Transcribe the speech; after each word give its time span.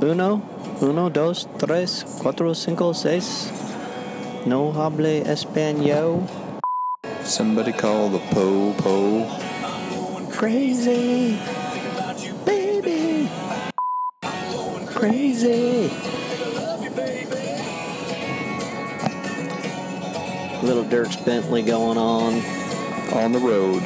Uno, 0.00 0.42
uno, 0.82 1.08
dos, 1.08 1.48
tres, 1.56 2.04
cuatro, 2.20 2.54
cinco, 2.54 2.92
seis. 2.92 3.50
No 4.44 4.70
hable 4.70 5.24
español. 5.24 6.28
Somebody 7.24 7.72
call 7.72 8.10
the 8.10 8.18
po 8.30 8.74
po. 8.76 9.26
Crazy. 10.30 11.40
Baby. 12.44 13.30
Crazy. 14.94 15.90
Little 20.62 20.84
Dierks 20.84 21.24
Bentley 21.24 21.62
going 21.62 21.96
on. 21.96 22.42
On 23.14 23.32
the 23.32 23.38
road. 23.38 23.82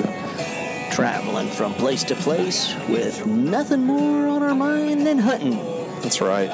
Traveling 0.91 1.49
from 1.51 1.73
place 1.75 2.03
to 2.03 2.17
place 2.17 2.75
with 2.89 3.25
nothing 3.27 3.85
more 3.85 4.27
on 4.27 4.43
our 4.43 4.57
mind 4.57 5.07
than 5.07 5.19
hunting. 5.19 5.80
That's 6.03 6.21
right. 6.21 6.51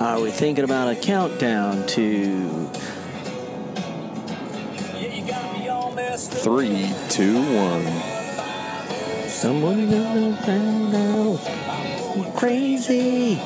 Are 0.00 0.20
we 0.20 0.30
thinking 0.30 0.64
about 0.64 0.88
a 0.88 0.96
countdown 0.96 1.86
to 1.88 2.70
Three, 6.42 6.92
two, 7.08 7.40
one. 7.54 7.86
someone 9.28 9.90
gonna 9.90 10.36
find 10.38 10.94
out? 10.94 12.36
Crazy, 12.36 13.40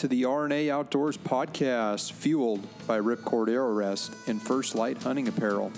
to 0.00 0.08
the 0.08 0.22
RNA 0.22 0.70
Outdoors 0.70 1.18
podcast, 1.18 2.12
fueled 2.12 2.66
by 2.86 2.98
Ripcord 2.98 3.50
Arrow 3.50 3.74
Rest 3.74 4.14
and 4.26 4.40
First 4.40 4.74
Lite 4.74 4.96
Hunting 5.02 5.28
Apparel. 5.28 5.70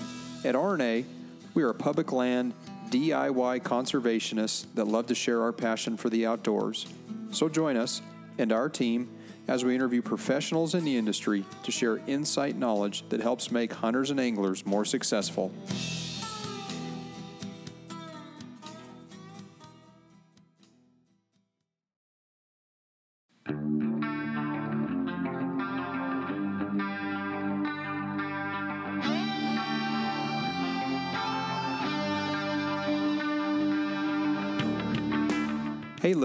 At 0.44 0.54
RNA, 0.54 1.06
we 1.54 1.64
are 1.64 1.70
a 1.70 1.74
public 1.74 2.12
land 2.12 2.54
DIY 2.90 3.64
conservationists 3.64 4.66
that 4.76 4.84
love 4.84 5.08
to 5.08 5.16
share 5.16 5.42
our 5.42 5.52
passion 5.52 5.96
for 5.96 6.08
the 6.08 6.24
outdoors. 6.24 6.86
So 7.32 7.48
join 7.48 7.76
us 7.76 8.00
and 8.38 8.52
our 8.52 8.68
team 8.68 9.10
as 9.48 9.64
we 9.64 9.74
interview 9.74 10.02
professionals 10.02 10.76
in 10.76 10.84
the 10.84 10.96
industry 10.96 11.44
to 11.64 11.72
share 11.72 12.00
insight 12.06 12.54
knowledge 12.54 13.02
that 13.08 13.20
helps 13.20 13.50
make 13.50 13.72
hunters 13.72 14.12
and 14.12 14.20
anglers 14.20 14.64
more 14.64 14.84
successful. 14.84 15.52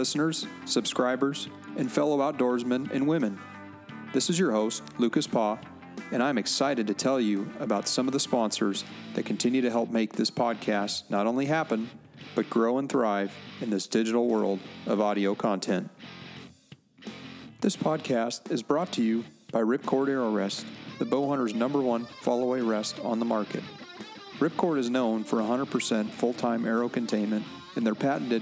Listeners, 0.07 0.47
subscribers, 0.63 1.49
and 1.75 1.91
fellow 1.91 2.19
outdoorsmen 2.19 2.89
and 2.91 3.05
women. 3.05 3.37
This 4.13 4.29
is 4.29 4.39
your 4.39 4.53
host, 4.53 4.81
Lucas 4.97 5.27
Paw, 5.27 5.57
and 6.13 6.23
I'm 6.23 6.37
excited 6.37 6.87
to 6.87 6.93
tell 6.93 7.19
you 7.19 7.49
about 7.59 7.89
some 7.89 8.07
of 8.07 8.13
the 8.13 8.19
sponsors 8.21 8.85
that 9.15 9.25
continue 9.25 9.61
to 9.63 9.69
help 9.69 9.89
make 9.89 10.13
this 10.13 10.31
podcast 10.31 11.09
not 11.09 11.27
only 11.27 11.45
happen, 11.45 11.89
but 12.35 12.49
grow 12.49 12.77
and 12.77 12.87
thrive 12.87 13.33
in 13.59 13.69
this 13.69 13.85
digital 13.85 14.29
world 14.29 14.61
of 14.85 15.01
audio 15.01 15.35
content. 15.35 15.89
This 17.59 17.75
podcast 17.75 18.49
is 18.49 18.63
brought 18.63 18.93
to 18.93 19.03
you 19.03 19.25
by 19.51 19.59
Ripcord 19.59 20.07
Arrow 20.07 20.31
Rest, 20.31 20.65
the 20.99 21.05
bow 21.05 21.27
hunter's 21.27 21.53
number 21.53 21.81
one 21.81 22.05
fall 22.21 22.41
away 22.41 22.61
rest 22.61 22.97
on 23.01 23.19
the 23.19 23.25
market. 23.25 23.63
Ripcord 24.39 24.77
is 24.77 24.89
known 24.89 25.25
for 25.25 25.39
100% 25.39 26.09
full 26.11 26.33
time 26.33 26.65
arrow 26.65 26.87
containment 26.87 27.43
and 27.75 27.85
their 27.85 27.93
patented 27.93 28.41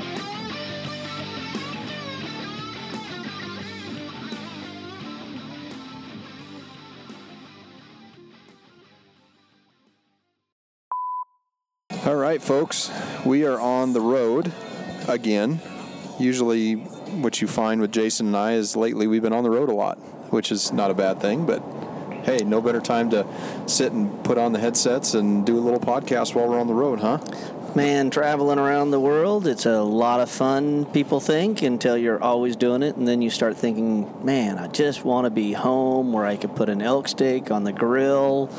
All 12.03 12.15
right, 12.15 12.41
folks, 12.41 12.89
we 13.23 13.45
are 13.45 13.59
on 13.59 13.93
the 13.93 14.01
road 14.01 14.51
again. 15.07 15.61
Usually, 16.17 16.73
what 16.73 17.39
you 17.41 17.47
find 17.47 17.79
with 17.79 17.91
Jason 17.91 18.25
and 18.25 18.35
I 18.35 18.53
is 18.53 18.75
lately 18.75 19.05
we've 19.05 19.21
been 19.21 19.33
on 19.33 19.43
the 19.43 19.51
road 19.51 19.69
a 19.69 19.73
lot, 19.73 19.99
which 20.31 20.51
is 20.51 20.73
not 20.73 20.89
a 20.89 20.95
bad 20.95 21.21
thing, 21.21 21.45
but 21.45 21.61
hey, 22.23 22.39
no 22.39 22.59
better 22.59 22.81
time 22.81 23.11
to 23.11 23.27
sit 23.67 23.91
and 23.91 24.23
put 24.23 24.39
on 24.39 24.51
the 24.51 24.57
headsets 24.57 25.13
and 25.13 25.45
do 25.45 25.59
a 25.59 25.61
little 25.61 25.79
podcast 25.79 26.33
while 26.33 26.47
we're 26.47 26.59
on 26.59 26.65
the 26.65 26.73
road, 26.73 27.01
huh? 27.01 27.19
Man, 27.75 28.09
traveling 28.09 28.57
around 28.57 28.89
the 28.89 28.99
world, 28.99 29.45
it's 29.45 29.67
a 29.67 29.83
lot 29.83 30.21
of 30.21 30.31
fun, 30.31 30.85
people 30.85 31.19
think, 31.19 31.61
until 31.61 31.95
you're 31.95 32.21
always 32.21 32.55
doing 32.55 32.81
it. 32.81 32.95
And 32.95 33.07
then 33.07 33.21
you 33.21 33.29
start 33.29 33.57
thinking, 33.57 34.25
man, 34.25 34.57
I 34.57 34.69
just 34.69 35.05
want 35.05 35.25
to 35.25 35.29
be 35.29 35.53
home 35.53 36.13
where 36.13 36.25
I 36.25 36.35
could 36.35 36.55
put 36.55 36.67
an 36.67 36.81
elk 36.81 37.07
steak 37.07 37.51
on 37.51 37.63
the 37.63 37.71
grill. 37.71 38.49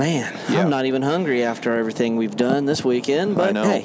Man, 0.00 0.32
Yeah. 0.48 0.62
I'm 0.62 0.70
not 0.70 0.86
even 0.86 1.02
hungry 1.02 1.44
after 1.44 1.76
everything 1.76 2.16
we've 2.16 2.34
done 2.34 2.64
this 2.64 2.82
weekend. 2.82 3.36
But 3.36 3.54
hey, 3.54 3.84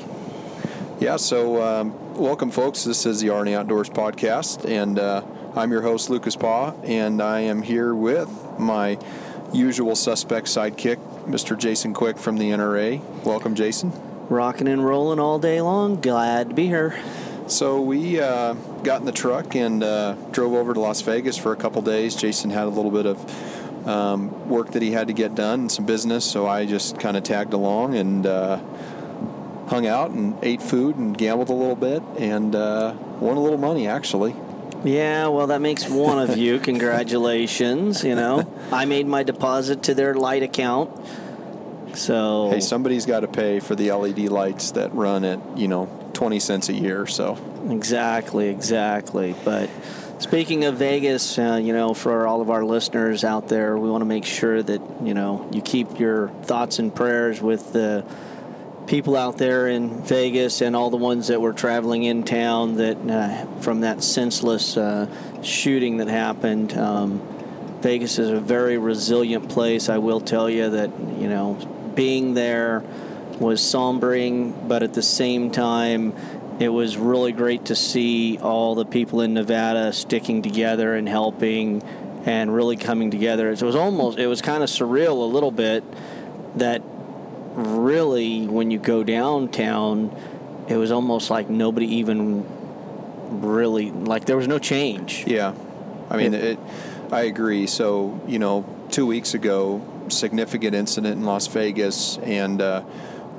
Yeah, 0.98 1.18
so 1.18 1.62
um, 1.62 2.16
welcome, 2.16 2.52
folks. 2.52 2.86
This 2.86 3.06
is 3.06 3.20
the 3.20 3.28
RNA 3.28 3.58
Outdoors 3.58 3.90
podcast, 3.90 4.64
and 4.64 4.98
uh, 4.98 5.24
I'm 5.58 5.74
your 5.74 5.82
host, 5.82 6.10
Lucas 6.10 6.38
Paw, 6.38 6.72
and 6.86 7.22
I 7.22 7.42
am 7.42 7.64
here 7.64 7.94
with 7.94 8.30
my 8.58 8.98
usual 9.52 9.94
suspect 9.94 10.48
sidekick, 10.48 11.00
Mr. 11.26 11.58
Jason 11.58 11.94
Quick 11.94 12.18
from 12.18 12.38
the 12.38 12.50
NRA. 12.52 13.02
Welcome, 13.26 13.54
Jason. 13.54 13.92
rocking 14.30 14.70
and 14.70 14.86
rolling 14.86 15.20
all 15.20 15.38
day 15.38 15.60
long. 15.60 16.00
Glad 16.00 16.48
to 16.48 16.56
be 16.56 16.68
here. 16.68 16.98
So 17.48 17.82
we 17.82 18.22
uh, 18.22 18.54
got 18.84 19.02
in 19.02 19.06
the 19.06 19.12
truck 19.12 19.54
and 19.54 19.84
uh, 19.84 20.14
drove 20.32 20.54
over 20.54 20.74
to 20.74 20.80
Las 20.80 21.02
Vegas 21.02 21.38
for 21.38 21.52
a 21.52 21.58
couple 21.58 21.82
days. 21.82 22.16
Jason 22.16 22.52
had 22.52 22.64
a 22.64 22.70
little 22.70 22.90
bit 22.90 23.06
of 23.06 23.20
um, 23.86 24.50
work 24.50 24.72
that 24.72 24.82
he 24.82 24.92
had 24.92 25.08
to 25.08 25.14
get 25.14 25.36
done 25.36 25.62
and 25.62 25.72
some 25.72 25.86
business, 25.86 26.26
so 26.26 26.48
I 26.48 26.66
just 26.66 27.00
kind 27.00 27.16
of 27.16 27.24
tagged 27.24 27.54
along 27.54 27.96
and 27.96 28.26
uh, 28.26 28.60
hung 29.68 29.88
out 29.88 30.12
and 30.12 30.38
ate 30.44 30.62
food 30.62 30.96
and 30.96 31.18
gambled 31.18 31.50
a 31.50 31.54
little 31.54 31.76
bit 31.76 32.02
and 32.18 32.56
uh, 32.56 32.94
won 33.20 33.38
a 33.38 33.42
little 33.42 33.58
money 33.58 33.88
actually. 33.88 34.36
Yeah, 34.84 35.30
well, 35.30 35.48
that 35.48 35.62
makes 35.62 35.90
one 35.90 36.20
of 36.30 36.38
you. 36.38 36.60
Congratulations. 36.60 38.04
You 38.04 38.14
know, 38.14 38.52
I 38.72 38.86
made 38.86 39.08
my 39.08 39.24
deposit 39.24 39.84
to 39.84 39.96
their 39.96 40.14
light 40.14 40.44
account. 40.44 40.92
So 41.96 42.50
Hey, 42.52 42.60
somebody's 42.60 43.06
got 43.06 43.22
to 43.22 43.28
pay 43.28 43.60
for 43.60 43.76
the 43.76 43.92
LED 43.92 44.20
lights 44.30 44.72
that 44.72 44.94
run 44.94 45.24
at 45.24 45.58
you 45.58 45.68
know 45.68 45.90
twenty 46.14 46.40
cents 46.40 46.70
a 46.70 46.74
year. 46.74 47.08
So 47.08 47.38
Exactly, 47.70 48.50
exactly. 48.50 49.36
But 49.44 49.70
speaking 50.26 50.66
of 50.66 50.78
Vegas, 50.78 51.38
uh, 51.38 51.62
you 51.62 51.72
know, 51.72 51.94
for 51.94 52.26
all 52.26 52.42
of 52.42 52.50
our 52.50 52.66
listeners 52.66 53.24
out 53.24 53.48
there, 53.48 53.78
we 53.78 53.92
want 53.92 54.02
to 54.02 54.06
make 54.06 54.26
sure 54.26 54.64
that 54.64 54.82
you 55.04 55.14
know 55.14 55.48
you 55.54 55.62
keep 55.62 56.00
your 56.00 56.30
thoughts 56.46 56.80
and 56.80 56.94
prayers 56.94 57.42
with 57.42 57.74
the 57.74 58.04
people 58.88 59.16
out 59.16 59.38
there 59.38 59.68
in 59.68 60.02
Vegas 60.04 60.62
and 60.62 60.76
all 60.76 60.90
the 60.90 60.98
ones 60.98 61.28
that 61.28 61.40
were 61.40 61.54
traveling 61.54 62.06
in 62.06 62.24
town 62.24 62.78
that 62.78 62.98
uh, 63.08 63.46
from 63.62 63.82
that 63.82 64.02
senseless 64.04 64.78
uh, 64.78 65.08
shooting 65.44 65.98
that 65.98 66.08
happened. 66.08 66.76
Um, 66.76 67.22
Vegas 67.82 68.18
is 68.18 68.32
a 68.32 68.40
very 68.40 68.80
resilient 68.80 69.48
place. 69.50 69.90
I 69.90 70.00
will 70.00 70.22
tell 70.22 70.50
you 70.50 70.72
that 70.72 70.90
you 71.20 71.30
know 71.30 71.54
being 71.94 72.34
there 72.34 72.84
was 73.40 73.62
sombering, 73.62 74.68
but 74.68 74.82
at 74.82 74.94
the 74.94 75.04
same 75.04 75.52
time, 75.52 76.14
it 76.60 76.70
was 76.70 76.98
really 76.98 77.32
great 77.32 77.66
to 77.66 77.76
see 77.76 78.38
all 78.38 78.76
the 78.76 78.86
people 78.86 79.22
in 79.22 79.34
Nevada 79.34 79.92
sticking 79.92 80.42
together 80.42 80.96
and 80.96 81.08
helping 81.08 81.84
and 82.26 82.54
really 82.54 82.78
coming 82.78 83.12
together. 83.12 83.52
It 83.52 83.62
was 83.62 83.76
almost, 83.76 84.18
it 84.18 84.28
was 84.28 84.42
kind 84.42 84.64
of 84.64 84.70
surreal 84.70 85.12
a 85.12 85.26
little 85.26 85.52
bit 85.52 85.84
that 86.58 86.82
really, 87.54 88.48
when 88.48 88.72
you 88.72 88.80
go 88.80 89.04
downtown, 89.04 90.16
it 90.68 90.78
was 90.78 90.92
almost 90.92 91.30
like 91.30 91.50
nobody 91.50 91.98
even 91.98 92.46
really, 93.42 93.92
like 93.92 94.26
there 94.26 94.38
was 94.38 94.48
no 94.48 94.60
change. 94.60 95.26
yeah, 95.28 95.54
I 96.10 96.18
mean 96.18 96.34
it. 96.34 96.60
I 97.12 97.24
agree. 97.24 97.68
So 97.68 98.20
you 98.28 98.40
know, 98.40 98.66
two 98.90 99.06
weeks 99.06 99.34
ago, 99.34 99.82
significant 100.10 100.76
incident 100.76 101.18
in 101.18 101.26
Las 101.26 101.48
Vegas, 101.48 102.18
and 102.20 102.62
uh, 102.62 102.84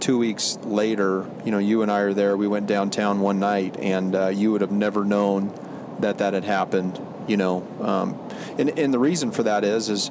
two 0.01 0.19
weeks 0.19 0.59
later, 0.63 1.27
you 1.45 1.51
know, 1.51 1.59
you 1.59 1.83
and 1.83 1.91
I 1.91 2.01
are 2.01 2.15
there. 2.15 2.37
We 2.37 2.49
went 2.49 2.67
downtown 2.67 3.21
one 3.21 3.39
night, 3.39 3.77
and 3.79 4.15
uh, 4.15 4.29
you 4.29 4.53
would 4.53 4.61
have 4.61 4.73
never 4.73 5.05
known 5.05 5.53
that 6.01 6.19
that 6.19 6.35
had 6.35 6.45
happened. 6.45 7.01
You 7.27 7.37
know, 7.37 7.67
um, 7.81 8.19
and 8.59 8.79
and 8.79 8.95
the 8.95 8.99
reason 8.99 9.31
for 9.31 9.43
that 9.45 9.65
is 9.65 9.89
is. 9.89 10.11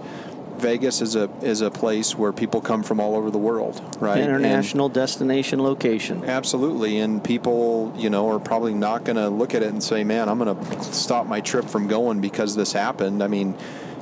Vegas 0.57 1.01
is 1.01 1.17
a 1.17 1.29
is 1.41 1.59
a 1.59 1.69
place 1.69 2.15
where 2.17 2.31
people 2.31 2.61
come 2.61 2.81
from 2.81 3.01
all 3.01 3.17
over 3.17 3.29
the 3.29 3.37
world, 3.37 3.81
right? 3.99 4.19
And- 4.19 4.29
International 4.29 4.87
destination 4.87 5.61
location. 5.61 6.23
Absolutely, 6.23 6.97
and 6.99 7.21
people, 7.21 7.93
you 7.97 8.09
know, 8.09 8.31
are 8.31 8.39
probably 8.39 8.73
not 8.73 9.03
going 9.03 9.17
to 9.17 9.27
look 9.27 9.53
at 9.53 9.63
it 9.63 9.67
and 9.67 9.83
say, 9.83 10.05
"Man, 10.05 10.29
I'm 10.29 10.39
going 10.39 10.55
to 10.55 10.81
stop 10.81 11.27
my 11.27 11.41
trip 11.41 11.65
from 11.65 11.87
going 11.89 12.21
because 12.21 12.55
this 12.55 12.71
happened." 12.71 13.21
I 13.21 13.27
mean, 13.27 13.57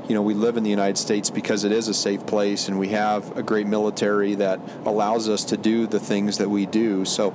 you 0.07 0.15
know, 0.15 0.21
we 0.21 0.33
live 0.33 0.57
in 0.57 0.63
the 0.63 0.69
United 0.69 0.97
States 0.97 1.29
because 1.29 1.63
it 1.63 1.71
is 1.71 1.87
a 1.87 1.93
safe 1.93 2.25
place, 2.25 2.67
and 2.67 2.77
we 2.79 2.89
have 2.89 3.37
a 3.37 3.43
great 3.43 3.67
military 3.67 4.35
that 4.35 4.59
allows 4.85 5.29
us 5.29 5.43
to 5.45 5.57
do 5.57 5.87
the 5.87 5.99
things 5.99 6.37
that 6.37 6.49
we 6.49 6.65
do. 6.65 7.05
So. 7.05 7.33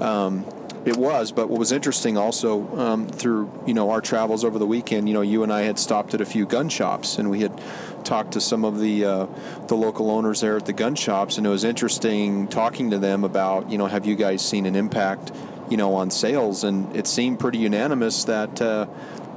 Um, 0.00 0.44
it 0.84 0.96
was, 0.96 1.32
but 1.32 1.50
what 1.50 1.58
was 1.58 1.72
interesting 1.72 2.16
also 2.16 2.66
um, 2.78 3.08
through 3.08 3.50
you 3.66 3.74
know 3.74 3.90
our 3.90 4.00
travels 4.00 4.44
over 4.44 4.58
the 4.58 4.66
weekend, 4.66 5.08
you 5.08 5.14
know, 5.14 5.20
you 5.20 5.42
and 5.42 5.52
I 5.52 5.62
had 5.62 5.78
stopped 5.78 6.14
at 6.14 6.20
a 6.20 6.24
few 6.24 6.46
gun 6.46 6.68
shops, 6.68 7.18
and 7.18 7.30
we 7.30 7.40
had 7.40 7.52
talked 8.04 8.32
to 8.32 8.40
some 8.40 8.64
of 8.64 8.80
the 8.80 9.04
uh, 9.04 9.26
the 9.66 9.74
local 9.74 10.10
owners 10.10 10.40
there 10.40 10.56
at 10.56 10.66
the 10.66 10.72
gun 10.72 10.94
shops, 10.94 11.36
and 11.36 11.46
it 11.46 11.50
was 11.50 11.64
interesting 11.64 12.48
talking 12.48 12.90
to 12.90 12.98
them 12.98 13.24
about 13.24 13.70
you 13.70 13.76
know 13.76 13.86
have 13.86 14.06
you 14.06 14.14
guys 14.14 14.46
seen 14.46 14.66
an 14.66 14.76
impact 14.76 15.32
you 15.68 15.76
know 15.76 15.94
on 15.94 16.10
sales, 16.10 16.64
and 16.64 16.94
it 16.96 17.06
seemed 17.06 17.38
pretty 17.38 17.58
unanimous 17.58 18.24
that 18.24 18.62
uh, 18.62 18.86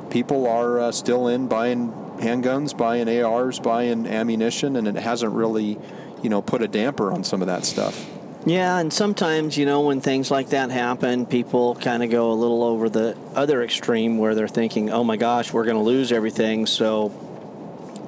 people 0.09 0.47
are 0.47 0.79
uh, 0.79 0.91
still 0.91 1.27
in 1.27 1.47
buying 1.47 1.91
handguns, 2.21 2.77
buying 2.77 3.09
ARs, 3.09 3.59
buying 3.59 4.07
ammunition, 4.07 4.75
and 4.75 4.87
it 4.87 4.95
hasn't 4.95 5.33
really 5.33 5.77
you 6.21 6.29
know 6.29 6.41
put 6.41 6.61
a 6.61 6.67
damper 6.67 7.11
on 7.11 7.23
some 7.23 7.41
of 7.41 7.47
that 7.47 7.65
stuff. 7.65 8.07
Yeah, 8.43 8.79
and 8.79 8.91
sometimes, 8.91 9.55
you 9.55 9.67
know, 9.67 9.81
when 9.81 10.01
things 10.01 10.31
like 10.31 10.49
that 10.49 10.71
happen, 10.71 11.27
people 11.27 11.75
kind 11.75 12.01
of 12.01 12.09
go 12.09 12.31
a 12.31 12.33
little 12.33 12.63
over 12.63 12.89
the 12.89 13.15
other 13.35 13.61
extreme 13.61 14.17
where 14.17 14.33
they're 14.33 14.47
thinking, 14.47 14.89
oh 14.89 15.03
my 15.03 15.15
gosh, 15.15 15.53
we're 15.53 15.63
going 15.63 15.77
to 15.77 15.83
lose 15.83 16.11
everything. 16.11 16.65
So 16.65 17.11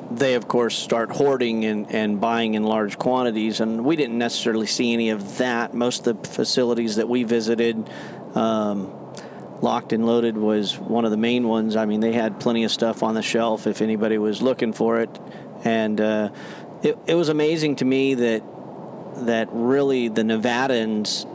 they, 0.09 0.33
of 0.33 0.47
course, 0.47 0.75
start 0.75 1.11
hoarding 1.11 1.65
and, 1.65 1.93
and 1.93 2.19
buying 2.19 2.55
in 2.55 2.63
large 2.63 2.97
quantities. 2.97 3.59
And 3.59 3.85
we 3.85 3.95
didn't 3.95 4.17
necessarily 4.17 4.65
see 4.65 4.91
any 4.91 5.11
of 5.11 5.37
that. 5.37 5.75
Most 5.75 6.07
of 6.07 6.23
the 6.23 6.29
facilities 6.29 6.95
that 6.95 7.07
we 7.07 7.23
visited, 7.23 7.87
um, 8.33 8.91
Locked 9.63 9.93
and 9.93 10.05
Loaded 10.05 10.37
was 10.37 10.77
one 10.77 11.05
of 11.05 11.11
the 11.11 11.17
main 11.17 11.47
ones. 11.47 11.77
I 11.77 11.85
mean, 11.85 12.01
they 12.01 12.11
had 12.11 12.37
plenty 12.37 12.65
of 12.65 12.71
stuff 12.71 13.01
on 13.01 13.15
the 13.15 13.21
shelf 13.21 13.65
if 13.65 13.81
anybody 13.81 14.17
was 14.17 14.41
looking 14.41 14.73
for 14.73 14.99
it. 14.99 15.09
And 15.63 16.01
uh, 16.01 16.31
it, 16.83 16.97
it 17.07 17.15
was 17.15 17.29
amazing 17.29 17.77
to 17.77 17.85
me 17.85 18.13
that 18.15 18.43
that 19.25 19.47
really 19.51 20.09
the 20.09 20.23
Nevadans, 20.23 21.25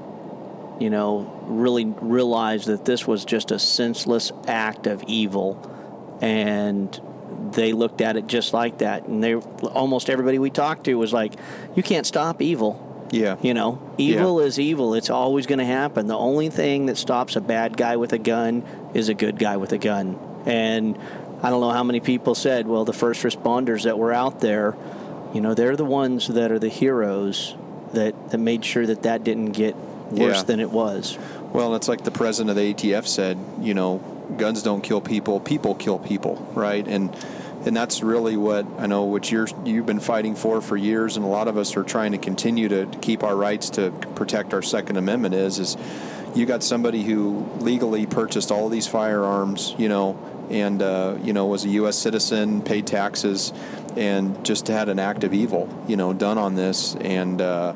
you 0.78 0.90
know, 0.90 1.40
really 1.44 1.86
realized 1.86 2.66
that 2.66 2.84
this 2.84 3.06
was 3.06 3.24
just 3.24 3.50
a 3.50 3.58
senseless 3.58 4.30
act 4.46 4.86
of 4.86 5.02
evil, 5.06 6.18
and 6.20 7.00
they 7.52 7.72
looked 7.72 8.02
at 8.02 8.18
it 8.18 8.26
just 8.26 8.52
like 8.52 8.78
that. 8.78 9.06
And 9.06 9.24
they 9.24 9.36
almost 9.36 10.10
everybody 10.10 10.38
we 10.38 10.50
talked 10.50 10.84
to 10.84 10.94
was 10.96 11.14
like, 11.14 11.32
"You 11.74 11.82
can't 11.82 12.06
stop 12.06 12.42
evil." 12.42 12.87
Yeah. 13.10 13.36
You 13.40 13.54
know, 13.54 13.80
evil 13.98 14.40
is 14.40 14.58
evil. 14.58 14.94
It's 14.94 15.10
always 15.10 15.46
going 15.46 15.58
to 15.60 15.64
happen. 15.64 16.06
The 16.06 16.16
only 16.16 16.50
thing 16.50 16.86
that 16.86 16.96
stops 16.96 17.36
a 17.36 17.40
bad 17.40 17.76
guy 17.76 17.96
with 17.96 18.12
a 18.12 18.18
gun 18.18 18.64
is 18.94 19.08
a 19.08 19.14
good 19.14 19.38
guy 19.38 19.56
with 19.56 19.72
a 19.72 19.78
gun. 19.78 20.18
And 20.46 20.98
I 21.42 21.50
don't 21.50 21.60
know 21.60 21.70
how 21.70 21.84
many 21.84 22.00
people 22.00 22.34
said, 22.34 22.66
well, 22.66 22.84
the 22.84 22.92
first 22.92 23.22
responders 23.22 23.84
that 23.84 23.98
were 23.98 24.12
out 24.12 24.40
there, 24.40 24.76
you 25.34 25.40
know, 25.40 25.54
they're 25.54 25.76
the 25.76 25.84
ones 25.84 26.28
that 26.28 26.50
are 26.52 26.58
the 26.58 26.68
heroes 26.68 27.54
that, 27.92 28.30
that 28.30 28.38
made 28.38 28.64
sure 28.64 28.86
that 28.86 29.02
that 29.04 29.24
didn't 29.24 29.52
get 29.52 29.74
worse 30.10 30.38
Yeah. 30.38 30.42
than 30.42 30.60
it 30.60 30.70
was. 30.70 31.18
Well, 31.52 31.74
it's 31.74 31.88
like 31.88 32.04
the 32.04 32.10
president 32.10 32.50
of 32.50 32.56
the 32.56 32.74
ATF 32.74 33.06
said, 33.06 33.38
you 33.60 33.74
know, 33.74 33.98
guns 34.36 34.62
don't 34.62 34.82
kill 34.82 35.00
people, 35.00 35.40
people 35.40 35.74
kill 35.74 35.98
people, 35.98 36.36
right? 36.54 36.86
And 36.86 37.14
and 37.66 37.76
that's 37.76 38.02
really 38.02 38.36
what 38.36 38.66
I 38.78 38.86
know 38.86 39.04
what 39.04 39.30
you're 39.30 39.48
you've 39.64 39.86
been 39.86 40.00
fighting 40.00 40.34
for 40.34 40.60
for 40.60 40.76
years, 40.76 41.16
and 41.16 41.24
a 41.24 41.28
lot 41.28 41.48
of 41.48 41.56
us 41.56 41.76
are 41.76 41.82
trying 41.82 42.12
to 42.12 42.18
continue 42.18 42.68
to 42.68 42.86
keep 43.00 43.22
our 43.22 43.36
rights 43.36 43.70
to 43.70 43.90
protect 44.14 44.54
our 44.54 44.62
Second 44.62 44.96
Amendment. 44.96 45.34
Is 45.34 45.58
is 45.58 45.76
you 46.34 46.46
got 46.46 46.62
somebody 46.62 47.02
who 47.02 47.46
legally 47.58 48.06
purchased 48.06 48.50
all 48.50 48.68
these 48.68 48.86
firearms, 48.86 49.74
you 49.78 49.88
know, 49.88 50.18
and 50.50 50.80
uh, 50.82 51.16
you 51.22 51.32
know 51.32 51.46
was 51.46 51.64
a 51.64 51.70
U.S. 51.70 51.98
citizen, 51.98 52.62
paid 52.62 52.86
taxes, 52.86 53.52
and 53.96 54.44
just 54.44 54.68
had 54.68 54.88
an 54.88 54.98
act 54.98 55.24
of 55.24 55.34
evil, 55.34 55.68
you 55.88 55.96
know, 55.96 56.12
done 56.12 56.38
on 56.38 56.54
this, 56.54 56.94
and. 56.96 57.40
Uh, 57.40 57.74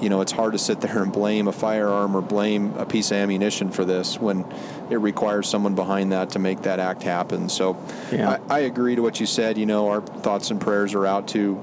you 0.00 0.08
know, 0.08 0.20
it's 0.20 0.32
hard 0.32 0.52
to 0.52 0.58
sit 0.58 0.80
there 0.80 1.02
and 1.02 1.12
blame 1.12 1.48
a 1.48 1.52
firearm 1.52 2.16
or 2.16 2.22
blame 2.22 2.74
a 2.76 2.86
piece 2.86 3.10
of 3.10 3.16
ammunition 3.16 3.70
for 3.70 3.84
this 3.84 4.18
when 4.20 4.44
it 4.90 4.96
requires 4.96 5.48
someone 5.48 5.74
behind 5.74 6.12
that 6.12 6.30
to 6.30 6.38
make 6.38 6.62
that 6.62 6.80
act 6.80 7.02
happen. 7.02 7.48
So 7.48 7.76
Yeah. 8.12 8.38
I, 8.48 8.56
I 8.56 8.58
agree 8.60 8.96
to 8.96 9.02
what 9.02 9.20
you 9.20 9.26
said. 9.26 9.58
You 9.58 9.66
know, 9.66 9.88
our 9.88 10.00
thoughts 10.00 10.50
and 10.50 10.60
prayers 10.60 10.94
are 10.94 11.06
out 11.06 11.28
to 11.28 11.60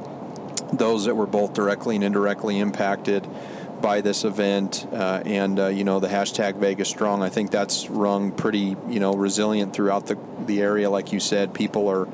those 0.73 1.05
that 1.05 1.15
were 1.15 1.27
both 1.27 1.53
directly 1.53 1.95
and 1.95 2.03
indirectly 2.03 2.59
impacted 2.59 3.27
by 3.81 3.99
this 4.01 4.23
event 4.23 4.87
uh, 4.93 5.21
and 5.25 5.59
uh, 5.59 5.67
you 5.67 5.83
know 5.83 5.99
the 5.99 6.07
hashtag 6.07 6.55
Vegas 6.55 6.89
Strong. 6.89 7.21
I 7.21 7.29
think 7.29 7.51
that's 7.51 7.89
rung 7.89 8.31
pretty 8.31 8.77
you 8.87 8.99
know 8.99 9.13
resilient 9.13 9.73
throughout 9.73 10.07
the 10.07 10.17
the 10.45 10.61
area. 10.61 10.89
Like 10.89 11.11
you 11.11 11.19
said, 11.19 11.53
people 11.53 11.89
are 11.89 12.07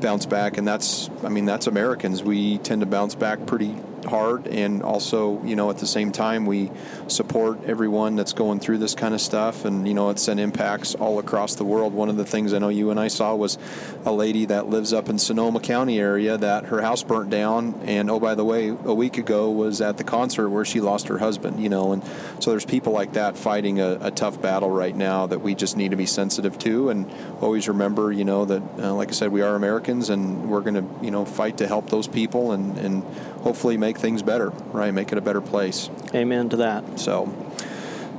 bounce 0.00 0.26
back, 0.26 0.58
and 0.58 0.66
that's 0.66 1.08
I 1.22 1.28
mean 1.28 1.44
that's 1.44 1.66
Americans. 1.68 2.22
We 2.22 2.58
tend 2.58 2.80
to 2.80 2.86
bounce 2.86 3.14
back 3.14 3.46
pretty 3.46 3.76
hard, 4.04 4.46
and 4.48 4.82
also 4.82 5.42
you 5.44 5.56
know 5.56 5.70
at 5.70 5.78
the 5.78 5.86
same 5.86 6.12
time 6.12 6.46
we 6.46 6.70
support 7.08 7.62
everyone 7.64 8.16
that's 8.16 8.32
going 8.32 8.60
through 8.60 8.78
this 8.78 8.94
kind 8.94 9.14
of 9.14 9.20
stuff, 9.20 9.64
and 9.64 9.86
you 9.86 9.94
know 9.94 10.10
it's 10.10 10.28
an 10.28 10.38
impacts 10.38 10.94
all 10.94 11.18
across 11.18 11.54
the 11.54 11.64
world. 11.64 11.92
One 11.92 12.08
of 12.08 12.16
the 12.16 12.24
things 12.24 12.52
I 12.52 12.58
know 12.58 12.68
you 12.68 12.90
and 12.90 12.98
I 12.98 13.08
saw 13.08 13.34
was 13.34 13.58
a 14.04 14.12
lady 14.12 14.46
that 14.46 14.68
lives 14.68 14.92
up 14.92 15.08
in 15.08 15.18
Sonoma 15.18 15.60
County 15.60 15.98
area 15.98 16.36
that 16.38 16.66
her 16.66 16.82
house 16.82 17.02
burnt 17.02 17.30
down, 17.30 17.80
and 17.84 18.10
oh 18.10 18.20
by 18.20 18.34
the 18.34 18.44
way, 18.44 18.68
a 18.68 18.94
week 18.94 19.18
ago 19.18 19.50
was 19.50 19.80
at 19.80 19.96
the 19.98 20.04
concert 20.04 20.48
where 20.48 20.64
she 20.64 20.80
lost 20.80 21.08
her 21.08 21.18
husband. 21.18 21.62
You 21.62 21.68
know, 21.68 21.92
and 21.92 22.02
so 22.40 22.50
there's 22.50 22.64
people 22.64 22.92
like 22.92 23.14
that 23.14 23.36
fighting 23.36 23.80
a, 23.80 23.98
a 24.00 24.10
tough 24.10 24.40
battle 24.40 24.70
right 24.70 24.94
now 24.94 25.26
that 25.26 25.40
we 25.40 25.54
just 25.54 25.76
need 25.76 25.90
to 25.90 25.96
be 25.96 26.06
sensitive 26.06 26.58
to, 26.60 26.90
and 26.90 27.10
always 27.40 27.68
remember, 27.68 28.12
you 28.12 28.24
know, 28.24 28.44
that 28.44 28.62
uh, 28.78 28.94
like 28.94 29.08
I 29.08 29.12
said, 29.12 29.32
we 29.32 29.42
are 29.42 29.54
Americans, 29.54 30.10
and 30.10 30.48
we're 30.48 30.60
going 30.60 30.74
to 30.74 31.04
you 31.04 31.10
know 31.10 31.24
fight 31.24 31.58
to 31.58 31.66
help 31.66 31.90
those 31.90 32.08
people, 32.08 32.52
and 32.52 32.78
and 32.78 33.02
hopefully 33.42 33.76
make 33.76 33.98
things 33.98 34.22
better, 34.22 34.50
right? 34.72 34.92
Make 34.92 35.12
it 35.12 35.18
a 35.18 35.20
better 35.20 35.40
place. 35.40 35.90
Amen 36.14 36.48
to 36.50 36.56
that. 36.58 36.98
So, 36.98 37.34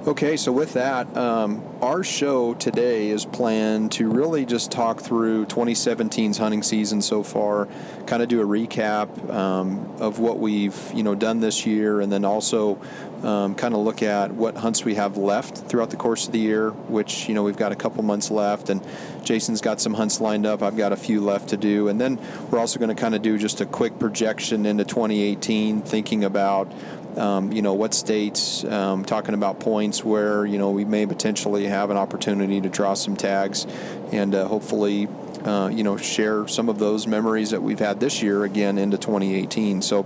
okay, 0.05 0.37
so 0.37 0.51
with 0.51 0.73
that, 0.73 1.15
um, 1.15 1.63
our 1.81 2.03
show 2.03 2.53
today 2.53 3.09
is 3.09 3.25
planned 3.25 3.91
to 3.93 4.09
really 4.09 4.45
just 4.45 4.71
talk 4.71 5.01
through 5.01 5.45
2017's 5.45 6.37
hunting 6.37 6.63
season 6.63 7.01
so 7.01 7.23
far, 7.23 7.67
kind 8.05 8.21
of 8.21 8.29
do 8.29 8.41
a 8.41 8.45
recap 8.45 9.29
um, 9.33 9.93
of 9.99 10.19
what 10.19 10.39
we've 10.39 10.91
you 10.93 11.03
know 11.03 11.15
done 11.15 11.39
this 11.39 11.65
year, 11.65 12.01
and 12.01 12.11
then 12.11 12.25
also 12.25 12.79
um, 13.23 13.55
kind 13.55 13.73
of 13.73 13.81
look 13.81 14.03
at 14.03 14.31
what 14.31 14.57
hunts 14.57 14.83
we 14.83 14.95
have 14.95 15.17
left 15.17 15.57
throughout 15.69 15.89
the 15.89 15.97
course 15.97 16.27
of 16.27 16.33
the 16.33 16.39
year. 16.39 16.71
Which 16.71 17.27
you 17.27 17.35
know 17.35 17.43
we've 17.43 17.57
got 17.57 17.71
a 17.71 17.75
couple 17.75 18.03
months 18.03 18.29
left, 18.31 18.69
and 18.69 18.85
Jason's 19.23 19.61
got 19.61 19.81
some 19.81 19.93
hunts 19.93 20.19
lined 20.21 20.45
up. 20.45 20.61
I've 20.61 20.77
got 20.77 20.91
a 20.91 20.97
few 20.97 21.21
left 21.21 21.49
to 21.49 21.57
do, 21.57 21.87
and 21.87 21.99
then 21.99 22.19
we're 22.49 22.59
also 22.59 22.79
going 22.79 22.95
to 22.95 22.99
kind 22.99 23.15
of 23.15 23.21
do 23.21 23.37
just 23.37 23.61
a 23.61 23.65
quick 23.65 23.99
projection 23.99 24.65
into 24.65 24.83
2018, 24.83 25.81
thinking 25.81 26.23
about 26.23 26.71
um, 27.17 27.51
you 27.51 27.61
know 27.61 27.73
what 27.73 27.93
states 27.93 28.63
um, 28.63 29.05
talking 29.05 29.33
about 29.33 29.59
points 29.59 30.03
where 30.03 30.45
you 30.45 30.57
know 30.57 30.71
we 30.71 30.85
may 30.85 31.05
potentially 31.05 31.65
have 31.65 31.89
an 31.89 31.97
opportunity 31.97 32.61
to 32.61 32.69
draw 32.69 32.93
some 32.93 33.15
tags 33.15 33.65
and 34.11 34.33
uh, 34.33 34.47
hopefully 34.47 35.07
uh, 35.43 35.69
you 35.71 35.83
know 35.83 35.97
share 35.97 36.47
some 36.47 36.69
of 36.69 36.79
those 36.79 37.05
memories 37.05 37.51
that 37.51 37.61
we've 37.61 37.79
had 37.79 37.99
this 37.99 38.21
year 38.21 38.43
again 38.43 38.77
into 38.77 38.97
2018 38.97 39.81
so 39.81 40.05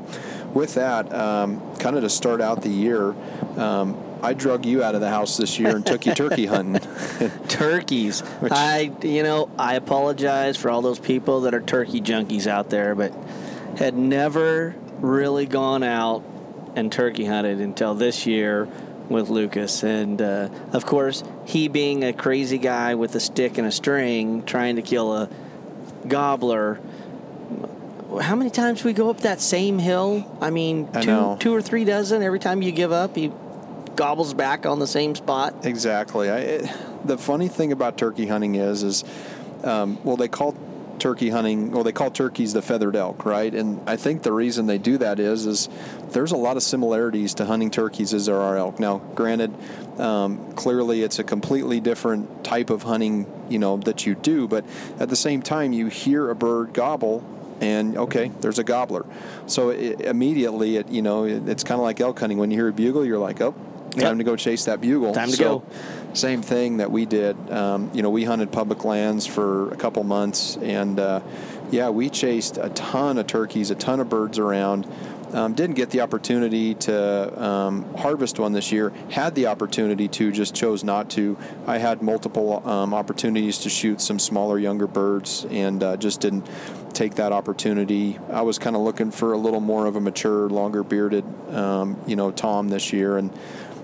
with 0.58 0.74
that 0.74 1.14
um, 1.14 1.76
kind 1.78 1.96
of 1.96 2.02
to 2.02 2.10
start 2.10 2.42
out 2.42 2.64
the 2.64 2.70
year 2.70 3.12
um, 3.58 3.96
I 4.22 4.34
drug 4.34 4.66
you 4.66 4.84
out 4.84 4.96
of 4.96 5.02
the 5.02 5.10
house 5.10 5.38
this 5.38 5.60
year 5.60 5.76
and 5.76 5.86
took 5.86 6.06
you 6.06 6.14
turkey 6.14 6.46
hunting. 6.48 6.82
Turkeys. 7.48 8.24
I, 8.52 8.92
you 9.04 9.24
know, 9.24 9.50
I 9.58 9.76
apologize 9.76 10.58
for 10.58 10.72
all 10.72 10.82
those 10.82 11.00
people 11.00 11.42
that 11.42 11.54
are 11.54 11.62
turkey 11.62 12.02
junkies 12.02 12.48
out 12.48 12.70
there, 12.70 12.96
but 12.96 13.14
had 13.78 13.96
never 13.96 14.76
really 15.00 15.46
gone 15.46 15.84
out 15.84 16.24
and 16.76 16.92
turkey 16.92 17.26
hunted 17.26 17.60
until 17.60 17.94
this 17.94 18.26
year 18.26 18.68
with 19.10 19.30
Lucas. 19.30 19.84
And 19.84 20.22
uh, 20.22 20.50
of 20.74 20.86
course, 20.86 21.24
he 21.46 21.68
being 21.68 22.04
a 22.04 22.14
crazy 22.14 22.58
guy 22.58 22.96
with 22.96 23.14
a 23.16 23.20
stick 23.20 23.58
and 23.58 23.68
a 23.68 23.72
string 23.72 24.44
trying 24.44 24.78
to 24.78 24.82
kill 24.82 25.14
a 25.14 25.30
gobbler. 26.08 26.80
How 28.22 28.36
many 28.36 28.50
times 28.50 28.84
we 28.84 28.94
go 28.94 29.10
up 29.10 29.22
that 29.22 29.42
same 29.42 29.80
hill? 29.80 30.26
I 30.42 30.50
mean, 30.50 30.90
I 30.94 31.02
two, 31.02 31.38
two 31.40 31.54
or 31.54 31.62
three 31.62 31.84
dozen. 31.84 32.24
Every 32.24 32.40
time 32.40 32.62
you 32.62 32.72
give 32.72 32.92
up, 32.92 33.16
he 33.16 33.32
gobbles 33.96 34.34
back 34.34 34.66
on 34.66 34.80
the 34.80 34.88
same 34.88 35.14
spot. 35.16 35.66
Exactly. 35.66 36.30
I, 36.30 36.38
it, 36.40 36.72
the 37.04 37.18
funny 37.18 37.48
thing 37.48 37.72
about 37.72 37.98
turkey 37.98 38.28
hunting 38.28 38.56
is, 38.56 38.84
is 38.84 39.04
um, 39.64 40.00
well, 40.04 40.16
they 40.16 40.30
call 40.30 40.56
turkey 41.00 41.30
hunting, 41.30 41.72
well, 41.72 41.84
they 41.84 41.92
call 41.92 42.10
turkeys 42.10 42.54
the 42.54 42.62
feathered 42.62 42.96
elk, 42.96 43.26
right? 43.26 43.54
And 43.54 43.88
I 43.88 43.98
think 43.98 44.24
the 44.24 44.34
reason 44.34 44.66
they 44.66 44.78
do 44.78 44.98
that 44.98 45.20
is, 45.20 45.46
is 45.46 45.70
there's 46.10 46.32
a 46.32 46.38
lot 46.38 46.58
of 46.58 46.64
similarities 46.64 47.34
to 47.36 47.46
hunting 47.46 47.70
turkeys 47.70 48.14
as 48.14 48.26
there 48.26 48.38
are 48.38 48.58
elk. 48.58 48.80
Now, 48.80 49.00
granted, 49.14 49.54
um, 50.00 50.54
clearly 50.54 51.04
it's 51.04 51.20
a 51.20 51.24
completely 51.24 51.80
different 51.80 52.44
type 52.44 52.70
of 52.70 52.84
hunting, 52.84 53.28
you 53.50 53.60
know, 53.60 53.78
that 53.78 54.06
you 54.06 54.16
do, 54.16 54.48
but 54.48 54.66
at 55.00 55.10
the 55.10 55.16
same 55.16 55.42
time, 55.42 55.74
you 55.74 55.88
hear 55.88 56.30
a 56.30 56.36
bird 56.36 56.74
gobble 56.74 57.24
and 57.62 57.98
okay, 57.98 58.32
there's 58.42 58.60
a 58.60 58.64
gobbler. 58.64 59.06
So 59.48 59.70
it, 59.70 60.02
immediately, 60.02 60.78
it 60.78 60.90
you 60.90 61.02
know, 61.02 61.26
it, 61.26 61.48
it's 61.50 61.64
kind 61.64 61.80
of 61.80 61.84
like 61.84 62.00
elk 62.02 62.20
hunting. 62.20 62.38
When 62.38 62.52
you 62.52 62.58
hear 62.58 62.68
a 62.70 62.74
bugle, 62.74 63.06
you're 63.06 63.18
like, 63.20 63.42
oh, 63.42 63.52
time 63.92 64.02
Yep. 64.02 64.18
to 64.18 64.24
go 64.24 64.36
chase 64.36 64.66
that 64.66 64.82
bugle. 64.82 65.14
Time 65.14 65.30
to 65.30 65.36
So, 65.36 65.60
go. 65.60 65.66
Same 66.14 66.42
thing 66.42 66.78
that 66.78 66.92
we 66.92 67.06
did. 67.06 67.36
Um, 67.52 67.92
you 67.94 68.02
know, 68.02 68.10
we 68.10 68.24
hunted 68.24 68.52
public 68.52 68.84
lands 68.86 69.26
for 69.28 69.72
a 69.72 69.76
couple 69.76 70.04
months, 70.04 70.58
and 70.58 71.00
uh, 71.00 71.22
yeah, 71.72 71.90
we 71.90 72.10
chased 72.10 72.58
a 72.58 72.70
ton 72.70 73.18
of 73.18 73.28
turkeys, 73.28 73.72
a 73.72 73.76
ton 73.76 74.00
of 74.00 74.10
birds 74.10 74.40
around. 74.40 74.88
Um, 75.34 75.54
didn't 75.54 75.76
get 75.76 75.90
the 75.90 76.02
opportunity 76.02 76.74
to 76.76 77.44
um, 77.44 77.94
harvest 77.96 78.40
one 78.40 78.54
this 78.54 78.72
year. 78.72 78.94
Had 79.10 79.36
the 79.36 79.48
opportunity 79.48 80.08
to, 80.08 80.32
just 80.32 80.56
chose 80.56 80.84
not 80.84 81.10
to. 81.12 81.38
I 81.66 81.80
had 81.80 82.02
multiple 82.02 82.68
um, 82.68 82.94
opportunities 82.94 83.58
to 83.60 83.70
shoot 83.70 84.00
some 84.00 84.20
smaller, 84.20 84.58
younger 84.58 84.88
birds, 84.88 85.46
and 85.50 85.84
uh, 85.84 85.98
just 85.98 86.22
didn't 86.22 86.48
take 86.94 87.16
that 87.16 87.32
opportunity. 87.32 88.18
I 88.32 88.42
was 88.42 88.58
kind 88.58 88.76
of 88.76 88.82
looking 88.82 89.12
for 89.12 89.34
a 89.34 89.38
little 89.38 89.60
more 89.60 89.86
of 89.86 89.96
a 89.96 90.02
mature, 90.02 90.50
longer 90.50 90.84
bearded, 90.84 91.26
um, 91.54 92.00
you 92.08 92.16
know, 92.16 92.32
Tom 92.32 92.70
this 92.70 92.94
year, 92.94 93.18
and 93.18 93.32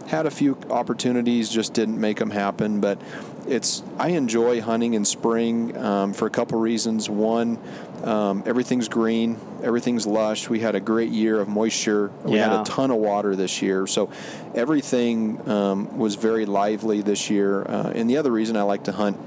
had 0.08 0.26
a 0.26 0.32
few 0.32 0.58
opportunities, 0.70 1.50
just 1.50 1.74
didn't 1.74 2.00
make 2.00 2.18
them 2.20 2.30
happen. 2.30 2.80
But 2.80 3.00
it's 3.48 3.84
I 3.98 4.10
enjoy 4.10 4.62
hunting 4.62 4.94
in 4.94 5.06
spring 5.06 5.76
um, 5.78 6.14
for 6.14 6.26
a 6.26 6.30
couple 6.30 6.60
reasons. 6.60 7.10
One, 7.10 7.58
um, 8.04 8.44
everything's 8.46 8.90
green, 8.90 9.40
everything's 9.64 10.06
lush. 10.06 10.50
We 10.50 10.60
had 10.60 10.76
a 10.76 10.80
great 10.80 11.12
year 11.12 11.40
of 11.40 11.48
moisture. 11.48 12.12
We 12.24 12.38
had 12.38 12.52
a 12.52 12.64
ton 12.64 12.92
of 12.92 12.98
water 12.98 13.36
this 13.36 13.62
year, 13.62 13.88
so 13.88 14.10
everything 14.54 15.48
um, 15.50 15.98
was 15.98 16.16
very 16.16 16.46
lively 16.46 17.02
this 17.02 17.30
year. 17.30 17.64
Uh, 17.64 17.92
and 17.96 18.10
the 18.10 18.18
other 18.18 18.32
reason 18.32 18.58
I 18.58 18.64
like 18.64 18.84
to 18.86 18.92
hunt 18.92 19.18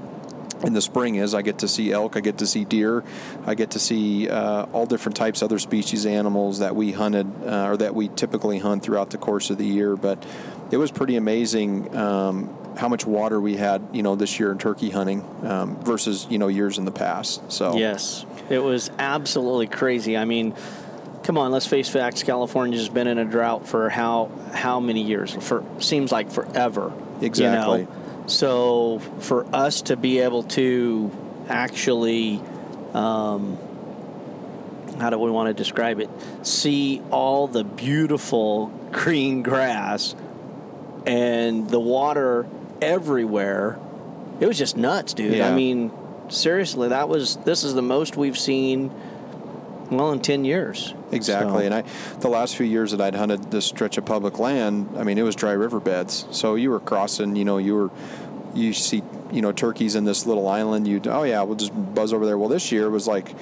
in 0.63 0.73
the 0.73 0.81
spring 0.81 1.15
is 1.15 1.33
I 1.33 1.41
get 1.41 1.59
to 1.59 1.67
see 1.67 1.91
elk, 1.91 2.17
I 2.17 2.19
get 2.19 2.39
to 2.39 2.47
see 2.47 2.65
deer, 2.65 3.03
I 3.45 3.55
get 3.55 3.71
to 3.71 3.79
see 3.79 4.29
uh, 4.29 4.63
all 4.73 4.85
different 4.85 5.15
types 5.15 5.41
other 5.41 5.59
species 5.59 6.05
animals 6.05 6.59
that 6.59 6.75
we 6.75 6.91
hunted 6.91 7.27
uh, 7.45 7.67
or 7.69 7.77
that 7.77 7.93
we 7.95 8.09
typically 8.09 8.59
hunt 8.59 8.83
throughout 8.83 9.11
the 9.11 9.17
course 9.17 9.49
of 9.49 9.57
the 9.57 9.65
year. 9.65 9.95
But 9.95 10.23
it 10.71 10.77
was 10.77 10.91
pretty 10.91 11.15
amazing 11.15 11.95
um, 11.95 12.56
how 12.77 12.87
much 12.87 13.05
water 13.05 13.41
we 13.41 13.55
had, 13.55 13.87
you 13.91 14.03
know, 14.03 14.15
this 14.15 14.39
year 14.39 14.51
in 14.51 14.57
turkey 14.57 14.89
hunting 14.89 15.25
um, 15.43 15.83
versus 15.83 16.27
you 16.29 16.37
know 16.37 16.47
years 16.47 16.77
in 16.77 16.85
the 16.85 16.91
past. 16.91 17.51
So 17.51 17.75
Yes, 17.77 18.25
it 18.49 18.59
was 18.59 18.91
absolutely 18.99 19.67
crazy. 19.67 20.15
I 20.15 20.25
mean, 20.25 20.53
come 21.23 21.37
on, 21.37 21.51
let's 21.51 21.67
face 21.67 21.89
facts. 21.89 22.23
California's 22.23 22.89
been 22.89 23.07
in 23.07 23.17
a 23.17 23.25
drought 23.25 23.67
for 23.67 23.89
how 23.89 24.31
how 24.53 24.79
many 24.79 25.03
years? 25.03 25.33
For 25.33 25.65
seems 25.79 26.11
like 26.11 26.31
forever. 26.31 26.93
Exactly. 27.21 27.81
You 27.81 27.85
know? 27.85 28.23
So 28.27 28.99
for 29.19 29.45
us 29.55 29.83
to 29.83 29.95
be 29.95 30.19
able 30.19 30.43
to 30.43 31.11
actually, 31.47 32.41
um, 32.93 33.57
how 34.99 35.09
do 35.09 35.17
we 35.17 35.31
want 35.31 35.47
to 35.47 35.53
describe 35.53 35.99
it? 35.99 36.09
See 36.43 37.01
all 37.09 37.47
the 37.47 37.63
beautiful 37.63 38.67
green 38.91 39.43
grass 39.43 40.13
and 41.05 41.69
the 41.69 41.79
water 41.79 42.45
everywhere. 42.81 43.79
It 44.39 44.47
was 44.47 44.57
just 44.57 44.77
nuts, 44.77 45.13
dude. 45.13 45.33
Yeah. 45.33 45.49
I 45.49 45.55
mean, 45.55 45.91
seriously, 46.29 46.89
that 46.89 47.09
was 47.09 47.37
this 47.37 47.63
is 47.63 47.73
the 47.73 47.81
most 47.81 48.17
we've 48.17 48.37
seen 48.37 48.91
well 49.89 50.11
in 50.11 50.19
10 50.19 50.43
years. 50.45 50.93
Exactly, 51.11 51.61
So- 51.61 51.65
and 51.65 51.73
I, 51.73 51.83
the 52.19 52.27
last 52.27 52.55
few 52.57 52.65
years 52.65 52.91
that 52.91 52.99
I'd 53.01 53.15
hunted 53.15 53.51
this 53.51 53.65
stretch 53.65 53.97
of 53.97 54.05
public 54.05 54.37
land, 54.37 54.89
I 54.97 55.03
mean, 55.03 55.17
it 55.17 55.23
was 55.23 55.35
dry 55.35 55.53
riverbeds. 55.53 56.25
So 56.31 56.55
you 56.55 56.69
were 56.69 56.81
crossing, 56.81 57.35
you 57.37 57.45
know, 57.45 57.57
you 57.57 57.75
were, 57.75 57.89
you 58.53 58.73
see, 58.73 59.01
you 59.31 59.41
know, 59.41 59.51
turkeys 59.53 59.95
in 59.95 60.03
this 60.03 60.25
little 60.25 60.47
island. 60.47 60.87
You, 60.87 61.01
oh 61.05 61.23
yeah, 61.23 61.41
we'll 61.43 61.55
just 61.55 61.71
buzz 61.95 62.11
over 62.11 62.25
there. 62.25 62.37
Well, 62.37 62.49
this 62.49 62.71
year 62.71 62.89
was 62.89 63.07
like, 63.07 63.33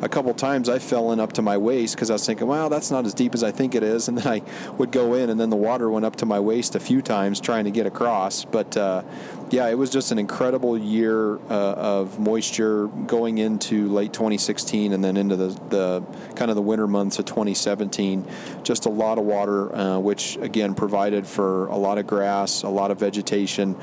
a 0.00 0.08
couple 0.08 0.32
times 0.34 0.68
I 0.68 0.78
fell 0.78 1.12
in 1.12 1.20
up 1.20 1.32
to 1.34 1.42
my 1.42 1.56
waist 1.56 1.94
because 1.94 2.10
I 2.10 2.14
was 2.14 2.26
thinking, 2.26 2.46
well, 2.46 2.68
that's 2.68 2.90
not 2.90 3.04
as 3.04 3.14
deep 3.14 3.34
as 3.34 3.42
I 3.42 3.50
think 3.50 3.74
it 3.74 3.82
is, 3.82 4.08
and 4.08 4.18
then 4.18 4.26
I 4.26 4.42
would 4.72 4.92
go 4.92 5.14
in, 5.14 5.30
and 5.30 5.38
then 5.38 5.50
the 5.50 5.56
water 5.56 5.90
went 5.90 6.04
up 6.04 6.16
to 6.16 6.26
my 6.26 6.40
waist 6.40 6.74
a 6.74 6.80
few 6.80 7.02
times 7.02 7.40
trying 7.40 7.64
to 7.64 7.70
get 7.70 7.86
across. 7.86 8.44
But 8.44 8.76
uh, 8.76 9.02
yeah, 9.50 9.68
it 9.68 9.78
was 9.78 9.90
just 9.90 10.12
an 10.12 10.18
incredible 10.18 10.76
year 10.76 11.36
uh, 11.50 11.74
of 11.74 12.18
moisture 12.18 12.88
going 12.88 13.38
into 13.38 13.88
late 13.88 14.12
2016 14.12 14.92
and 14.92 15.02
then 15.02 15.16
into 15.16 15.36
the, 15.36 15.48
the 15.68 16.02
kind 16.34 16.50
of 16.50 16.56
the 16.56 16.62
winter 16.62 16.86
months 16.86 17.18
of 17.18 17.24
2017. 17.24 18.26
Just 18.62 18.86
a 18.86 18.90
lot 18.90 19.18
of 19.18 19.24
water, 19.24 19.74
uh, 19.74 19.98
which 19.98 20.36
again 20.36 20.74
provided 20.74 21.26
for 21.26 21.66
a 21.68 21.76
lot 21.76 21.98
of 21.98 22.06
grass, 22.06 22.62
a 22.62 22.68
lot 22.68 22.90
of 22.90 22.98
vegetation 22.98 23.74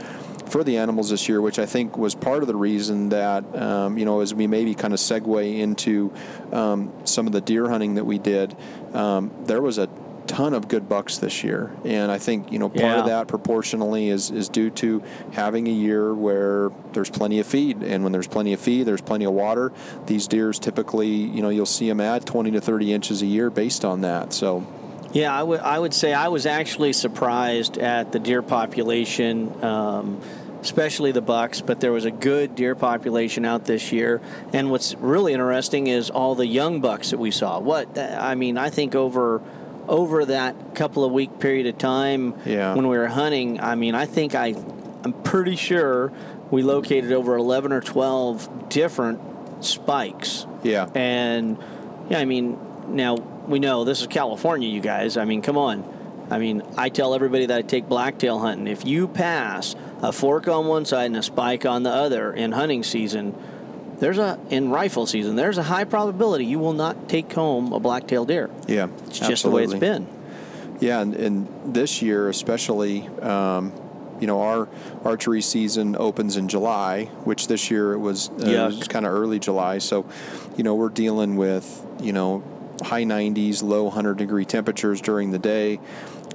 for 0.45 0.63
the 0.63 0.77
animals 0.77 1.09
this 1.09 1.27
year, 1.27 1.41
which 1.41 1.59
I 1.59 1.65
think 1.65 1.97
was 1.97 2.15
part 2.15 2.41
of 2.41 2.47
the 2.47 2.55
reason 2.55 3.09
that, 3.09 3.43
um, 3.55 3.97
you 3.97 4.05
know, 4.05 4.21
as 4.21 4.33
we 4.33 4.47
maybe 4.47 4.75
kind 4.75 4.93
of 4.93 4.99
segue 4.99 5.59
into 5.59 6.13
um, 6.51 6.91
some 7.03 7.27
of 7.27 7.33
the 7.33 7.41
deer 7.41 7.69
hunting 7.69 7.95
that 7.95 8.05
we 8.05 8.17
did, 8.17 8.55
um, 8.93 9.31
there 9.45 9.61
was 9.61 9.77
a 9.77 9.89
ton 10.27 10.53
of 10.53 10.67
good 10.67 10.89
bucks 10.89 11.17
this 11.17 11.43
year. 11.43 11.71
And 11.83 12.11
I 12.11 12.17
think, 12.17 12.51
you 12.51 12.59
know, 12.59 12.69
part 12.69 12.99
of 12.99 13.05
that 13.05 13.27
proportionally 13.27 14.09
is, 14.09 14.31
is 14.31 14.49
due 14.49 14.69
to 14.71 15.03
having 15.33 15.67
a 15.67 15.71
year 15.71 16.13
where 16.13 16.71
there's 16.93 17.09
plenty 17.09 17.39
of 17.39 17.47
feed. 17.47 17.83
And 17.83 18.03
when 18.03 18.11
there's 18.11 18.27
plenty 18.27 18.53
of 18.53 18.59
feed, 18.59 18.83
there's 18.83 19.01
plenty 19.01 19.25
of 19.25 19.33
water. 19.33 19.71
These 20.07 20.27
deers 20.27 20.59
typically, 20.59 21.09
you 21.09 21.41
know, 21.41 21.49
you'll 21.49 21.65
see 21.65 21.87
them 21.87 22.01
at 22.01 22.25
20 22.25 22.51
to 22.51 22.61
30 22.61 22.93
inches 22.93 23.21
a 23.21 23.25
year 23.25 23.49
based 23.49 23.85
on 23.85 24.01
that. 24.01 24.33
So, 24.33 24.65
Yeah, 25.15 25.33
I 25.33 25.41
would 25.41 25.61
I 25.61 25.79
would 25.79 25.93
say 25.93 26.13
I 26.13 26.27
was 26.27 26.45
actually 26.45 26.91
surprised 26.93 27.77
at 27.77 28.11
the 28.11 28.19
deer 28.19 28.41
population, 28.41 29.63
um, 29.63 30.19
especially 30.61 31.13
the 31.13 31.21
bucks. 31.21 31.61
But 31.61 31.79
there 31.79 31.93
was 31.93 32.03
a 32.03 32.11
good 32.11 32.53
deer 32.55 32.75
population 32.75 33.45
out 33.45 33.63
this 33.63 33.93
year. 33.93 34.19
And 34.51 34.69
what's 34.71 34.93
really 34.95 35.31
interesting 35.31 35.87
is 35.87 36.09
all 36.09 36.35
the 36.35 36.45
young 36.45 36.81
bucks 36.81 37.11
that 37.11 37.17
we 37.17 37.31
saw. 37.31 37.59
What 37.59 37.97
I 37.97 38.35
mean, 38.35 38.57
I 38.57 38.69
think 38.69 38.93
over 38.93 39.41
over 39.87 40.25
that 40.25 40.75
couple 40.75 41.05
of 41.05 41.11
week 41.13 41.39
period 41.39 41.67
of 41.67 41.77
time 41.77 42.33
Yeah. 42.45 42.73
when 42.75 42.87
we 42.89 42.97
were 42.97 43.07
hunting, 43.07 43.59
I 43.61 43.75
mean, 43.75 43.95
I 43.95 44.05
think 44.07 44.35
I 44.35 44.53
I'm 45.05 45.13
pretty 45.13 45.55
sure 45.55 46.11
we 46.51 46.61
located 46.61 47.11
over 47.13 47.37
11 47.37 47.71
or 47.71 47.79
12 47.81 48.67
different 48.69 49.19
spikes. 49.63 50.45
yeah. 50.63 50.89
And 50.93 51.57
yeah, 52.09 52.19
I 52.19 52.25
mean, 52.25 52.57
now 52.87 53.15
we 53.15 53.59
know 53.59 53.83
this 53.83 54.01
is 54.01 54.07
California, 54.07 54.67
you 54.69 54.81
guys. 54.81 55.17
I 55.17 55.25
mean, 55.25 55.41
come 55.41 55.57
on. 55.57 55.93
I 56.31 56.39
mean, 56.39 56.63
I 56.77 56.89
tell 56.89 57.13
everybody 57.13 57.45
that 57.47 57.57
I 57.57 57.61
take 57.61 57.87
blacktail 57.87 58.39
hunting. 58.39 58.67
If 58.67 58.85
you 58.85 59.07
pass 59.07 59.75
a 60.01 60.11
fork 60.11 60.47
on 60.47 60.65
one 60.65 60.85
side 60.85 61.05
and 61.05 61.17
a 61.17 61.21
spike 61.23 61.65
on 61.65 61.83
the 61.83 61.91
other 61.91 62.33
in 62.33 62.51
hunting 62.51 62.81
season, 62.83 63.35
there's 63.99 64.17
a 64.17 64.39
in 64.49 64.69
rifle 64.69 65.05
season, 65.05 65.35
there's 65.35 65.57
a 65.57 65.63
high 65.63 65.83
probability 65.83 66.45
you 66.45 66.59
will 66.59 66.73
not 66.73 67.07
take 67.07 67.31
home 67.31 67.71
a 67.73 67.79
black-tailed 67.79 68.27
deer. 68.27 68.49
Yeah, 68.67 68.87
It's 69.07 69.19
just 69.19 69.43
the 69.43 69.51
way 69.51 69.63
it's 69.63 69.73
absolutely. 69.73 70.07
been. 70.07 70.77
Yeah, 70.81 70.99
and, 71.01 71.13
and 71.15 71.73
this 71.75 72.01
year 72.01 72.27
especially, 72.27 73.07
um, 73.21 73.71
you 74.19 74.27
know, 74.27 74.41
our 74.41 74.67
archery 75.03 75.41
season 75.41 75.95
opens 75.97 76.37
in 76.37 76.47
July, 76.47 77.05
which 77.23 77.47
this 77.47 77.69
year 77.69 77.93
it 77.93 77.99
was, 77.99 78.29
uh, 78.29 78.33
Yuck. 78.45 78.77
was 78.79 78.87
kind 78.87 79.05
of 79.05 79.13
early 79.13 79.39
July. 79.39 79.77
So, 79.77 80.05
you 80.57 80.63
know, 80.63 80.73
we're 80.75 80.89
dealing 80.89 81.35
with 81.35 81.85
you 82.01 82.11
know 82.11 82.43
high 82.81 83.03
90s, 83.03 83.63
low 83.63 83.83
100 83.85 84.17
degree 84.17 84.45
temperatures 84.45 85.01
during 85.01 85.31
the 85.31 85.39
day. 85.39 85.79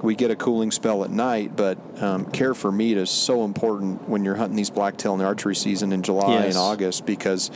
We 0.01 0.15
get 0.15 0.31
a 0.31 0.35
cooling 0.35 0.71
spell 0.71 1.03
at 1.03 1.11
night, 1.11 1.55
but 1.55 1.77
um, 2.01 2.25
care 2.31 2.53
for 2.55 2.71
meat 2.71 2.97
is 2.97 3.09
so 3.11 3.43
important 3.45 4.09
when 4.09 4.25
you're 4.25 4.35
hunting 4.35 4.55
these 4.55 4.71
blacktail 4.71 5.13
in 5.13 5.19
the 5.19 5.25
archery 5.25 5.55
season 5.55 5.93
in 5.93 6.01
July 6.01 6.33
Yes. 6.45 6.55
and 6.55 6.57
August 6.57 7.05
because, 7.05 7.51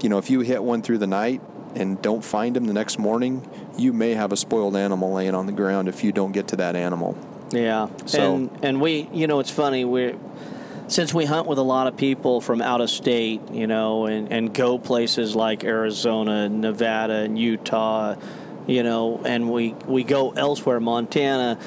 you 0.00 0.08
know, 0.08 0.18
if 0.18 0.30
you 0.30 0.40
hit 0.40 0.62
one 0.62 0.82
through 0.82 0.98
the 0.98 1.08
night 1.08 1.40
and 1.74 2.00
don't 2.00 2.22
find 2.24 2.56
him 2.56 2.66
the 2.66 2.72
next 2.72 2.98
morning, 3.00 3.48
you 3.76 3.92
may 3.92 4.14
have 4.14 4.30
a 4.32 4.36
spoiled 4.36 4.76
animal 4.76 5.12
laying 5.12 5.34
on 5.34 5.46
the 5.46 5.52
ground 5.52 5.88
if 5.88 6.04
you 6.04 6.12
don't 6.12 6.30
get 6.32 6.48
to 6.48 6.56
that 6.56 6.76
animal. 6.76 7.16
Yeah, 7.50 7.88
So- 8.06 8.34
and 8.36 8.50
and 8.62 8.80
we, 8.80 9.08
you 9.12 9.26
know, 9.26 9.40
it's 9.40 9.50
funny 9.50 9.84
we. 9.84 10.14
Since 10.88 11.12
we 11.12 11.26
hunt 11.26 11.46
with 11.46 11.58
a 11.58 11.62
lot 11.62 11.86
of 11.86 11.96
people 11.96 12.40
from 12.40 12.62
out 12.62 12.80
of 12.80 12.88
state, 12.88 13.42
you 13.52 13.66
know, 13.66 14.06
and, 14.06 14.32
and 14.32 14.54
go 14.54 14.78
places 14.78 15.36
like 15.36 15.62
Arizona, 15.62 16.46
and 16.46 16.62
Nevada, 16.62 17.14
and 17.14 17.38
Utah, 17.38 18.16
you 18.66 18.82
know, 18.82 19.20
and 19.24 19.50
we, 19.50 19.74
we 19.86 20.02
go 20.02 20.30
elsewhere, 20.30 20.80
Montana, 20.80 21.58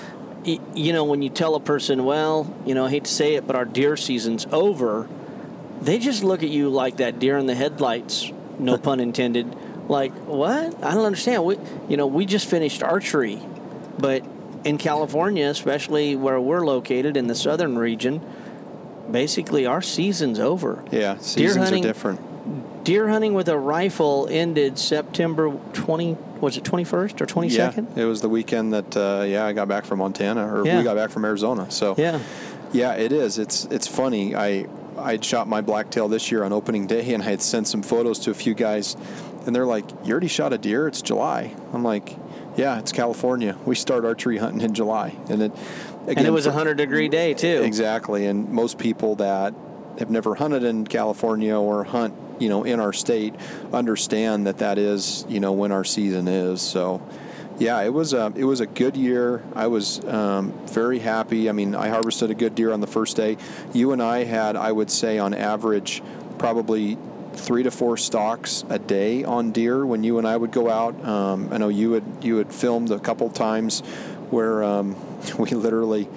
you 0.43 0.91
know, 0.91 1.03
when 1.03 1.21
you 1.21 1.29
tell 1.29 1.55
a 1.55 1.59
person, 1.59 2.03
well, 2.03 2.51
you 2.65 2.73
know, 2.73 2.85
I 2.85 2.89
hate 2.89 3.05
to 3.05 3.11
say 3.11 3.35
it, 3.35 3.45
but 3.45 3.55
our 3.55 3.65
deer 3.65 3.95
season's 3.95 4.47
over, 4.51 5.07
they 5.81 5.99
just 5.99 6.23
look 6.23 6.41
at 6.41 6.49
you 6.49 6.69
like 6.69 6.97
that 6.97 7.19
deer 7.19 7.37
in 7.37 7.45
the 7.45 7.55
headlights, 7.55 8.31
no 8.57 8.77
pun 8.79 8.99
intended. 8.99 9.55
Like, 9.87 10.13
what? 10.25 10.83
I 10.83 10.93
don't 10.93 11.05
understand. 11.05 11.43
We, 11.43 11.57
you 11.89 11.97
know, 11.97 12.07
we 12.07 12.25
just 12.25 12.49
finished 12.49 12.81
archery, 12.81 13.39
but 13.99 14.25
in 14.63 14.77
California, 14.77 15.47
especially 15.47 16.15
where 16.15 16.39
we're 16.39 16.65
located 16.65 17.17
in 17.17 17.27
the 17.27 17.35
southern 17.35 17.77
region, 17.77 18.21
basically 19.11 19.65
our 19.65 19.81
season's 19.81 20.39
over. 20.39 20.83
Yeah, 20.91 21.17
seasons 21.17 21.57
hunting- 21.65 21.83
are 21.85 21.87
different. 21.87 22.83
Deer 22.83 23.07
hunting 23.09 23.35
with 23.35 23.47
a 23.47 23.57
rifle 23.57 24.27
ended 24.31 24.79
September 24.79 25.51
20, 25.73 26.17
was 26.39 26.57
it 26.57 26.63
21st 26.63 27.21
or 27.21 27.27
22nd? 27.27 27.87
Yeah, 27.95 28.03
it 28.03 28.05
was 28.07 28.21
the 28.21 28.29
weekend 28.29 28.73
that 28.73 28.97
uh, 28.97 29.23
yeah 29.27 29.45
I 29.45 29.53
got 29.53 29.67
back 29.67 29.85
from 29.85 29.99
Montana 29.99 30.51
or 30.51 30.65
Yeah. 30.65 30.79
we 30.79 30.83
got 30.83 30.95
back 30.95 31.11
from 31.11 31.23
Arizona. 31.23 31.69
So 31.69 31.93
Yeah. 31.97 32.17
yeah, 32.73 32.93
it 32.93 33.11
is. 33.11 33.37
It's 33.37 33.65
it's 33.65 33.87
funny. 33.87 34.35
I 34.35 34.65
I'd 34.97 35.23
shot 35.23 35.47
my 35.47 35.61
blacktail 35.61 36.07
this 36.07 36.31
year 36.31 36.43
on 36.43 36.51
opening 36.51 36.87
day, 36.87 37.13
and 37.13 37.21
I 37.21 37.27
had 37.27 37.41
sent 37.41 37.67
some 37.67 37.83
photos 37.83 38.17
to 38.19 38.31
a 38.31 38.33
few 38.33 38.53
guys, 38.55 38.97
and 39.45 39.55
they're 39.55 39.65
like, 39.67 39.85
"You 40.03 40.11
already 40.11 40.27
shot 40.27 40.51
a 40.51 40.57
deer? 40.57 40.87
It's 40.87 41.01
July." 41.03 41.53
I'm 41.73 41.83
like, 41.83 42.15
"Yeah, 42.57 42.77
it's 42.79 42.91
California. 42.91 43.55
We 43.65 43.75
start 43.75 44.05
archery 44.05 44.37
hunting 44.39 44.61
in 44.61 44.73
July." 44.73 45.15
And 45.29 45.43
it 45.43 45.51
again, 46.03 46.19
And 46.19 46.27
it 46.27 46.31
was 46.31 46.45
a 46.45 46.49
100 46.49 46.77
degree 46.77 47.09
day, 47.09 47.33
too. 47.33 47.61
Exactly, 47.63 48.25
and 48.25 48.49
most 48.49 48.77
people 48.77 49.15
that 49.15 49.53
have 49.99 50.09
never 50.09 50.35
hunted 50.35 50.63
in 50.63 50.85
California 50.85 51.55
or 51.55 51.83
hunt, 51.83 52.13
you 52.39 52.49
know, 52.49 52.63
in 52.63 52.79
our 52.79 52.93
state, 52.93 53.35
understand 53.73 54.47
that 54.47 54.59
that 54.59 54.77
is, 54.77 55.25
you 55.29 55.39
know, 55.39 55.51
when 55.51 55.71
our 55.71 55.83
season 55.83 56.27
is. 56.27 56.61
So, 56.61 57.01
yeah, 57.59 57.81
it 57.81 57.93
was 57.93 58.13
a 58.13 58.33
it 58.35 58.45
was 58.45 58.59
a 58.59 58.65
good 58.65 58.97
year. 58.97 59.43
I 59.53 59.67
was 59.67 60.03
um, 60.05 60.51
very 60.67 60.99
happy. 60.99 61.49
I 61.49 61.51
mean, 61.51 61.75
I 61.75 61.89
harvested 61.89 62.31
a 62.31 62.33
good 62.33 62.55
deer 62.55 62.71
on 62.71 62.81
the 62.81 62.87
first 62.87 63.15
day. 63.15 63.37
You 63.73 63.91
and 63.91 64.01
I 64.01 64.23
had, 64.23 64.55
I 64.55 64.71
would 64.71 64.89
say, 64.89 65.19
on 65.19 65.33
average, 65.33 66.01
probably 66.39 66.97
three 67.33 67.63
to 67.63 67.71
four 67.71 67.97
stalks 67.97 68.65
a 68.69 68.79
day 68.79 69.23
on 69.23 69.51
deer 69.51 69.85
when 69.85 70.03
you 70.03 70.17
and 70.17 70.27
I 70.27 70.35
would 70.35 70.51
go 70.51 70.69
out. 70.69 71.05
Um, 71.05 71.49
I 71.51 71.57
know 71.57 71.69
you 71.69 71.93
had 71.93 72.03
you 72.21 72.37
had 72.37 72.51
filmed 72.51 72.91
a 72.91 72.99
couple 72.99 73.29
times 73.29 73.83
where 74.31 74.63
um, 74.63 74.95
we 75.37 75.51
literally 75.51 76.07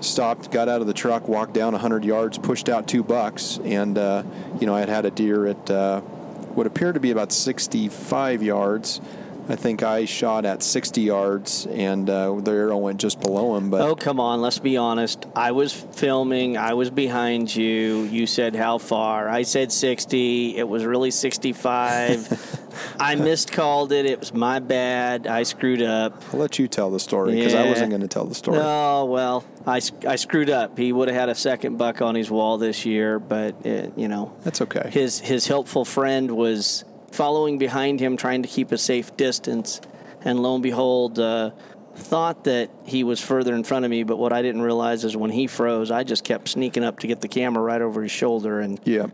stopped, 0.00 0.50
got 0.50 0.68
out 0.68 0.80
of 0.80 0.86
the 0.86 0.94
truck, 0.94 1.28
walked 1.28 1.54
down 1.54 1.72
100 1.72 2.04
yards, 2.04 2.38
pushed 2.38 2.68
out 2.68 2.86
two 2.86 3.02
bucks, 3.02 3.58
and 3.64 3.98
uh, 3.98 4.22
you 4.60 4.66
know 4.66 4.74
I 4.74 4.80
had 4.80 4.88
had 4.88 5.04
a 5.06 5.10
deer 5.10 5.46
at 5.46 5.70
uh, 5.70 6.00
what 6.00 6.66
appeared 6.66 6.94
to 6.94 7.00
be 7.00 7.10
about 7.10 7.32
65 7.32 8.42
yards. 8.42 9.00
I 9.48 9.54
think 9.54 9.84
I 9.84 10.06
shot 10.06 10.44
at 10.44 10.60
60 10.60 11.02
yards, 11.02 11.66
and 11.66 12.10
uh, 12.10 12.34
the 12.40 12.50
arrow 12.50 12.78
went 12.78 12.98
just 13.00 13.20
below 13.20 13.54
him. 13.56 13.70
But 13.70 13.82
Oh, 13.82 13.94
come 13.94 14.18
on. 14.18 14.40
Let's 14.42 14.58
be 14.58 14.76
honest. 14.76 15.24
I 15.36 15.52
was 15.52 15.72
filming. 15.72 16.56
I 16.56 16.74
was 16.74 16.90
behind 16.90 17.54
you. 17.54 18.02
You 18.02 18.26
said 18.26 18.56
how 18.56 18.78
far? 18.78 19.28
I 19.28 19.42
said 19.42 19.70
60. 19.70 20.56
It 20.56 20.68
was 20.68 20.84
really 20.84 21.12
65. 21.12 22.65
I 22.98 23.14
miscalled 23.14 23.92
it. 23.92 24.06
It 24.06 24.20
was 24.20 24.32
my 24.34 24.58
bad. 24.58 25.26
I 25.26 25.42
screwed 25.42 25.82
up. 25.82 26.22
I'll 26.32 26.40
let 26.40 26.58
you 26.58 26.68
tell 26.68 26.90
the 26.90 27.00
story 27.00 27.34
because 27.34 27.54
I 27.54 27.68
wasn't 27.68 27.90
going 27.90 28.02
to 28.02 28.08
tell 28.08 28.24
the 28.26 28.34
story. 28.34 28.58
Oh, 28.60 29.04
well, 29.04 29.44
I, 29.66 29.80
I 30.06 30.16
screwed 30.16 30.50
up. 30.50 30.78
He 30.78 30.92
would 30.92 31.08
have 31.08 31.16
had 31.16 31.28
a 31.28 31.34
second 31.34 31.76
buck 31.76 32.02
on 32.02 32.14
his 32.14 32.30
wall 32.30 32.58
this 32.58 32.84
year, 32.84 33.18
but, 33.18 33.64
it, 33.66 33.92
you 33.96 34.08
know, 34.08 34.36
That's 34.42 34.60
okay. 34.62 34.90
his, 34.90 35.20
his 35.20 35.46
helpful 35.46 35.84
friend 35.84 36.30
was 36.30 36.84
following 37.12 37.58
behind 37.58 38.00
him, 38.00 38.16
trying 38.16 38.42
to 38.42 38.48
keep 38.48 38.72
a 38.72 38.78
safe 38.78 39.16
distance. 39.16 39.80
And 40.22 40.40
lo 40.42 40.54
and 40.54 40.62
behold, 40.62 41.18
uh, 41.18 41.52
thought 41.94 42.44
that 42.44 42.70
he 42.84 43.04
was 43.04 43.20
further 43.20 43.54
in 43.54 43.64
front 43.64 43.84
of 43.84 43.90
me, 43.90 44.02
but 44.02 44.18
what 44.18 44.32
I 44.32 44.42
didn't 44.42 44.62
realize 44.62 45.04
is 45.04 45.16
when 45.16 45.30
he 45.30 45.46
froze, 45.46 45.90
I 45.90 46.04
just 46.04 46.24
kept 46.24 46.48
sneaking 46.48 46.84
up 46.84 46.98
to 46.98 47.06
get 47.06 47.20
the 47.22 47.28
camera 47.28 47.62
right 47.62 47.80
over 47.80 48.02
his 48.02 48.12
shoulder, 48.12 48.60
and 48.60 48.78
yeah. 48.84 49.06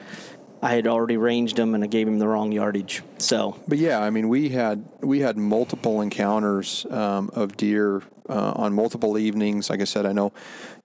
I 0.62 0.75
had 0.75 0.87
already 0.87 1.16
ranged 1.16 1.59
him, 1.59 1.75
and 1.75 1.83
I 1.83 1.88
gave 1.88 2.07
him 2.07 2.20
the 2.20 2.29
wrong 2.29 2.53
yardage. 2.53 3.03
So, 3.18 3.61
But 3.66 3.79
yeah, 3.79 4.01
I 4.01 4.11
mean, 4.11 4.29
we 4.29 4.51
had 4.51 4.88
we 5.01 5.18
had 5.20 5.37
multiple 5.37 6.01
encounters 6.01 6.87
um, 6.88 7.31
of 7.35 7.57
deer 7.57 8.03
uh, 8.29 8.53
on 8.55 8.72
multiple 8.72 9.18
evenings. 9.18 9.68
Like 9.68 9.81
I 9.81 9.85
said, 9.85 10.07
I 10.07 10.12
know 10.12 10.33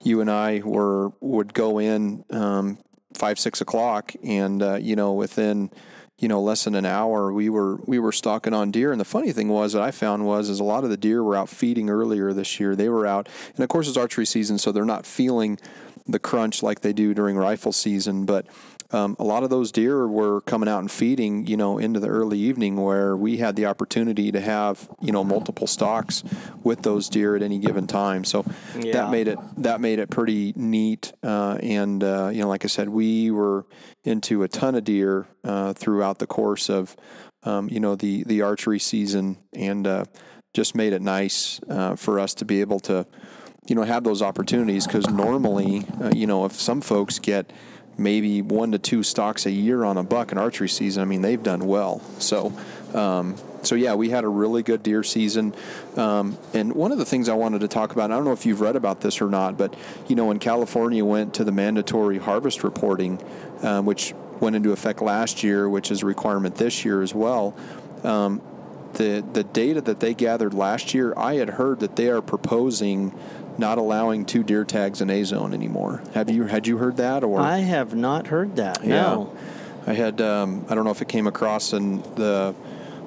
you 0.03 0.19
and 0.19 0.31
I 0.31 0.61
were 0.65 1.11
would 1.21 1.53
go 1.53 1.77
in 1.77 2.25
um, 2.31 2.79
five 3.13 3.37
six 3.37 3.61
o'clock, 3.61 4.13
and 4.23 4.63
uh, 4.63 4.75
you 4.75 4.95
know 4.95 5.13
within 5.13 5.69
you 6.17 6.27
know 6.27 6.41
less 6.41 6.63
than 6.63 6.73
an 6.73 6.85
hour 6.85 7.31
we 7.31 7.47
were 7.47 7.75
we 7.85 7.99
were 7.99 8.11
stalking 8.11 8.55
on 8.55 8.71
deer. 8.71 8.91
And 8.91 8.99
the 8.99 9.05
funny 9.05 9.31
thing 9.31 9.47
was 9.47 9.73
that 9.73 9.83
I 9.83 9.91
found 9.91 10.25
was 10.25 10.49
is 10.49 10.59
a 10.59 10.63
lot 10.63 10.85
of 10.85 10.89
the 10.89 10.97
deer 10.97 11.23
were 11.23 11.35
out 11.35 11.49
feeding 11.49 11.87
earlier 11.87 12.33
this 12.33 12.59
year. 12.59 12.75
They 12.75 12.89
were 12.89 13.05
out, 13.05 13.29
and 13.55 13.63
of 13.63 13.69
course 13.69 13.87
it's 13.87 13.97
archery 13.97 14.25
season, 14.25 14.57
so 14.57 14.71
they're 14.71 14.85
not 14.85 15.05
feeling 15.05 15.59
the 16.07 16.19
crunch 16.19 16.63
like 16.63 16.81
they 16.81 16.93
do 16.93 17.13
during 17.13 17.35
rifle 17.35 17.71
season, 17.71 18.25
but 18.25 18.47
um, 18.91 19.15
a 19.19 19.23
lot 19.23 19.43
of 19.43 19.49
those 19.49 19.71
deer 19.71 20.07
were 20.07 20.41
coming 20.41 20.69
out 20.69 20.79
and 20.79 20.89
feeding, 20.89 21.45
you 21.45 21.57
know, 21.57 21.77
into 21.77 21.99
the 21.99 22.07
early 22.07 22.39
evening 22.39 22.77
where 22.77 23.17
we 23.17 23.37
had 23.37 23.55
the 23.55 23.65
opportunity 23.65 24.31
to 24.31 24.39
have, 24.39 24.89
you 25.01 25.11
know, 25.11 25.23
multiple 25.23 25.67
stocks 25.67 26.23
with 26.63 26.83
those 26.83 27.09
deer 27.09 27.35
at 27.35 27.41
any 27.41 27.59
given 27.59 27.85
time. 27.87 28.23
So 28.23 28.45
Yeah. 28.79 28.93
that 28.93 29.11
made 29.11 29.27
it 29.27 29.39
that 29.57 29.81
made 29.81 29.99
it 29.99 30.09
pretty 30.09 30.53
neat. 30.55 31.11
Uh, 31.21 31.57
and 31.61 32.03
uh, 32.03 32.29
you 32.31 32.41
know, 32.41 32.47
like 32.47 32.63
I 32.63 32.67
said, 32.67 32.89
we 32.89 33.29
were 33.31 33.65
into 34.05 34.43
a 34.43 34.47
ton 34.47 34.75
of 34.75 34.83
deer 34.85 35.27
uh, 35.43 35.73
throughout 35.73 36.19
the 36.19 36.27
course 36.27 36.69
of, 36.69 36.95
um, 37.43 37.67
you 37.69 37.79
know, 37.79 37.95
the 37.95 38.23
the 38.23 38.41
archery 38.41 38.79
season, 38.79 39.37
and 39.53 39.85
uh, 39.85 40.05
just 40.53 40.75
made 40.75 40.93
it 40.93 41.01
nice 41.01 41.59
uh, 41.69 41.95
for 41.95 42.19
us 42.19 42.33
to 42.35 42.45
be 42.45 42.61
able 42.61 42.79
to 42.79 43.05
you 43.67 43.75
know 43.75 43.83
have 43.83 44.03
those 44.05 44.21
opportunities 44.21 44.87
because 44.87 45.09
normally 45.09 45.85
uh, 46.01 46.09
you 46.15 46.25
know 46.25 46.45
if 46.45 46.53
some 46.53 46.79
folks 46.79 47.19
get 47.19 47.51
maybe 47.97 48.41
one 48.41 48.71
to 48.71 48.79
two 48.79 49.03
stocks 49.03 49.45
a 49.45 49.51
year 49.51 49.83
on 49.83 49.97
a 49.97 50.03
buck 50.03 50.31
in 50.31 50.37
archery 50.37 50.69
season. 50.69 51.01
I 51.01 51.05
mean 51.05 51.21
they've 51.21 51.41
done 51.41 51.67
well. 51.67 52.01
So 52.19 52.53
um, 52.93 53.35
so 53.63 53.75
yeah 53.75 53.95
we 53.95 54.09
had 54.09 54.23
a 54.23 54.27
really 54.27 54.63
good 54.63 54.83
deer 54.83 55.03
season. 55.03 55.53
Um, 55.95 56.37
and 56.53 56.73
one 56.73 56.91
of 56.91 56.97
the 56.97 57.05
things 57.05 57.27
i 57.27 57.33
wanted 57.33 57.61
to 57.61 57.67
talk 57.67 57.91
about 57.91 58.11
i 58.11 58.15
don't 58.15 58.23
know 58.23 58.31
if 58.31 58.45
you've 58.45 58.61
read 58.61 58.75
about 58.75 59.01
this 59.01 59.19
or 59.19 59.29
not 59.29 59.57
but 59.57 59.75
you 60.07 60.15
know 60.15 60.25
when 60.25 60.37
california 60.37 61.03
went 61.03 61.33
to 61.35 61.43
the 61.43 61.51
mandatory 61.51 62.19
harvest 62.19 62.63
reporting 62.63 63.19
um, 63.63 63.85
which 63.85 64.13
went 64.39 64.55
into 64.55 64.71
effect 64.71 65.01
last 65.01 65.41
year 65.41 65.67
which 65.67 65.89
is 65.89 66.03
a 66.03 66.05
requirement 66.05 66.55
this 66.55 66.85
year 66.85 67.01
as 67.01 67.15
well 67.15 67.55
um, 68.03 68.41
the 68.93 69.23
the 69.33 69.43
data 69.43 69.81
that 69.81 69.99
they 69.99 70.13
gathered 70.13 70.53
last 70.53 70.93
year, 70.93 71.13
I 71.15 71.35
had 71.35 71.51
heard 71.51 71.79
that 71.79 71.95
they 71.95 72.09
are 72.09 72.21
proposing 72.21 73.17
not 73.57 73.77
allowing 73.77 74.25
two 74.25 74.43
deer 74.43 74.63
tags 74.63 75.01
in 75.01 75.09
a 75.09 75.23
zone 75.23 75.53
anymore. 75.53 76.01
Have 76.13 76.29
you 76.29 76.43
had 76.43 76.67
you 76.67 76.77
heard 76.77 76.97
that 76.97 77.23
or? 77.23 77.39
I 77.39 77.59
have 77.59 77.95
not 77.95 78.27
heard 78.27 78.55
that. 78.57 78.83
No. 78.83 79.35
I 79.85 79.93
had. 79.93 80.19
Um, 80.19 80.65
I 80.69 80.75
don't 80.75 80.83
know 80.83 80.91
if 80.91 81.01
it 81.01 81.07
came 81.07 81.27
across 81.27 81.71
in 81.73 82.01
the 82.15 82.53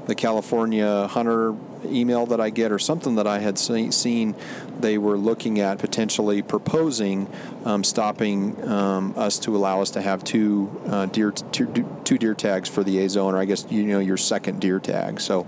the 0.06 0.14
California 0.14 1.06
hunter 1.08 1.54
email 1.84 2.26
that 2.26 2.40
I 2.40 2.50
get 2.50 2.72
or 2.72 2.78
something 2.78 3.16
that 3.16 3.26
I 3.26 3.38
had 3.38 3.58
se- 3.58 3.90
seen. 3.90 4.34
They 4.80 4.98
were 4.98 5.16
looking 5.16 5.60
at 5.60 5.78
potentially 5.78 6.42
proposing 6.42 7.28
um, 7.64 7.84
stopping 7.84 8.66
um, 8.68 9.14
us 9.16 9.38
to 9.40 9.54
allow 9.54 9.82
us 9.82 9.90
to 9.90 10.00
have 10.00 10.24
two 10.24 10.80
uh, 10.86 11.06
deer 11.06 11.32
two, 11.32 11.66
two 12.04 12.18
deer 12.18 12.34
tags 12.34 12.68
for 12.68 12.82
the 12.82 12.98
A 13.04 13.08
zone, 13.08 13.34
or 13.34 13.38
I 13.38 13.44
guess 13.44 13.66
you 13.70 13.84
know 13.84 14.00
your 14.00 14.16
second 14.16 14.60
deer 14.60 14.80
tag. 14.80 15.20
So 15.20 15.46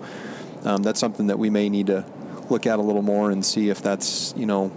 um, 0.65 0.83
that's 0.83 1.01
something 1.01 1.29
that 1.29 1.39
we 1.39 1.51
may 1.51 1.69
need 1.69 1.87
to 1.87 2.05
look 2.51 2.67
at 2.67 2.79
a 2.79 2.83
little 2.83 3.03
more 3.03 3.31
and 3.31 3.45
see 3.45 3.71
if 3.71 3.83
that's 3.83 4.35
you 4.37 4.45
know 4.47 4.71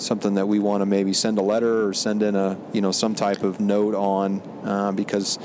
something 0.00 0.34
that 0.34 0.46
we 0.48 0.58
want 0.58 0.80
to 0.80 0.86
maybe 0.86 1.12
send 1.12 1.38
a 1.38 1.42
letter 1.42 1.86
or 1.86 1.92
send 1.92 2.22
in 2.22 2.34
a 2.34 2.56
you 2.72 2.80
know 2.80 2.92
some 2.92 3.14
type 3.14 3.42
of 3.42 3.60
note 3.60 3.94
on 3.94 4.42
uh, 4.64 4.92
because 4.92 5.38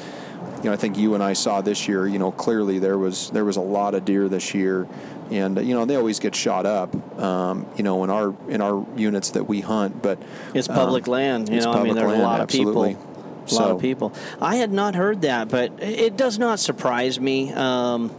you 0.57 0.65
know 0.65 0.73
I 0.73 0.77
think 0.77 0.97
you 0.97 1.13
and 1.13 1.23
I 1.23 1.33
saw 1.33 1.61
this 1.61 1.87
year 1.87 2.07
you 2.07 2.19
know 2.19 2.31
clearly 2.31 2.79
there 2.79 2.97
was 2.97 3.29
there 3.31 3.45
was 3.45 3.57
a 3.57 3.61
lot 3.61 3.93
of 3.95 4.05
deer 4.05 4.27
this 4.29 4.53
year 4.53 4.87
and 5.31 5.57
you 5.67 5.73
know 5.73 5.85
they 5.85 5.95
always 5.95 6.19
get 6.19 6.35
shot 6.35 6.65
up 6.65 6.93
um, 7.19 7.65
you 7.75 7.83
know 7.83 8.03
in 8.03 8.09
our 8.09 8.35
in 8.47 8.61
our 8.61 8.85
units 8.95 9.31
that 9.31 9.43
we 9.45 9.61
hunt 9.61 10.01
but 10.01 10.19
it's 10.53 10.67
public 10.67 11.07
um, 11.07 11.11
land 11.13 11.49
you 11.49 11.59
know 11.59 11.71
I 11.71 11.83
mean 11.83 11.95
there's 11.95 12.09
land, 12.09 12.21
a 12.21 12.25
lot 12.25 12.39
of 12.39 12.43
absolutely. 12.43 12.89
people 12.93 13.05
a 13.05 13.53
lot 13.53 13.67
So- 13.67 13.75
of 13.75 13.81
people 13.81 14.13
I 14.41 14.55
had 14.55 14.71
not 14.71 14.95
heard 14.95 15.21
that 15.21 15.49
but 15.49 15.71
it 15.81 16.15
does 16.15 16.39
not 16.39 16.59
surprise 16.59 17.19
me 17.19 17.51
um, 17.53 18.11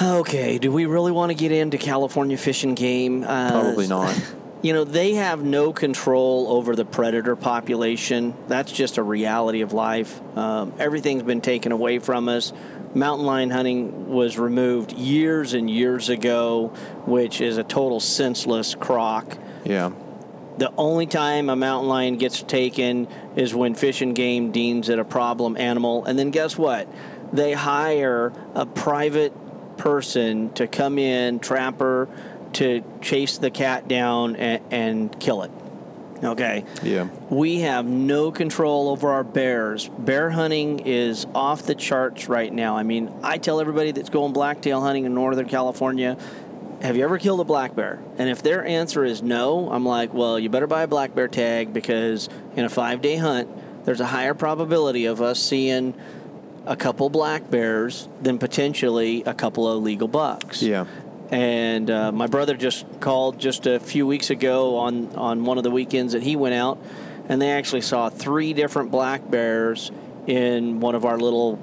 okay 0.00 0.58
do 0.58 0.70
we 0.70 0.86
really 0.86 1.12
want 1.12 1.30
to 1.30 1.34
get 1.34 1.52
into 1.52 1.78
California 1.78 2.36
Fish 2.36 2.64
and 2.64 2.76
Game 2.76 3.24
uh, 3.24 3.50
Probably 3.50 3.88
not. 3.88 4.20
You 4.62 4.72
know, 4.72 4.84
they 4.84 5.14
have 5.14 5.42
no 5.42 5.72
control 5.72 6.46
over 6.48 6.76
the 6.76 6.84
predator 6.84 7.34
population. 7.34 8.34
That's 8.46 8.70
just 8.70 8.96
a 8.96 9.02
reality 9.02 9.62
of 9.62 9.72
life. 9.72 10.20
Um, 10.36 10.72
everything's 10.78 11.24
been 11.24 11.40
taken 11.40 11.72
away 11.72 11.98
from 11.98 12.28
us. 12.28 12.52
Mountain 12.94 13.26
lion 13.26 13.50
hunting 13.50 14.08
was 14.08 14.38
removed 14.38 14.92
years 14.92 15.54
and 15.54 15.68
years 15.68 16.08
ago, 16.10 16.68
which 17.06 17.40
is 17.40 17.56
a 17.58 17.64
total 17.64 17.98
senseless 17.98 18.76
crock. 18.76 19.36
yeah 19.64 19.90
The 20.58 20.72
only 20.76 21.06
time 21.06 21.48
a 21.48 21.56
mountain 21.56 21.88
lion 21.88 22.16
gets 22.16 22.42
taken 22.42 23.08
is 23.34 23.54
when 23.54 23.74
Fish 23.74 24.00
and 24.00 24.14
Game 24.14 24.52
deems 24.52 24.88
it 24.88 24.98
a 25.00 25.04
problem 25.04 25.56
animal. 25.56 26.04
And 26.04 26.16
then 26.16 26.30
guess 26.30 26.56
what? 26.56 26.86
They 27.32 27.52
hire 27.54 28.32
a 28.54 28.66
private 28.66 29.32
person 29.78 30.52
to 30.52 30.66
come 30.66 30.98
in, 30.98 31.38
trapper, 31.40 32.08
to 32.54 32.82
chase 33.00 33.38
the 33.38 33.50
cat 33.50 33.88
down 33.88 34.36
and, 34.36 34.62
and 34.70 35.20
kill 35.20 35.42
it. 35.42 35.50
Okay. 36.24 36.64
yeah 36.82 37.08
We 37.30 37.60
have 37.60 37.84
no 37.84 38.30
control 38.30 38.88
over 38.88 39.10
our 39.10 39.24
bears. 39.24 39.88
Bear 39.88 40.30
hunting 40.30 40.80
is 40.80 41.26
off 41.34 41.64
the 41.64 41.74
charts 41.74 42.28
right 42.28 42.52
now. 42.52 42.76
I 42.76 42.84
mean, 42.84 43.12
I 43.24 43.38
tell 43.38 43.60
everybody 43.60 43.90
that's 43.90 44.10
going 44.10 44.32
blacktail 44.32 44.80
hunting 44.80 45.04
in 45.04 45.14
Northern 45.14 45.48
California, 45.48 46.16
have 46.80 46.96
you 46.96 47.02
ever 47.04 47.18
killed 47.18 47.40
a 47.40 47.44
black 47.44 47.74
bear? 47.74 48.00
And 48.18 48.28
if 48.28 48.42
their 48.42 48.64
answer 48.64 49.04
is 49.04 49.22
no, 49.22 49.70
I'm 49.70 49.84
like, 49.84 50.14
well, 50.14 50.38
you 50.38 50.48
better 50.48 50.66
buy 50.68 50.82
a 50.82 50.88
black 50.88 51.14
bear 51.14 51.28
tag 51.28 51.72
because 51.72 52.28
in 52.54 52.64
a 52.64 52.68
five 52.68 53.02
day 53.02 53.16
hunt, 53.16 53.84
there's 53.84 54.00
a 54.00 54.06
higher 54.06 54.34
probability 54.34 55.06
of 55.06 55.20
us 55.20 55.40
seeing 55.40 55.94
a 56.66 56.76
couple 56.76 57.10
black 57.10 57.50
bears 57.50 58.08
than 58.20 58.38
potentially 58.38 59.24
a 59.24 59.34
couple 59.34 59.66
of 59.68 59.82
legal 59.82 60.06
bucks. 60.06 60.62
yeah 60.62 60.86
And 61.32 61.90
uh, 61.90 62.12
my 62.12 62.26
brother 62.26 62.54
just 62.56 62.84
called 63.00 63.38
just 63.38 63.66
a 63.66 63.80
few 63.80 64.06
weeks 64.06 64.28
ago 64.28 64.76
on, 64.76 65.16
on 65.16 65.44
one 65.46 65.56
of 65.56 65.64
the 65.64 65.70
weekends 65.70 66.12
that 66.12 66.22
he 66.22 66.36
went 66.36 66.54
out, 66.54 66.78
and 67.26 67.40
they 67.40 67.50
actually 67.52 67.80
saw 67.80 68.10
three 68.10 68.52
different 68.52 68.90
black 68.90 69.28
bears 69.30 69.90
in 70.26 70.78
one 70.80 70.94
of 70.94 71.06
our 71.06 71.18
little 71.18 71.58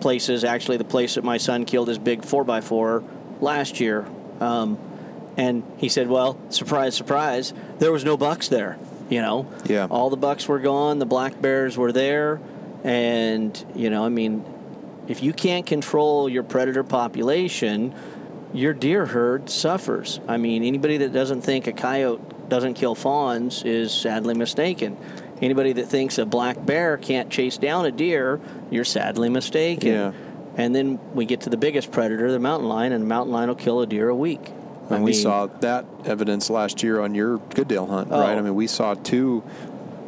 places. 0.00 0.42
Actually, 0.42 0.78
the 0.78 0.84
place 0.84 1.16
that 1.16 1.22
my 1.24 1.36
son 1.36 1.66
killed 1.66 1.88
his 1.88 1.98
big 1.98 2.22
4x4 2.22 3.04
last 3.42 3.78
year. 3.78 4.06
Um, 4.40 4.78
and 5.36 5.64
he 5.76 5.90
said, 5.90 6.08
Well, 6.08 6.38
surprise, 6.48 6.94
surprise, 6.94 7.52
there 7.78 7.92
was 7.92 8.06
no 8.06 8.16
bucks 8.16 8.48
there. 8.48 8.78
You 9.10 9.20
know, 9.20 9.46
Yeah. 9.66 9.86
all 9.90 10.08
the 10.08 10.16
bucks 10.16 10.48
were 10.48 10.60
gone, 10.60 10.98
the 10.98 11.04
black 11.06 11.42
bears 11.42 11.76
were 11.76 11.92
there. 11.92 12.40
And, 12.84 13.62
you 13.74 13.90
know, 13.90 14.02
I 14.02 14.08
mean, 14.08 14.44
if 15.08 15.22
you 15.22 15.34
can't 15.34 15.66
control 15.66 16.26
your 16.28 16.42
predator 16.42 16.84
population, 16.84 17.92
your 18.52 18.72
deer 18.72 19.06
herd 19.06 19.48
suffers. 19.50 20.20
I 20.26 20.36
mean, 20.36 20.62
anybody 20.64 20.98
that 20.98 21.12
doesn't 21.12 21.42
think 21.42 21.66
a 21.66 21.72
coyote 21.72 22.20
doesn't 22.48 22.74
kill 22.74 22.94
fawns 22.94 23.62
is 23.62 23.92
sadly 23.92 24.34
mistaken. 24.34 24.96
Anybody 25.40 25.72
that 25.74 25.86
thinks 25.86 26.18
a 26.18 26.26
black 26.26 26.64
bear 26.66 26.96
can't 26.98 27.30
chase 27.30 27.56
down 27.56 27.86
a 27.86 27.90
deer, 27.92 28.40
you're 28.70 28.84
sadly 28.84 29.28
mistaken. 29.28 29.88
Yeah. 29.88 30.12
And 30.56 30.74
then 30.74 30.98
we 31.14 31.24
get 31.24 31.42
to 31.42 31.50
the 31.50 31.56
biggest 31.56 31.92
predator, 31.92 32.30
the 32.30 32.38
mountain 32.40 32.68
lion, 32.68 32.92
and 32.92 33.02
the 33.04 33.08
mountain 33.08 33.32
lion 33.32 33.48
will 33.48 33.54
kill 33.56 33.80
a 33.80 33.86
deer 33.86 34.08
a 34.08 34.14
week. 34.14 34.50
I 34.90 34.96
And 34.96 35.04
we 35.04 35.12
saw 35.12 35.46
that 35.60 35.86
evidence 36.04 36.50
last 36.50 36.82
year 36.82 37.00
on 37.00 37.14
your 37.14 37.38
Goodale 37.54 37.86
hunt, 37.86 38.08
Oh. 38.10 38.20
right? 38.20 38.36
I 38.36 38.40
mean, 38.42 38.54
we 38.56 38.66
saw 38.66 38.94
two 38.94 39.42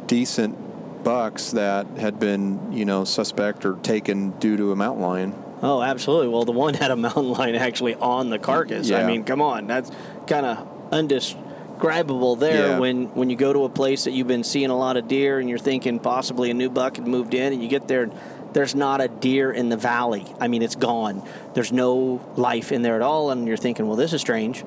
decent 0.05 1.03
bucks 1.03 1.51
that 1.51 1.87
had 1.97 2.19
been, 2.19 2.71
you 2.73 2.85
know, 2.85 3.03
suspect 3.05 3.65
or 3.65 3.77
taken 3.77 4.31
due 4.39 4.57
to 4.57 4.71
a 4.71 4.75
mountain 4.75 5.01
lion. 5.03 5.33
Oh, 5.63 5.81
absolutely. 5.81 6.27
Well, 6.27 6.43
the 6.43 6.51
one 6.51 6.73
had 6.73 6.91
a 6.91 6.95
mountain 6.95 7.31
lion 7.37 7.55
actually 7.55 7.95
on 7.95 8.29
the 8.29 8.37
carcass. 8.37 8.91
I 8.91 9.07
mean, 9.07 9.23
come 9.23 9.41
on, 9.41 9.65
that's 9.65 9.89
kind 10.27 10.45
of 10.45 10.67
undescribable 10.91 12.35
there. 12.35 12.67
Yeah. 12.71 12.79
When 12.79 13.05
when 13.15 13.29
you 13.29 13.35
go 13.35 13.53
to 13.53 13.63
a 13.63 13.69
place 13.69 14.03
that 14.03 14.11
you've 14.11 14.27
been 14.27 14.43
seeing 14.43 14.69
a 14.69 14.77
lot 14.77 14.97
of 14.97 15.07
deer 15.07 15.39
and 15.39 15.49
you're 15.49 15.57
thinking 15.57 15.99
possibly 15.99 16.51
a 16.51 16.53
new 16.53 16.69
buck 16.69 16.97
had 16.97 17.07
moved 17.07 17.33
in, 17.33 17.53
and 17.53 17.61
you 17.63 17.69
get 17.69 17.87
there, 17.87 18.03
and 18.03 18.13
there's 18.53 18.75
not 18.75 19.01
a 19.01 19.07
deer 19.07 19.51
in 19.51 19.69
the 19.69 19.77
valley. 19.77 20.25
I 20.39 20.47
mean, 20.47 20.61
it's 20.61 20.75
gone. 20.75 21.27
There's 21.53 21.71
no 21.71 22.21
life 22.35 22.71
in 22.71 22.81
there 22.81 22.95
at 22.95 23.01
all, 23.01 23.31
and 23.31 23.47
you're 23.47 23.57
thinking, 23.57 23.87
well, 23.87 23.95
this 23.97 24.13
is 24.13 24.21
strange. 24.21 24.63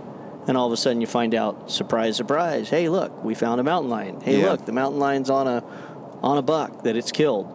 And 0.48 0.56
all 0.56 0.66
of 0.66 0.72
a 0.72 0.76
sudden, 0.76 1.00
you 1.00 1.06
find 1.08 1.34
out, 1.34 1.70
surprise, 1.72 2.16
surprise! 2.16 2.68
Hey, 2.70 2.88
look, 2.88 3.24
we 3.24 3.34
found 3.34 3.60
a 3.60 3.64
mountain 3.64 3.90
lion. 3.90 4.20
Hey, 4.20 4.40
Yeah. 4.40 4.52
look, 4.52 4.64
the 4.64 4.72
mountain 4.72 5.00
lion's 5.00 5.28
on 5.28 5.46
a 5.46 5.62
on 6.22 6.38
a 6.38 6.42
buck 6.42 6.84
that 6.84 6.96
it's 6.96 7.12
killed. 7.12 7.52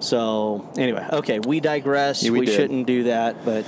So 0.00 0.68
anyway, 0.76 1.06
okay, 1.12 1.38
we 1.40 1.60
digress. 1.60 2.22
Yeah, 2.22 2.30
we 2.30 2.40
we 2.40 2.46
shouldn't 2.46 2.86
do 2.86 3.04
that, 3.04 3.44
but 3.44 3.64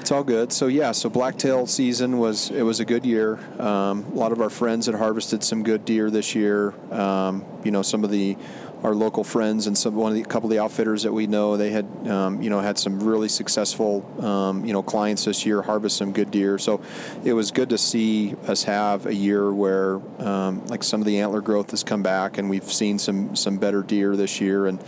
It's 0.00 0.10
all 0.10 0.24
good. 0.24 0.52
So 0.52 0.66
yeah, 0.66 0.92
so 0.92 1.08
blacktail 1.08 1.66
season 1.66 2.18
was 2.18 2.50
it 2.50 2.62
was 2.62 2.80
a 2.80 2.84
good 2.84 3.06
year. 3.06 3.38
Um, 3.60 4.04
a 4.12 4.16
lot 4.16 4.32
of 4.32 4.40
our 4.40 4.50
friends 4.50 4.86
had 4.86 4.94
harvested 4.96 5.44
some 5.44 5.62
good 5.62 5.84
deer 5.84 6.10
this 6.10 6.34
year. 6.34 6.74
Um, 6.92 7.44
you 7.64 7.70
know, 7.70 7.82
some 7.82 8.02
of 8.04 8.10
the 8.10 8.36
our 8.82 8.94
local 8.94 9.22
friends 9.22 9.68
and 9.68 9.78
some 9.78 9.94
one 9.94 10.10
of 10.10 10.16
the 10.16 10.22
a 10.22 10.24
couple 10.24 10.48
of 10.48 10.50
the 10.50 10.58
outfitters 10.58 11.04
that 11.04 11.12
we 11.12 11.28
know 11.28 11.56
they 11.56 11.70
had 11.70 11.86
um, 12.08 12.42
you 12.42 12.50
know 12.50 12.60
had 12.60 12.76
some 12.78 12.98
really 12.98 13.28
successful 13.28 14.04
um, 14.24 14.64
you 14.64 14.72
know 14.72 14.82
clients 14.82 15.24
this 15.24 15.46
year 15.46 15.62
harvest 15.62 15.96
some 15.96 16.12
good 16.12 16.30
deer. 16.30 16.58
So 16.58 16.80
it 17.24 17.32
was 17.32 17.52
good 17.52 17.68
to 17.70 17.78
see 17.78 18.34
us 18.48 18.64
have 18.64 19.06
a 19.06 19.14
year 19.14 19.52
where 19.52 20.00
um, 20.18 20.66
like 20.66 20.82
some 20.82 21.00
of 21.00 21.06
the 21.06 21.20
antler 21.20 21.40
growth 21.40 21.70
has 21.70 21.84
come 21.84 22.02
back 22.02 22.38
and 22.38 22.50
we've 22.50 22.64
seen 22.64 22.98
some 22.98 23.36
some 23.36 23.56
better 23.58 23.82
deer 23.82 24.16
this 24.16 24.40
year 24.40 24.66
and. 24.66 24.82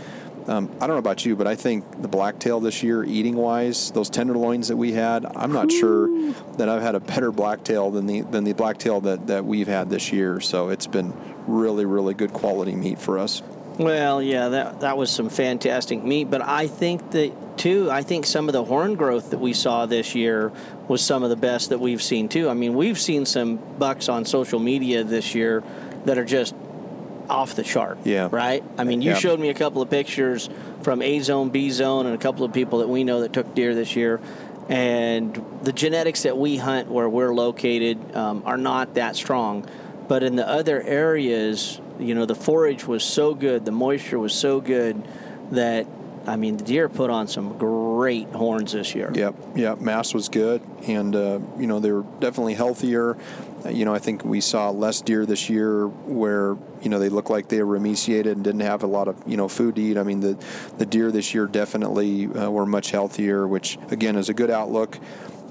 Um, 0.47 0.71
I 0.77 0.87
don't 0.87 0.91
know 0.91 0.99
about 0.99 1.25
you, 1.25 1.37
but 1.37 1.47
I 1.47 1.55
think 1.55 2.03
the 2.03 2.09
blacktail 2.09 2.61
this 2.61 2.83
year, 2.83 3.03
eating 3.03 3.35
wise, 3.35 3.91
those 3.93 4.11
tenderloins 4.11 4.69
that 4.69 4.77
we 4.77 4.93
had, 4.93 5.25
I'm 5.25 5.53
not 5.53 5.73
sure 5.73 6.09
that 6.59 6.69
I've 6.69 6.83
had 6.83 6.95
a 6.95 7.01
better 7.01 7.33
blacktail 7.33 7.91
than 7.91 8.07
the 8.07 8.21
than 8.21 8.45
the 8.45 8.53
blacktail 8.53 9.01
that, 9.03 9.27
that 9.29 9.45
we've 9.47 9.69
had 9.69 9.89
this 9.89 10.13
year. 10.13 10.41
So 10.41 10.69
it's 10.69 10.87
been 10.87 11.15
really, 11.47 11.87
really 11.87 12.13
good 12.15 12.33
quality 12.33 12.75
meat 12.75 12.99
for 12.99 13.19
us. 13.19 13.43
well, 13.79 14.23
yeah, 14.23 14.49
that 14.51 14.81
that 14.81 14.97
was 14.99 15.11
some 15.11 15.31
fantastic 15.31 16.05
meat. 16.05 16.31
But 16.31 16.43
I 16.43 16.67
think 16.67 17.11
that 17.13 17.33
too. 17.57 17.91
I 17.91 18.03
think 18.03 18.27
some 18.27 18.49
of 18.49 18.53
the 18.53 18.65
horn 18.65 18.97
growth 18.97 19.31
that 19.31 19.39
we 19.41 19.55
saw 19.55 19.87
this 19.87 20.15
year 20.15 20.53
was 20.89 21.01
some 21.01 21.23
of 21.23 21.31
the 21.31 21.37
best 21.37 21.71
that 21.71 21.81
we've 21.81 22.03
seen 22.03 22.29
too. 22.29 22.51
I 22.51 22.55
mean, 22.55 22.75
we've 22.75 22.99
seen 22.99 23.25
some 23.25 23.57
bucks 23.79 24.11
on 24.11 24.27
social 24.27 24.59
media 24.59 25.05
this 25.05 25.35
year 25.35 25.63
that 26.05 26.19
are 26.19 26.25
just 26.25 26.55
off 27.29 27.55
the 27.55 27.63
chart. 27.63 27.99
Yeah. 28.05 28.29
Right. 28.31 28.63
I 28.79 28.85
mean, 28.85 29.03
you 29.03 29.11
Yeah. 29.11 29.17
showed 29.17 29.41
me 29.41 29.49
a 29.49 29.55
couple 29.55 29.81
of 29.83 29.91
pictures 29.91 30.49
from 30.83 31.03
A 31.03 31.21
zone, 31.21 31.51
B 31.51 31.71
zone, 31.71 32.07
and 32.07 32.15
a 32.15 32.19
couple 32.19 32.45
of 32.45 32.53
people 32.53 32.81
that 32.81 32.89
we 32.89 33.05
know 33.05 33.21
that 33.21 33.33
took 33.33 33.55
deer 33.55 33.75
this 33.75 33.97
year. 33.97 34.21
And 34.69 35.45
the 35.63 35.73
genetics 35.73 36.23
that 36.23 36.39
we 36.39 36.57
hunt 36.57 36.91
where 36.91 37.09
we're 37.09 37.35
located 37.35 37.99
um, 38.17 38.43
are 38.47 38.57
not 38.57 38.95
that 38.95 39.17
strong. 39.17 39.67
But 40.09 40.23
in 40.23 40.37
the 40.37 40.49
other 40.49 40.83
areas, 40.83 41.81
you 41.99 42.15
know, 42.15 42.27
the 42.27 42.35
forage 42.35 42.87
was 42.87 43.03
so 43.05 43.35
good, 43.35 43.65
the 43.65 43.73
moisture 43.73 44.19
was 44.19 44.35
so 44.35 44.61
good 44.61 45.03
that, 45.53 45.87
I 46.27 46.37
mean, 46.37 46.57
the 46.57 46.65
deer 46.65 46.89
put 46.89 47.11
on 47.11 47.29
some 47.29 47.57
great 47.59 48.29
horns 48.29 48.73
this 48.73 48.95
year. 48.95 49.11
Yep, 49.15 49.35
yep. 49.55 49.81
Mass 49.81 50.15
was 50.15 50.29
good, 50.29 50.63
and 50.87 51.15
uh, 51.15 51.39
you 51.59 51.67
know 51.67 51.81
they 51.81 51.93
were 51.93 52.05
definitely 52.21 52.55
healthier. 52.55 53.17
You 53.71 53.85
know, 53.85 53.95
I 53.95 53.99
think 53.99 54.25
we 54.25 54.41
saw 54.41 54.71
less 54.71 55.01
deer 55.01 55.25
this 55.25 55.49
year 55.49 55.87
where 55.87 56.57
you 56.83 56.91
know 56.91 56.99
they 56.99 57.09
looked 57.09 57.31
like 57.31 57.49
they 57.49 57.63
were 57.63 57.77
emaciated 57.77 58.37
and 58.37 58.45
didn't 58.45 58.61
have 58.61 58.83
a 58.83 58.87
lot 58.87 59.09
of 59.09 59.17
you 59.27 59.37
know 59.37 59.49
food 59.49 59.77
to 59.77 59.83
eat. 59.83 59.97
I 59.97 60.03
mean, 60.03 60.21
the 60.21 60.43
the 60.79 60.87
deer 60.87 61.11
this 61.11 61.35
year 61.35 61.47
definitely 61.47 62.27
uh, 62.27 62.51
were 62.51 62.67
much 62.67 62.91
healthier, 62.91 63.47
which 63.47 63.79
again 63.91 64.17
is 64.17 64.29
a 64.29 64.35
good 64.35 64.51
outlook. 64.51 64.99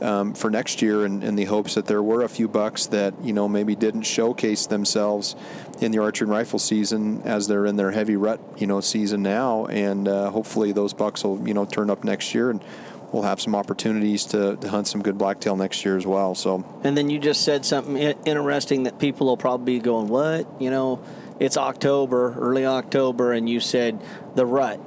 Um, 0.01 0.33
for 0.33 0.49
next 0.49 0.81
year, 0.81 1.05
in, 1.05 1.23
in 1.23 1.35
the 1.35 1.45
hopes 1.45 1.75
that 1.75 1.85
there 1.85 2.03
were 2.03 2.23
a 2.23 2.29
few 2.29 2.47
bucks 2.47 2.87
that 2.87 3.13
you 3.23 3.31
know 3.31 3.47
maybe 3.47 3.75
didn't 3.75 4.01
showcase 4.01 4.67
themselves 4.67 5.35
in 5.79 5.91
the 5.91 5.99
archery 5.99 6.25
and 6.25 6.31
rifle 6.31 6.59
season 6.59 7.21
as 7.23 7.47
they're 7.47 7.65
in 7.65 7.77
their 7.77 7.91
heavy 7.91 8.15
rut 8.15 8.39
you 8.57 8.67
know 8.67 8.81
season 8.81 9.21
now, 9.21 9.65
and 9.67 10.07
uh, 10.07 10.29
hopefully 10.29 10.71
those 10.71 10.93
bucks 10.93 11.23
will 11.23 11.47
you 11.47 11.53
know 11.53 11.65
turn 11.65 11.89
up 11.89 12.03
next 12.03 12.35
year 12.35 12.49
and 12.49 12.63
we'll 13.13 13.23
have 13.23 13.39
some 13.39 13.55
opportunities 13.55 14.25
to, 14.25 14.57
to 14.57 14.69
hunt 14.69 14.87
some 14.87 15.01
good 15.01 15.17
blacktail 15.17 15.55
next 15.55 15.85
year 15.85 15.95
as 15.95 16.05
well. 16.05 16.35
So 16.35 16.65
And 16.83 16.97
then 16.97 17.09
you 17.09 17.19
just 17.19 17.43
said 17.43 17.63
something 17.63 17.95
interesting 17.95 18.83
that 18.83 18.99
people 18.99 19.27
will 19.27 19.37
probably 19.37 19.77
be 19.77 19.79
going, 19.79 20.07
What? 20.07 20.47
You 20.59 20.71
know, 20.71 20.99
it's 21.39 21.55
October, 21.55 22.33
early 22.37 22.65
October, 22.65 23.31
and 23.31 23.47
you 23.47 23.59
said 23.59 24.01
the 24.35 24.45
rut. 24.45 24.79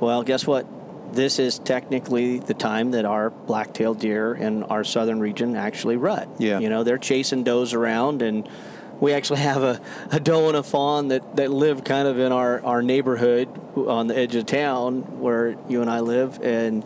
Well, 0.00 0.22
guess 0.22 0.46
what? 0.46 0.66
This 1.14 1.38
is 1.38 1.58
technically 1.58 2.38
the 2.38 2.54
time 2.54 2.92
that 2.92 3.04
our 3.04 3.28
black-tailed 3.28 4.00
deer 4.00 4.32
in 4.34 4.62
our 4.64 4.82
southern 4.82 5.20
region 5.20 5.56
actually 5.56 5.98
rut. 5.98 6.26
Yeah. 6.38 6.58
You 6.58 6.70
know, 6.70 6.84
they're 6.84 6.96
chasing 6.96 7.44
does 7.44 7.74
around, 7.74 8.22
and 8.22 8.48
we 8.98 9.12
actually 9.12 9.40
have 9.40 9.62
a, 9.62 9.80
a 10.10 10.18
doe 10.18 10.48
and 10.48 10.56
a 10.56 10.62
fawn 10.62 11.08
that, 11.08 11.36
that 11.36 11.50
live 11.50 11.84
kind 11.84 12.08
of 12.08 12.18
in 12.18 12.32
our, 12.32 12.64
our 12.64 12.82
neighborhood 12.82 13.48
on 13.76 14.06
the 14.06 14.16
edge 14.16 14.34
of 14.36 14.46
town 14.46 15.20
where 15.20 15.56
you 15.68 15.82
and 15.82 15.90
I 15.90 16.00
live. 16.00 16.40
And 16.40 16.82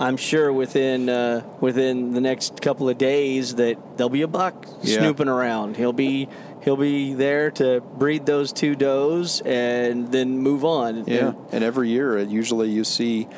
I'm 0.00 0.16
sure 0.16 0.50
within 0.52 1.08
uh, 1.10 1.42
within 1.60 2.12
the 2.14 2.20
next 2.20 2.60
couple 2.62 2.88
of 2.88 2.96
days 2.98 3.54
that 3.56 3.76
there'll 3.96 4.08
be 4.08 4.22
a 4.22 4.28
buck 4.28 4.66
Yeah. 4.82 4.98
snooping 4.98 5.28
around. 5.28 5.76
He'll 5.76 5.92
be 5.92 6.26
he'll 6.62 6.76
be 6.78 7.12
there 7.14 7.50
to 7.52 7.80
breed 7.80 8.24
those 8.26 8.52
two 8.52 8.74
does 8.74 9.40
and 9.44 10.10
then 10.10 10.38
move 10.38 10.64
on. 10.64 11.04
Yeah, 11.06 11.28
And- 11.28 11.36
and 11.52 11.64
every 11.64 11.90
year, 11.90 12.18
usually 12.18 12.70
you 12.70 12.82
see 12.84 13.28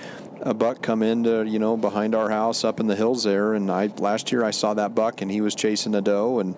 a 0.40 0.54
buck 0.54 0.82
come 0.82 1.02
into 1.02 1.44
you 1.46 1.58
know 1.58 1.76
behind 1.76 2.14
our 2.14 2.30
house 2.30 2.62
up 2.64 2.78
in 2.80 2.86
the 2.86 2.96
hills 2.96 3.24
there, 3.24 3.54
and 3.54 3.68
I 3.70 3.90
last 3.98 4.30
year 4.30 4.44
I 4.44 4.52
saw 4.52 4.72
that 4.74 4.94
buck 4.94 5.20
and 5.20 5.30
he 5.32 5.40
was 5.40 5.54
chasing 5.56 5.94
a 5.96 6.00
doe, 6.00 6.38
and 6.38 6.54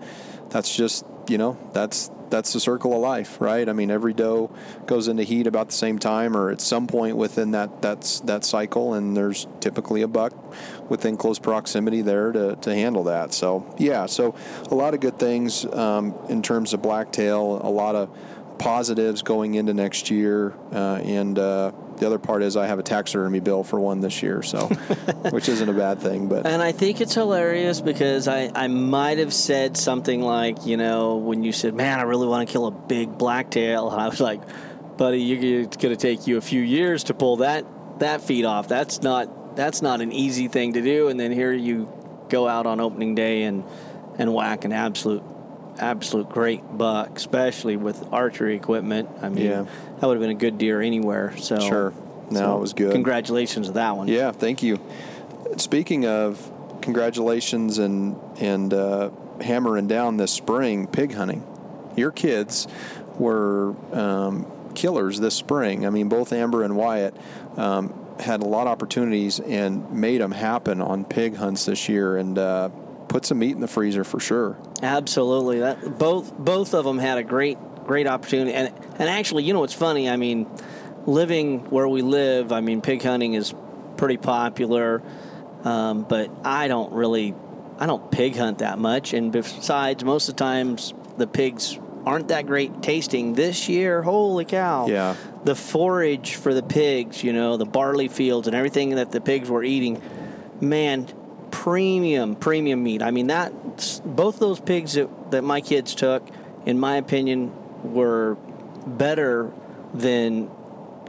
that's 0.51 0.75
just 0.77 1.05
you 1.29 1.39
know 1.39 1.57
that's 1.73 2.11
that's 2.31 2.53
the 2.53 2.61
circle 2.61 2.93
of 2.95 3.01
life, 3.01 3.41
right? 3.41 3.69
I 3.69 3.73
mean, 3.73 3.91
every 3.91 4.13
doe 4.13 4.51
goes 4.87 5.09
into 5.09 5.23
heat 5.23 5.47
about 5.47 5.69
the 5.69 5.75
same 5.75 5.99
time, 5.99 6.37
or 6.37 6.51
at 6.51 6.61
some 6.61 6.87
point 6.87 7.17
within 7.17 7.53
that 7.53 7.81
that's 7.81 8.21
that 8.21 8.45
cycle, 8.45 8.95
and 8.95 9.17
there's 9.17 9.47
typically 9.61 10.03
a 10.03 10.09
buck 10.09 10.33
within 10.91 11.17
close 11.17 11.39
proximity 11.39 12.03
there 12.03 12.33
to, 12.33 12.57
to 12.57 12.75
handle 12.75 13.05
that. 13.05 13.33
So 13.33 13.73
yeah, 13.79 14.07
so 14.07 14.35
a 14.71 14.75
lot 14.75 14.95
of 14.95 15.01
good 15.01 15.19
things 15.19 15.65
um, 15.67 16.15
in 16.29 16.43
terms 16.43 16.75
of 16.75 16.83
blacktail, 16.83 17.61
a 17.63 17.71
lot 17.71 17.95
of 17.95 18.11
positives 18.59 19.23
going 19.23 19.55
into 19.55 19.75
next 19.75 20.11
year, 20.11 20.55
uh, 20.73 21.01
and 21.03 21.39
uh, 21.39 21.73
the 21.97 22.07
other 22.07 22.19
part 22.19 22.43
is 22.43 22.57
I 22.57 22.67
have 22.67 22.79
a 22.79 22.83
taxidermy 22.83 23.41
bill 23.41 23.65
for 23.65 23.79
one 23.79 24.01
this 24.01 24.23
year, 24.23 24.43
so 24.43 24.67
which 25.31 25.49
isn't 25.49 25.69
a 25.69 25.73
bad 25.73 26.01
thing. 26.01 26.29
But 26.29 26.47
And 26.47 26.63
I 26.63 26.73
think 26.73 27.01
it's 27.01 27.15
hilarious 27.15 27.81
because 27.81 28.29
I, 28.29 28.51
I 28.55 28.69
might 28.69 29.19
have 29.19 29.33
said 29.33 29.77
something 29.77 30.21
like, 30.21 30.67
you 30.67 30.77
know, 30.77 31.17
when 31.17 31.43
you 31.45 31.53
said, 31.53 31.75
man, 31.75 31.99
I 31.99 32.03
really 32.03 32.27
want 32.27 32.49
to 32.49 32.53
kill 32.53 32.67
a 32.67 32.71
big 32.71 33.17
blacktail. 33.17 33.91
And 33.91 34.01
I 34.01 34.09
was 34.09 34.21
like, 34.21 34.41
buddy, 34.97 35.21
you, 35.21 35.63
it's 35.63 35.77
going 35.77 35.95
to 35.95 36.01
take 36.01 36.27
you 36.27 36.37
a 36.37 36.41
few 36.41 36.61
years 36.61 37.05
to 37.05 37.15
pull 37.15 37.37
that, 37.39 37.65
that 38.01 38.21
feed 38.21 38.45
off. 38.45 38.69
That's 38.69 39.03
not, 39.03 39.57
that's 39.57 39.83
not 39.83 40.01
an 40.01 40.13
easy 40.13 40.49
thing 40.49 40.75
to 40.75 40.83
do. 40.83 41.09
And 41.09 41.19
then 41.19 41.33
here 41.33 41.53
you 41.53 41.89
go 42.29 42.49
out 42.49 42.67
on 42.67 42.81
opening 42.81 43.15
day 43.15 43.45
and, 43.45 43.65
and 44.19 44.33
whack 44.33 44.65
an 44.65 44.73
absolute, 44.73 45.23
absolute 45.79 46.29
great 46.29 46.77
buck, 46.77 47.17
especially 47.17 47.77
with 47.77 48.07
archery 48.13 48.55
equipment. 48.57 49.09
I 49.23 49.29
mean, 49.29 49.47
Yeah. 49.47 49.65
that 50.01 50.07
would 50.07 50.15
have 50.15 50.21
been 50.23 50.31
a 50.31 50.35
good 50.35 50.59
deer 50.59 50.81
anywhere. 50.81 51.35
So 51.39 51.59
Sure. 51.59 51.93
No, 52.31 52.39
so 52.41 52.57
it 52.57 52.61
was 52.61 52.73
good. 52.73 52.93
Congratulations 52.93 53.67
to 53.67 53.73
that 53.75 53.97
one. 53.97 54.09
Yeah, 54.09 54.33
thank 54.33 54.63
you. 54.63 54.79
Speaking 55.57 56.07
of 56.07 56.51
congratulations 56.81 57.79
and 57.79 58.17
and 58.41 58.73
uh, 58.73 59.11
hammering 59.41 59.87
down 59.87 60.17
this 60.17 60.31
spring 60.33 60.87
pig 60.87 61.15
hunting, 61.15 61.43
your 61.97 62.11
kids 62.11 62.67
were 63.19 63.75
um, 63.93 64.47
killers 64.75 65.21
this 65.21 65.35
spring. 65.35 65.87
I 65.87 65.91
mean, 65.91 66.09
both 66.09 66.33
Amber 66.33 66.63
and 66.63 66.77
Wyatt 66.77 67.15
um, 67.57 67.93
had 68.21 68.43
a 68.43 68.47
lot 68.47 68.63
of 68.63 68.69
opportunities 68.69 69.39
and 69.41 69.91
made 69.93 70.21
them 70.21 70.33
happen 70.33 70.81
on 70.81 71.05
pig 71.05 71.37
hunts 71.37 71.67
this 71.67 71.89
year, 71.89 72.17
and 72.17 72.39
uh, 72.39 72.71
put 73.15 73.25
some 73.25 73.39
meat 73.39 73.53
in 73.53 73.61
the 73.61 73.69
freezer 73.69 74.03
for 74.03 74.19
sure. 74.19 74.59
Absolutely. 74.83 75.61
That 75.61 75.99
both 75.99 76.37
both 76.37 76.75
of 76.75 76.85
them 76.85 76.99
had 76.99 77.17
a 77.17 77.23
great 77.23 77.59
great 77.85 78.09
opportunity, 78.09 78.53
and 78.53 78.75
and 78.99 79.09
actually, 79.09 79.45
you 79.45 79.53
know 79.53 79.61
what's 79.61 79.73
funny? 79.73 80.11
I 80.11 80.17
mean, 80.17 80.51
living 81.07 81.71
where 81.71 81.87
we 81.87 82.03
live, 82.03 82.51
I 82.51 82.61
mean, 82.61 82.81
pig 82.81 83.05
hunting 83.05 83.35
is 83.35 83.55
pretty 83.97 84.17
popular, 84.17 85.01
um, 85.63 86.03
but 86.03 86.29
I 86.45 86.67
don't 86.67 86.93
really 86.93 87.37
I 87.79 87.87
don't 87.87 88.11
pig 88.11 88.35
hunt 88.35 88.59
that 88.59 88.81
much, 88.81 89.13
and 89.15 89.31
besides, 89.31 90.03
most 90.03 90.29
of 90.29 90.35
the 90.35 90.41
times 90.41 90.93
the 91.17 91.29
pigs 91.29 91.79
aren't 92.05 92.29
that 92.29 92.49
great 92.49 92.83
tasting. 92.83 93.35
This 93.35 93.69
year, 93.69 94.03
holy 94.03 94.45
cow! 94.45 94.89
Yeah. 94.89 95.15
The 95.45 95.55
forage 95.55 96.35
for 96.35 96.53
the 96.53 96.65
pigs, 96.65 97.23
you 97.23 97.33
know, 97.33 97.59
the 97.59 97.65
barley 97.65 98.09
fields 98.09 98.49
and 98.49 98.57
everything 98.57 98.97
that 98.97 99.13
the 99.13 99.21
pigs 99.21 99.49
were 99.49 99.63
eating, 99.63 100.03
man, 100.61 101.07
premium, 101.65 102.37
premium 102.37 102.83
meat. 102.83 103.01
I 103.01 103.11
mean, 103.11 103.29
that 103.29 103.51
both 104.05 104.39
those 104.39 104.61
pigs 104.61 104.93
that, 104.93 105.31
that 105.31 105.43
my 105.43 105.63
kids 105.63 105.95
took, 105.95 106.23
in 106.67 106.79
my 106.79 106.97
opinion, 106.97 107.53
were 107.83 108.37
better 108.87 109.51
than 109.95 110.51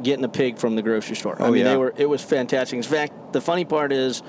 getting 0.02 0.24
a 0.24 0.30
pig 0.30 0.58
from 0.58 0.78
the 0.78 0.82
grocery 0.82 1.18
store. 1.18 1.36
I 1.42 1.48
Oh, 1.48 1.52
mean, 1.52 1.66
yeah. 1.66 1.72
they 1.72 1.78
were. 1.78 1.94
It 1.98 2.06
was 2.06 2.22
fantastic. 2.24 2.78
In 2.78 2.84
fact, 2.84 3.34
the 3.34 3.42
funny 3.42 3.66
part 3.66 3.92
is, 3.92 4.24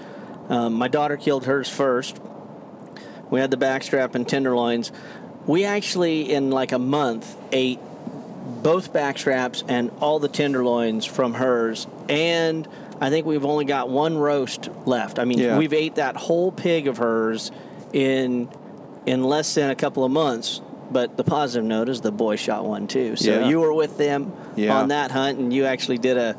um, 0.49 0.73
my 0.75 0.89
daughter 0.89 1.17
killed 1.17 1.45
hers 1.45 1.69
first. 1.69 2.19
We 3.31 3.39
had 3.39 3.53
the 3.53 3.57
backstrap 3.57 4.17
and 4.17 4.29
tenderloins. 4.29 4.91
We 5.47 5.65
actually, 5.65 6.33
in 6.33 6.51
like 6.51 6.73
a 6.73 6.79
month, 6.81 7.37
ate 7.53 7.79
both 8.65 8.93
backstraps 8.93 9.63
and 9.69 9.93
all 10.01 10.19
the 10.19 10.29
tenderloins 10.29 11.07
from 11.07 11.35
hers. 11.35 11.87
And 12.09 12.67
I 13.01 13.11
think 13.11 13.27
we've 13.27 13.45
only 13.45 13.65
got 13.65 13.89
one 13.89 14.17
roast 14.17 14.69
left. 14.87 15.19
I 15.19 15.25
mean, 15.25 15.39
Yeah. 15.39 15.59
we've 15.59 15.73
ate 15.73 15.97
that 15.97 16.17
whole 16.17 16.51
pig 16.51 16.89
of 16.89 16.99
hers 16.99 17.51
in 17.93 18.49
in 19.05 19.23
less 19.23 19.55
than 19.55 19.71
a 19.71 19.75
couple 19.77 20.05
of 20.05 20.11
months. 20.11 20.61
But 20.91 21.17
the 21.17 21.25
positive 21.25 21.65
note 21.65 21.89
is 21.89 22.01
the 22.01 22.13
boy 22.13 22.37
shot 22.37 22.65
one 22.65 22.87
too. 22.87 23.17
So 23.17 23.31
Yeah. 23.41 23.49
you 23.49 23.61
were 23.61 23.73
with 23.73 23.99
them 23.99 24.33
Yeah. 24.57 24.77
on 24.79 24.89
that 24.89 25.11
hunt, 25.11 25.39
and 25.39 25.53
you 25.53 25.65
actually 25.65 25.99
did 25.99 26.17
a 26.17 26.37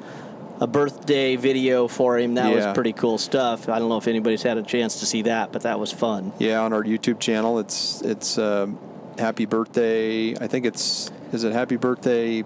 a 0.60 0.66
birthday 0.66 1.36
video 1.36 1.88
for 1.88 2.18
him. 2.18 2.34
That 2.34 2.52
was 2.56 2.66
pretty 2.74 2.92
cool 2.94 3.20
stuff. 3.20 3.70
I 3.70 3.78
don't 3.78 3.90
know 3.90 3.98
if 3.98 4.08
anybody's 4.08 4.42
had 4.42 4.58
a 4.58 4.64
chance 4.64 5.02
to 5.02 5.06
see 5.06 5.22
that, 5.24 5.52
but 5.52 5.62
that 5.62 5.80
was 5.80 5.92
fun. 5.92 6.32
Yeah, 6.40 6.62
on 6.62 6.74
our 6.74 6.82
YouTube 6.84 7.20
channel, 7.20 7.60
it's 7.60 8.02
it's 8.02 8.38
um 8.40 8.80
happy 9.20 9.46
birthday. 9.46 10.34
I 10.36 10.48
think 10.48 10.66
it's 10.66 11.12
is 11.32 11.44
it 11.44 11.54
happy 11.54 11.76
birthday 11.76 12.44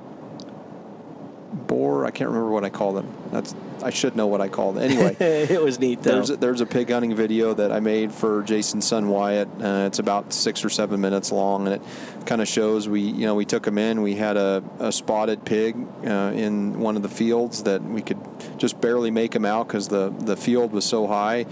boar? 1.68 2.06
I 2.06 2.12
can't 2.12 2.30
remember 2.30 2.52
what 2.52 2.64
I 2.66 2.70
call 2.70 2.94
them. 2.94 3.08
That's 3.32 3.56
I 3.84 3.90
should 3.90 4.16
know 4.16 4.28
what 4.28 4.42
I 4.42 4.48
called. 4.48 4.76
them. 4.76 4.84
Anyway, 4.84 5.16
it 5.20 5.62
was 5.62 5.80
neat 5.80 6.02
though. 6.04 6.12
there's 6.16 6.30
a, 6.30 6.36
there's 6.38 6.62
a 6.62 6.66
pig 6.66 6.90
hunting 6.92 7.16
video 7.16 7.54
that 7.54 7.72
I 7.72 7.80
made 7.80 8.12
for 8.12 8.44
Jason's 8.44 8.88
son 8.88 9.08
Wyatt. 9.10 9.48
Uh, 9.62 9.86
it's 9.88 10.00
about 10.00 10.34
six 10.34 10.64
or 10.64 10.70
seven 10.70 11.02
minutes 11.02 11.32
long, 11.32 11.68
and 11.68 11.76
it 11.76 11.82
kind 12.26 12.42
of 12.42 12.48
shows 12.48 12.88
we 12.88 13.02
you 13.02 13.26
know 13.26 13.36
we 13.36 13.46
took 13.46 13.66
him 13.66 13.78
in. 13.78 14.02
We 14.02 14.16
had 14.16 14.38
a, 14.38 14.64
a 14.80 14.92
spotted 14.92 15.46
pig 15.46 15.76
uh, 16.06 16.32
in 16.36 16.80
one 16.80 16.96
of 16.96 17.02
the 17.04 17.10
fields 17.10 17.64
that 17.64 17.82
we 17.84 18.02
could 18.02 18.20
just 18.58 18.80
barely 18.82 19.12
make 19.12 19.36
him 19.36 19.46
out 19.46 19.68
because 19.68 19.88
the 19.88 20.10
the 20.20 20.36
field 20.38 20.72
was 20.72 20.86
so 20.86 21.08
high, 21.08 21.46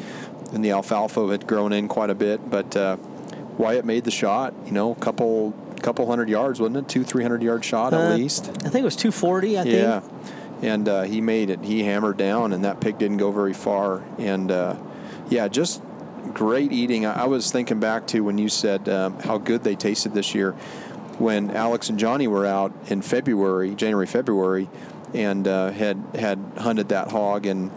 and 0.53 0.63
the 0.63 0.71
alfalfa 0.71 1.27
had 1.29 1.47
grown 1.47 1.73
in 1.73 1.87
quite 1.87 2.09
a 2.09 2.15
bit. 2.15 2.49
But 2.49 2.75
uh, 2.77 2.97
Wyatt 3.57 3.85
made 3.85 4.03
the 4.03 4.11
shot. 4.11 4.53
You 4.65 4.71
know, 4.71 4.91
a 4.91 4.95
couple 4.95 5.53
couple 5.81 6.05
hundred 6.07 6.29
yards, 6.29 6.59
wasn't 6.59 6.77
it? 6.77 6.87
Two 6.89 7.03
three 7.03 7.23
hundred 7.23 7.41
yard 7.41 7.63
shot 7.65 7.93
at 7.93 7.99
Uh, 8.11 8.15
least. 8.15 8.49
I 8.49 8.69
think 8.69 8.75
it 8.75 8.83
was 8.83 8.95
240. 8.97 9.57
I 9.57 9.63
Yeah, 9.63 9.99
think. 10.01 10.23
And 10.61 10.87
uh, 10.87 11.03
he 11.03 11.21
made 11.21 11.49
it. 11.49 11.63
He 11.63 11.83
hammered 11.83 12.17
down, 12.17 12.53
and 12.53 12.65
that 12.65 12.81
pig 12.81 12.97
didn't 12.97 13.17
go 13.17 13.31
very 13.31 13.53
far. 13.53 14.03
And 14.17 14.51
uh, 14.51 14.75
yeah, 15.29 15.47
just 15.47 15.81
great 16.33 16.71
eating. 16.71 17.05
I, 17.05 17.23
I 17.23 17.25
was 17.25 17.51
thinking 17.51 17.79
back 17.79 18.07
to 18.07 18.21
when 18.21 18.37
you 18.37 18.49
said 18.49 18.87
um, 18.89 19.19
how 19.19 19.37
good 19.37 19.63
they 19.63 19.75
tasted 19.75 20.13
this 20.13 20.35
year. 20.35 20.53
When 21.17 21.51
Alex 21.51 21.89
and 21.89 21.99
Johnny 21.99 22.27
were 22.27 22.45
out 22.45 22.73
in 22.87 23.01
February, 23.01 23.75
January, 23.75 24.07
February, 24.07 24.69
and 25.13 25.47
uh, 25.47 25.71
had 25.71 26.01
had 26.15 26.39
hunted 26.57 26.89
that 26.89 27.11
hog, 27.11 27.45
and 27.45 27.71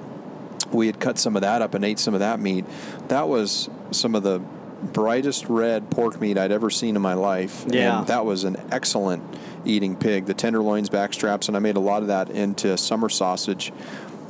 we 0.71 0.87
had 0.87 1.01
cut 1.01 1.19
some 1.19 1.35
of 1.37 1.43
that 1.43 1.61
up 1.61 1.75
and 1.75 1.85
ate 1.85 1.99
some 1.99 2.15
of 2.15 2.21
that 2.21 2.39
meat. 2.39 2.65
That 3.09 3.29
was 3.29 3.69
some 3.91 4.15
of 4.15 4.23
the 4.23 4.41
brightest 4.83 5.49
red 5.49 5.91
pork 5.91 6.21
meat 6.21 6.37
I'd 6.39 6.53
ever 6.53 6.71
seen 6.71 6.97
in 6.97 7.03
my 7.03 7.15
life. 7.15 7.65
Yeah. 7.69 7.99
And 8.01 8.07
that 8.09 8.25
was 8.25 8.45
an 8.45 8.57
excellent 8.71 9.23
eating 9.65 9.97
pig. 9.97 10.27
The 10.27 10.35
tenderloins, 10.35 10.91
backstraps, 10.91 11.49
and 11.49 11.57
I 11.57 11.61
made 11.61 11.77
a 11.77 11.81
lot 11.81 12.03
of 12.03 12.09
that 12.09 12.31
into 12.31 12.77
summer 12.77 13.09
sausage. 13.09 13.73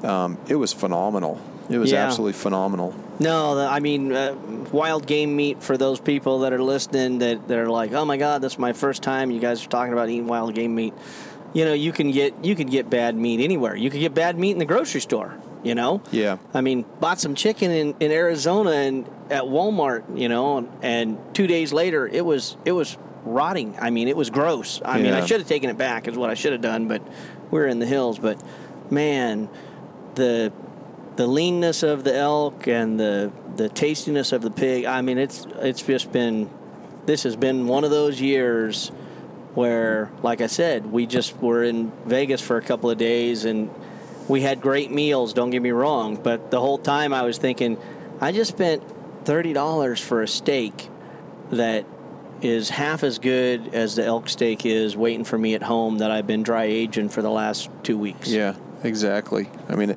Um, 0.02 0.38
it 0.48 0.56
was 0.56 0.72
phenomenal. 0.72 1.40
It 1.70 1.78
was 1.78 1.92
Yeah. 1.92 2.04
absolutely 2.06 2.34
phenomenal. 2.34 2.94
No, 3.18 3.56
I 3.58 3.78
mean, 3.80 4.12
uh, 4.12 4.34
wild 4.72 5.06
game 5.06 5.36
meat 5.36 5.62
for 5.62 5.76
those 5.76 6.00
people 6.00 6.40
that 6.40 6.52
are 6.52 6.62
listening 6.62 7.18
that, 7.18 7.46
that 7.48 7.56
are 7.58 7.68
like, 7.70 7.92
oh 7.92 8.04
my 8.04 8.16
God, 8.16 8.42
that's 8.42 8.58
my 8.58 8.72
first 8.72 9.02
time. 9.02 9.30
You 9.30 9.38
guys 9.40 9.64
are 9.64 9.68
talking 9.68 9.92
about 9.92 10.08
eating 10.08 10.26
wild 10.26 10.54
game 10.54 10.74
meat. 10.74 10.92
You 11.54 11.64
know, 11.66 11.72
you 11.74 11.92
can 11.92 12.10
get 12.10 12.44
you 12.44 12.54
can 12.56 12.66
get 12.68 12.88
bad 12.90 13.14
meat 13.14 13.38
anywhere. 13.40 13.76
You 13.76 13.90
could 13.90 14.00
get 14.00 14.14
bad 14.14 14.38
meat 14.38 14.52
in 14.52 14.58
the 14.58 14.64
grocery 14.64 15.02
store. 15.02 15.34
You 15.62 15.74
know. 15.74 16.02
Yeah. 16.10 16.38
I 16.52 16.60
mean, 16.60 16.84
bought 17.00 17.20
some 17.20 17.34
chicken 17.34 17.70
in, 17.70 17.94
in 18.00 18.10
Arizona 18.10 18.70
and 18.70 19.08
at 19.30 19.44
Walmart. 19.44 20.18
You 20.18 20.28
know, 20.28 20.58
and, 20.58 20.68
and 20.82 21.34
two 21.34 21.46
days 21.46 21.72
later, 21.72 22.06
it 22.06 22.24
was 22.24 22.56
it 22.64 22.72
was 22.72 22.96
rotting. 23.24 23.76
I 23.80 23.90
mean, 23.90 24.08
it 24.08 24.16
was 24.16 24.30
gross. 24.30 24.80
I 24.84 25.00
mean, 25.00 25.12
I 25.12 25.24
should 25.24 25.40
have 25.40 25.48
taken 25.48 25.70
it 25.70 25.78
back. 25.78 26.08
Is 26.08 26.16
what 26.16 26.30
I 26.30 26.34
should 26.34 26.52
have 26.52 26.62
done. 26.62 26.88
But 26.88 27.02
we 27.50 27.60
are 27.60 27.66
in 27.66 27.78
the 27.78 27.86
hills. 27.86 28.18
But 28.18 28.42
man, 28.90 29.48
the 30.14 30.52
the 31.16 31.26
leanness 31.26 31.82
of 31.82 32.04
the 32.04 32.14
elk 32.14 32.66
and 32.66 32.98
the 32.98 33.32
the 33.56 33.68
tastiness 33.68 34.32
of 34.32 34.42
the 34.42 34.50
pig. 34.50 34.84
I 34.84 35.02
mean, 35.02 35.18
it's 35.18 35.46
it's 35.60 35.82
just 35.82 36.10
been 36.10 36.50
this 37.06 37.24
has 37.24 37.36
been 37.36 37.66
one 37.66 37.84
of 37.84 37.90
those 37.90 38.20
years 38.20 38.88
where, 39.54 40.10
like 40.22 40.40
I 40.40 40.46
said, 40.46 40.86
we 40.86 41.06
just 41.06 41.36
were 41.38 41.62
in 41.62 41.92
Vegas 42.06 42.40
for 42.40 42.56
a 42.56 42.62
couple 42.62 42.90
of 42.90 42.98
days 42.98 43.44
and 43.44 43.70
we 44.28 44.40
had 44.40 44.60
great 44.60 44.90
meals. 44.90 45.32
Don't 45.32 45.50
get 45.50 45.62
me 45.62 45.70
wrong, 45.70 46.16
but 46.16 46.50
the 46.50 46.60
whole 46.60 46.78
time 46.78 47.12
I 47.12 47.22
was 47.22 47.38
thinking, 47.38 47.78
I 48.20 48.32
just 48.32 48.52
spent 48.52 48.82
thirty 49.24 49.52
dollars 49.52 50.00
for 50.00 50.22
a 50.22 50.28
steak 50.28 50.88
that 51.50 51.84
is 52.40 52.70
half 52.70 53.04
as 53.04 53.18
good 53.18 53.74
as 53.74 53.94
the 53.94 54.04
elk 54.04 54.28
steak 54.28 54.66
is 54.66 54.96
waiting 54.96 55.24
for 55.24 55.38
me 55.38 55.54
at 55.54 55.62
home 55.62 55.98
that 55.98 56.10
I've 56.10 56.26
been 56.26 56.42
dry 56.42 56.64
aging 56.64 57.08
for 57.08 57.22
the 57.22 57.30
last 57.30 57.70
two 57.82 57.96
weeks. 57.96 58.30
Yeah, 58.30 58.56
exactly. 58.82 59.48
I 59.68 59.76
mean, 59.76 59.96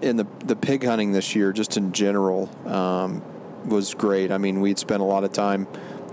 in 0.00 0.16
the 0.16 0.26
the 0.44 0.56
pig 0.56 0.84
hunting 0.84 1.12
this 1.12 1.34
year, 1.34 1.52
just 1.52 1.76
in 1.76 1.92
general, 1.92 2.48
um, 2.66 3.22
was 3.66 3.94
great. 3.94 4.32
I 4.32 4.38
mean, 4.38 4.60
we'd 4.60 4.78
spent 4.78 5.02
a 5.02 5.06
lot 5.06 5.24
of 5.24 5.32
time 5.32 5.66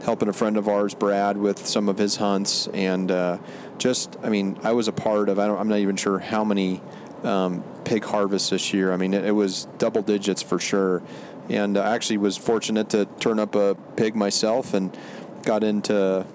helping 0.03 0.29
a 0.29 0.33
friend 0.33 0.57
of 0.57 0.67
ours, 0.67 0.93
Brad, 0.93 1.37
with 1.37 1.65
some 1.65 1.89
of 1.89 1.97
his 1.97 2.15
hunts, 2.15 2.67
and 2.67 3.11
uh, 3.11 3.37
just, 3.77 4.15
I 4.23 4.29
mean, 4.29 4.57
I 4.63 4.71
was 4.71 4.87
a 4.87 4.93
part 4.93 5.29
of. 5.29 5.39
I 5.39 5.47
I'm 5.47 5.67
not 5.67 5.79
even 5.79 5.95
sure 5.95 6.19
how 6.19 6.43
many 6.43 6.81
um, 7.23 7.63
pig 7.83 8.03
harvest 8.03 8.51
this 8.51 8.73
year. 8.73 8.91
I 8.91 8.97
mean, 8.97 9.13
it, 9.13 9.25
it 9.25 9.31
was 9.31 9.65
double 9.77 10.01
digits 10.01 10.41
for 10.41 10.59
sure, 10.59 11.01
and 11.49 11.77
I 11.77 11.95
actually 11.95 12.17
was 12.17 12.37
fortunate 12.37 12.89
to 12.89 13.05
turn 13.19 13.39
up 13.39 13.55
a 13.55 13.75
pig 13.95 14.15
myself 14.15 14.73
and 14.73 14.95
got 15.43 15.63
into 15.63 16.25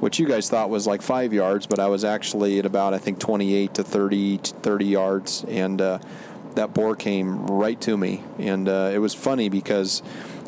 what 0.00 0.18
you 0.18 0.26
guys 0.26 0.48
thought 0.48 0.70
was 0.70 0.86
like 0.86 1.02
five 1.02 1.32
yards, 1.32 1.66
but 1.66 1.78
I 1.78 1.88
was 1.88 2.04
actually 2.04 2.58
at 2.58 2.66
about 2.66 2.94
I 2.94 2.98
think 2.98 3.18
28 3.18 3.74
to 3.74 3.84
30 3.84 4.38
30 4.38 4.84
yards, 4.84 5.44
and 5.48 5.80
uh, 5.80 5.98
that 6.54 6.74
boar 6.74 6.96
came 6.96 7.46
right 7.46 7.80
to 7.82 7.96
me, 7.96 8.22
and 8.38 8.68
uh, 8.68 8.90
it 8.92 8.98
was 8.98 9.14
funny 9.14 9.48
because 9.48 10.02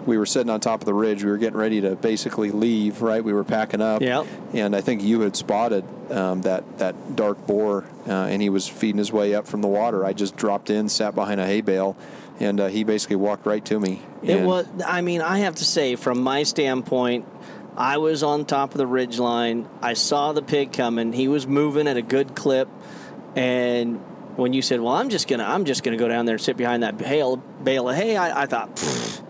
we 0.06 0.18
were 0.18 0.26
sitting 0.26 0.50
on 0.50 0.60
top 0.60 0.80
of 0.80 0.86
the 0.86 0.94
ridge. 0.94 1.24
We 1.24 1.30
were 1.30 1.38
getting 1.38 1.58
ready 1.58 1.80
to 1.82 1.96
basically 1.96 2.50
leave. 2.50 3.02
Right, 3.02 3.22
we 3.22 3.32
were 3.32 3.44
packing 3.44 3.80
up. 3.80 4.02
Yep. 4.02 4.26
And 4.52 4.74
I 4.76 4.80
think 4.80 5.02
you 5.02 5.20
had 5.20 5.36
spotted 5.36 5.84
um, 6.10 6.42
that 6.42 6.78
that 6.78 7.16
dark 7.16 7.46
boar, 7.46 7.84
uh, 8.06 8.12
and 8.12 8.42
he 8.42 8.48
was 8.48 8.68
feeding 8.68 8.98
his 8.98 9.12
way 9.12 9.34
up 9.34 9.46
from 9.46 9.60
the 9.60 9.68
water. 9.68 10.04
I 10.04 10.12
just 10.12 10.36
dropped 10.36 10.70
in, 10.70 10.88
sat 10.88 11.14
behind 11.14 11.40
a 11.40 11.46
hay 11.46 11.60
bale, 11.60 11.96
and 12.40 12.60
uh, 12.60 12.66
he 12.68 12.84
basically 12.84 13.16
walked 13.16 13.46
right 13.46 13.64
to 13.66 13.78
me. 13.78 14.02
It 14.22 14.40
was. 14.40 14.66
I 14.86 15.00
mean, 15.00 15.20
I 15.20 15.38
have 15.38 15.56
to 15.56 15.64
say, 15.64 15.96
from 15.96 16.22
my 16.22 16.42
standpoint, 16.42 17.26
I 17.76 17.98
was 17.98 18.22
on 18.22 18.44
top 18.44 18.72
of 18.72 18.78
the 18.78 18.86
ridge 18.86 19.18
line. 19.18 19.68
I 19.80 19.94
saw 19.94 20.32
the 20.32 20.42
pig 20.42 20.72
coming. 20.72 21.12
He 21.12 21.28
was 21.28 21.46
moving 21.46 21.88
at 21.88 21.96
a 21.96 22.02
good 22.02 22.34
clip, 22.34 22.68
and 23.34 24.00
when 24.36 24.52
you 24.52 24.62
said, 24.62 24.80
"Well, 24.80 24.94
I'm 24.94 25.08
just 25.08 25.28
gonna, 25.28 25.44
I'm 25.44 25.64
just 25.64 25.82
gonna 25.82 25.96
go 25.96 26.08
down 26.08 26.26
there 26.26 26.34
and 26.34 26.42
sit 26.42 26.56
behind 26.56 26.82
that 26.82 26.98
bale, 26.98 27.36
bale 27.36 27.88
of 27.88 27.96
hay," 27.96 28.16
I, 28.16 28.42
I 28.42 28.46
thought, 28.46 28.76
"Pfft, 28.76 29.21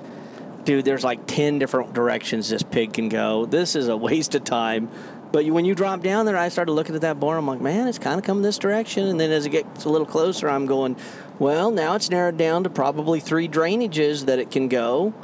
dude, 0.65 0.85
there's 0.85 1.05
like 1.05 1.27
ten 1.27 1.59
different 1.59 1.93
directions 1.93 2.49
this 2.49 2.63
pig 2.63 2.93
can 2.93 3.09
go. 3.09 3.47
This 3.47 3.77
is 3.77 3.89
a 3.89 3.97
waste 3.97 4.35
of 4.35 4.45
time. 4.45 4.91
But 5.33 5.47
when 5.47 5.65
you 5.65 5.75
drop 5.75 6.03
down 6.03 6.27
there, 6.27 6.37
I 6.37 6.51
started 6.51 6.73
looking 6.73 6.95
at 6.95 7.01
that 7.01 7.19
boar. 7.19 7.39
I'm 7.39 7.47
like, 7.47 7.61
man, 7.61 7.89
it's 7.89 7.99
kind 7.99 8.19
of 8.19 8.25
coming 8.25 8.43
this 8.43 8.59
direction. 8.59 9.07
And 9.07 9.19
then 9.19 9.31
as 9.33 9.47
it 9.47 9.51
gets 9.51 9.87
a 9.87 9.89
little 9.89 10.07
closer, 10.07 10.49
I'm 10.49 10.67
going, 10.67 10.95
well, 11.39 11.71
now 11.71 11.95
it's 11.95 12.11
narrowed 12.11 12.37
down 12.37 12.65
to 12.65 12.71
probably 12.71 13.19
three 13.19 13.49
drainages 13.49 14.27
that 14.27 14.39
it 14.39 14.51
can 14.51 14.69
go. 14.69 15.15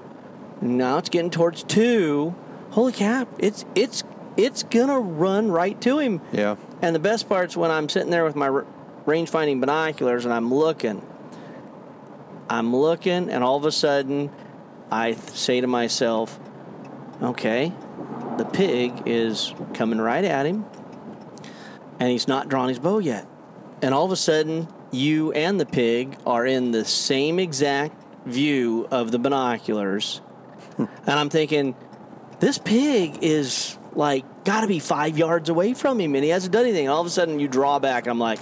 Now 0.62 0.96
it's 0.96 1.10
getting 1.10 1.30
towards 1.30 1.62
two. 1.62 2.34
Holy 2.70 2.92
cap! 2.92 3.28
It's 3.38 3.64
it's 3.74 4.02
it's 4.36 4.62
gonna 4.62 4.98
run 4.98 5.50
right 5.50 5.80
to 5.82 5.98
him. 5.98 6.20
Yeah. 6.32 6.56
And 6.80 6.94
the 6.94 7.00
best 7.00 7.28
part's 7.28 7.56
when 7.56 7.70
I'm 7.70 7.88
sitting 7.88 8.10
there 8.10 8.24
with 8.24 8.36
my 8.36 8.62
range 9.06 9.30
finding 9.30 9.60
binoculars 9.60 10.24
and 10.24 10.32
I'm 10.34 10.52
looking. 10.52 11.02
I'm 12.50 12.74
looking, 12.74 13.30
and 13.30 13.44
all 13.44 13.56
of 13.56 13.64
a 13.66 13.72
sudden, 13.72 14.30
I 14.90 15.12
th- 15.12 15.30
say 15.30 15.60
to 15.60 15.66
myself, 15.66 16.38
okay, 17.22 17.72
the 18.36 18.44
pig 18.44 19.02
is 19.06 19.54
coming 19.74 19.98
right 19.98 20.24
at 20.24 20.46
him, 20.46 20.64
and 22.00 22.10
he's 22.10 22.28
not 22.28 22.48
drawn 22.48 22.68
his 22.68 22.78
bow 22.78 22.98
yet. 22.98 23.26
And 23.82 23.94
all 23.94 24.04
of 24.04 24.12
a 24.12 24.16
sudden, 24.16 24.68
you 24.90 25.32
and 25.32 25.60
the 25.60 25.66
pig 25.66 26.16
are 26.26 26.46
in 26.46 26.70
the 26.70 26.84
same 26.84 27.38
exact 27.38 27.94
view 28.26 28.86
of 28.90 29.10
the 29.10 29.18
binoculars. 29.18 30.20
and 30.78 30.88
I'm 31.06 31.30
thinking, 31.30 31.74
this 32.40 32.58
pig 32.58 33.18
is 33.22 33.76
like 33.92 34.44
got 34.44 34.60
to 34.62 34.66
be 34.66 34.78
five 34.78 35.18
yards 35.18 35.48
away 35.48 35.74
from 35.74 36.00
him, 36.00 36.14
and 36.14 36.24
he 36.24 36.30
hasn't 36.30 36.52
done 36.52 36.64
anything. 36.64 36.86
And 36.86 36.92
all 36.92 37.00
of 37.00 37.06
a 37.06 37.10
sudden, 37.10 37.40
you 37.40 37.48
draw 37.48 37.78
back. 37.78 38.06
I'm 38.06 38.18
like, 38.18 38.40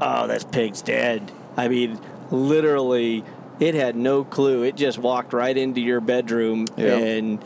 oh, 0.00 0.26
this 0.26 0.44
pig's 0.44 0.82
dead. 0.82 1.30
I 1.56 1.68
mean, 1.68 2.00
literally, 2.30 3.24
it 3.60 3.74
had 3.74 3.96
no 3.96 4.24
clue. 4.24 4.62
It 4.62 4.76
just 4.76 4.98
walked 4.98 5.32
right 5.32 5.56
into 5.56 5.80
your 5.80 6.00
bedroom, 6.00 6.66
Yep. 6.76 7.02
and 7.02 7.38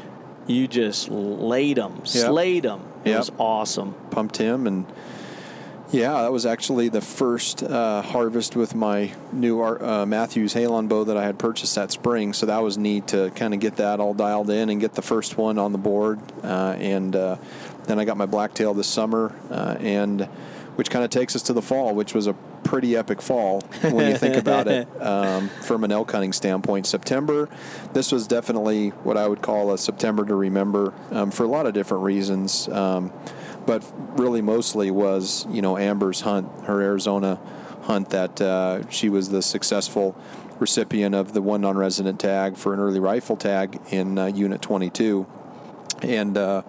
you 0.46 0.66
just 0.68 1.08
laid 1.10 1.78
him, 1.78 2.04
slayed 2.04 2.64
him. 2.64 2.80
It 3.04 3.10
Yep. 3.10 3.18
was 3.18 3.32
awesome. 3.38 3.94
pumped 4.10 4.36
him 4.36 4.66
and 4.66 4.84
yeah 5.90 6.22
that 6.22 6.32
was 6.32 6.46
actually 6.46 6.88
the 6.88 7.00
first 7.02 7.62
uh, 7.62 8.00
harvest 8.02 8.56
with 8.56 8.74
my 8.74 9.12
new 9.32 9.60
uh, 9.62 10.06
Mathews 10.06 10.54
halon 10.54 10.88
bow 10.88 11.04
that 11.04 11.16
i 11.18 11.24
had 11.24 11.38
purchased 11.38 11.74
that 11.74 11.90
spring 11.90 12.32
so 12.32 12.46
that 12.46 12.62
was 12.62 12.78
neat 12.78 13.08
to 13.08 13.30
kind 13.34 13.52
of 13.54 13.60
get 13.60 13.76
that 13.76 14.00
all 14.00 14.14
dialed 14.14 14.48
in 14.50 14.68
and 14.70 14.80
get 14.80 14.94
the 14.94 15.02
first 15.02 15.36
one 15.36 15.58
on 15.58 15.72
the 15.72 15.78
board 15.78 16.18
uh, 16.44 16.76
and 16.78 17.14
uh, 17.16 17.36
then 17.84 17.98
i 17.98 18.04
got 18.04 18.16
my 18.16 18.24
blacktail 18.26 18.72
this 18.72 18.86
summer 18.86 19.34
uh, 19.50 19.76
and 19.80 20.28
which 20.76 20.90
kind 20.90 21.04
of 21.04 21.10
takes 21.10 21.36
us 21.36 21.42
to 21.42 21.52
the 21.52 21.62
fall 21.62 21.94
which 21.94 22.14
was 22.14 22.26
a 22.26 22.32
pretty 22.64 22.96
epic 22.96 23.20
fall 23.20 23.60
when 23.82 24.08
you 24.08 24.16
think 24.16 24.36
about 24.36 24.68
it 24.68 24.88
um, 25.02 25.48
from 25.48 25.82
an 25.84 25.90
elk 25.90 26.10
hunting 26.12 26.32
standpoint. 26.32 26.86
September 26.86 27.48
this 27.92 28.12
was 28.12 28.26
definitely 28.26 28.90
what 28.90 29.16
i 29.16 29.26
would 29.26 29.42
call 29.42 29.72
a 29.72 29.78
september 29.78 30.24
to 30.24 30.34
remember 30.34 30.92
um, 31.10 31.30
for 31.30 31.44
a 31.44 31.48
lot 31.48 31.66
of 31.66 31.74
different 31.74 32.04
reasons 32.04 32.68
um, 32.68 33.12
but 33.66 33.84
really 34.18 34.42
mostly 34.42 34.90
was 34.90 35.46
you 35.50 35.62
know 35.62 35.78
Amber's 35.78 36.22
hunt, 36.22 36.48
her 36.64 36.80
Arizona 36.80 37.38
hunt 37.82 38.10
that 38.10 38.40
uh, 38.40 38.88
she 38.88 39.08
was 39.08 39.30
the 39.30 39.42
successful 39.42 40.16
recipient 40.58 41.14
of 41.14 41.32
the 41.32 41.42
one 41.42 41.60
non-resident 41.60 42.20
tag 42.20 42.56
for 42.56 42.72
an 42.72 42.80
early 42.80 43.00
rifle 43.00 43.36
tag 43.36 43.80
in 43.90 44.18
uh, 44.18 44.26
Unit 44.26 44.62
22, 44.62 45.26
and 46.02 46.36
uh, 46.36 46.62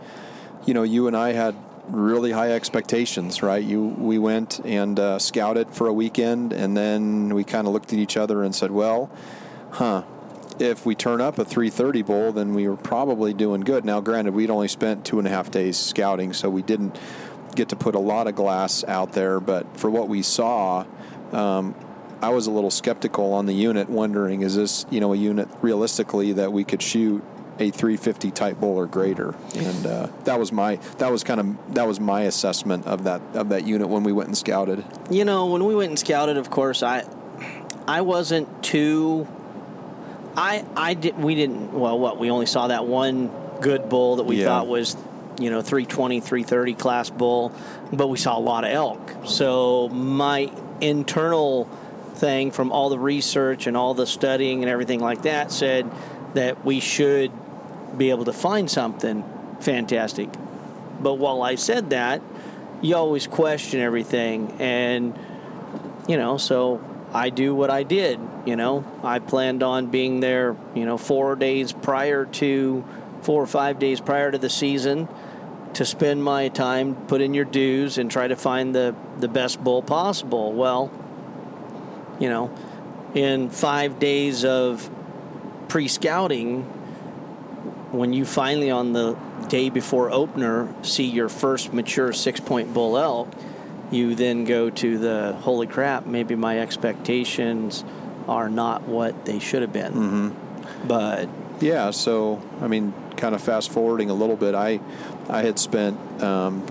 you 0.65 0.73
know 0.73 0.83
you 0.83 1.07
and 1.07 1.15
I 1.15 1.33
had 1.33 1.55
really 1.87 2.31
high 2.31 2.51
expectations, 2.51 3.43
right? 3.43 3.63
You 3.63 3.83
we 3.83 4.17
went 4.17 4.59
and 4.65 4.99
uh, 4.99 5.19
scouted 5.19 5.69
for 5.69 5.87
a 5.87 5.93
weekend, 5.93 6.53
and 6.53 6.75
then 6.75 7.33
we 7.33 7.43
kind 7.43 7.67
of 7.67 7.73
looked 7.73 7.93
at 7.93 7.99
each 7.99 8.17
other 8.17 8.43
and 8.43 8.55
said, 8.55 8.71
well, 8.71 9.11
huh 9.71 10.03
if 10.59 10.85
we 10.85 10.95
turn 10.95 11.21
up 11.21 11.39
a 11.39 11.45
330 11.45 12.01
bowl, 12.03 12.31
then 12.31 12.53
we 12.53 12.67
were 12.67 12.77
probably 12.77 13.33
doing 13.33 13.61
good. 13.61 13.85
Now, 13.85 14.01
granted, 14.01 14.33
we'd 14.33 14.49
only 14.49 14.67
spent 14.67 15.05
two 15.05 15.19
and 15.19 15.27
a 15.27 15.31
half 15.31 15.51
days 15.51 15.77
scouting, 15.77 16.33
so 16.33 16.49
we 16.49 16.61
didn't 16.61 16.97
get 17.55 17.69
to 17.69 17.75
put 17.75 17.95
a 17.95 17.99
lot 17.99 18.27
of 18.27 18.35
glass 18.35 18.83
out 18.85 19.13
there. 19.13 19.39
But 19.39 19.77
for 19.77 19.89
what 19.89 20.07
we 20.07 20.21
saw, 20.21 20.85
um, 21.31 21.75
I 22.21 22.29
was 22.29 22.47
a 22.47 22.51
little 22.51 22.71
skeptical 22.71 23.33
on 23.33 23.45
the 23.45 23.53
unit, 23.53 23.89
wondering 23.89 24.41
is 24.41 24.55
this 24.55 24.85
you 24.89 24.99
know 24.99 25.13
a 25.13 25.17
unit 25.17 25.49
realistically 25.61 26.33
that 26.33 26.53
we 26.53 26.63
could 26.63 26.81
shoot 26.81 27.23
a 27.59 27.69
350 27.69 28.31
type 28.31 28.59
bull 28.59 28.75
or 28.77 28.87
greater, 28.87 29.35
and 29.55 29.85
uh, 29.85 30.07
that 30.23 30.39
was 30.39 30.51
my 30.51 30.77
that 30.97 31.11
was 31.11 31.23
kind 31.23 31.39
of 31.39 31.75
that 31.75 31.87
was 31.87 31.99
my 31.99 32.21
assessment 32.21 32.85
of 32.87 33.03
that 33.03 33.21
of 33.33 33.49
that 33.49 33.65
unit 33.65 33.89
when 33.89 34.03
we 34.03 34.11
went 34.11 34.27
and 34.27 34.37
scouted. 34.37 34.83
You 35.11 35.23
know, 35.25 35.45
when 35.47 35.63
we 35.65 35.75
went 35.75 35.89
and 35.89 35.99
scouted, 35.99 36.37
of 36.37 36.49
course, 36.49 36.81
I 36.83 37.03
I 37.87 38.01
wasn't 38.01 38.63
too. 38.63 39.27
I 40.35 40.65
I 40.75 40.93
did. 40.95 41.17
We 41.17 41.35
didn't. 41.35 41.73
Well, 41.73 41.99
what 41.99 42.17
we 42.17 42.31
only 42.31 42.47
saw 42.47 42.67
that 42.67 42.85
one 42.87 43.29
good 43.61 43.87
bull 43.87 44.15
that 44.17 44.23
we 44.23 44.41
Yeah. 44.41 44.47
thought 44.47 44.67
was, 44.67 44.97
you 45.39 45.49
know, 45.49 45.61
320, 45.61 46.19
330 46.19 46.73
class 46.73 47.09
bull, 47.09 47.51
but 47.91 48.07
we 48.07 48.17
saw 48.17 48.37
a 48.37 48.41
lot 48.41 48.63
of 48.65 48.71
elk. 48.71 48.99
So 49.25 49.89
my 49.89 50.51
internal 50.81 51.65
thing 52.15 52.51
from 52.51 52.71
all 52.71 52.89
the 52.89 52.99
research 52.99 53.67
and 53.67 53.77
all 53.77 53.93
the 53.93 54.05
studying 54.07 54.63
and 54.63 54.69
everything 54.71 54.99
like 54.99 55.21
that 55.23 55.51
said 55.51 55.89
that 56.33 56.65
we 56.65 56.79
should 56.79 57.31
be 57.97 58.09
able 58.09 58.25
to 58.25 58.33
find 58.33 58.69
something 58.69 59.23
fantastic. 59.59 60.29
But 60.99 61.15
while 61.15 61.41
I 61.41 61.55
said 61.55 61.89
that, 61.91 62.21
you 62.81 62.95
always 62.95 63.27
question 63.27 63.79
everything. 63.79 64.55
And 64.59 65.17
you 66.07 66.17
know 66.17 66.37
so 66.37 66.83
i 67.13 67.29
do 67.29 67.55
what 67.55 67.69
i 67.69 67.83
did 67.83 68.19
you 68.45 68.57
know. 68.57 68.83
I 69.03 69.19
planned 69.19 69.63
on 69.63 69.87
being 69.87 70.19
there 70.19 70.57
you 70.75 70.85
know 70.85 70.97
four 70.97 71.37
days 71.37 71.71
prior 71.71 72.25
to 72.25 72.83
four 73.21 73.41
or 73.41 73.47
five 73.47 73.79
days 73.79 74.01
prior 74.01 74.31
to 74.31 74.37
the 74.37 74.49
season 74.49 75.07
to 75.75 75.85
spend 75.85 76.23
my 76.23 76.49
time 76.49 76.95
put 77.07 77.21
in 77.21 77.33
your 77.33 77.45
dues 77.45 77.97
and 77.97 78.11
try 78.11 78.27
to 78.27 78.35
find 78.35 78.75
the 78.75 78.93
the 79.17 79.27
best 79.27 79.63
bull 79.63 79.81
possible. 79.81 80.51
Well 80.51 80.91
you 82.19 82.29
know 82.29 82.53
in 83.13 83.49
five 83.49 83.99
days 83.99 84.43
of 84.43 84.89
pre-scouting 85.69 86.69
when 87.93 88.11
you 88.11 88.25
finally 88.25 88.69
on 88.69 88.93
the 88.93 89.13
day 89.47 89.69
before 89.69 90.11
opener 90.11 90.73
see 90.83 91.05
your 91.05 91.29
first 91.29 91.73
mature 91.73 92.11
six 92.11 92.39
point 92.39 92.73
bull 92.73 92.97
elk 92.97 93.27
you 93.91 94.15
then 94.15 94.43
go 94.43 94.69
to 94.69 94.97
the 94.97 95.33
holy 95.41 95.67
crap 95.67 96.05
maybe 96.05 96.35
my 96.35 96.59
expectations 96.59 97.83
are 98.27 98.49
not 98.49 98.83
what 98.83 99.25
they 99.25 99.39
should 99.39 99.61
have 99.61 99.73
been 99.73 99.93
mm-hmm. 99.93 100.87
but 100.87 101.29
Yeah, 101.63 101.91
so 101.91 102.41
I 102.61 102.67
mean, 102.67 102.93
kind 103.15 103.33
of 103.33 103.41
fast 103.41 103.71
forwarding 103.71 104.09
a 104.09 104.13
little 104.13 104.35
bit, 104.35 104.53
I 104.53 104.81
I 105.29 105.43
had 105.43 105.57
spent 105.59 105.97
um, 106.21 106.65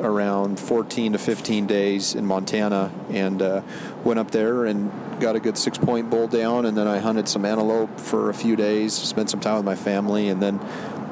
around 0.00 0.58
14 0.58 1.12
to 1.12 1.18
15 1.18 1.66
days 1.66 2.14
in 2.14 2.26
Montana 2.26 2.90
and 3.10 3.40
uh, 3.40 3.62
went 4.04 4.18
up 4.18 4.30
there 4.32 4.64
and 4.64 4.90
got 5.20 5.36
a 5.36 5.40
good 5.40 5.58
six 5.58 5.78
point 5.78 6.10
bull 6.10 6.28
down, 6.28 6.66
and 6.66 6.76
then 6.76 6.86
I 6.86 6.98
hunted 6.98 7.28
some 7.28 7.44
antelope 7.44 7.98
for 8.00 8.30
a 8.30 8.34
few 8.34 8.56
days, 8.56 8.94
spent 8.94 9.30
some 9.30 9.40
time 9.40 9.56
with 9.56 9.64
my 9.64 9.76
family, 9.76 10.28
and 10.28 10.42
then 10.42 10.60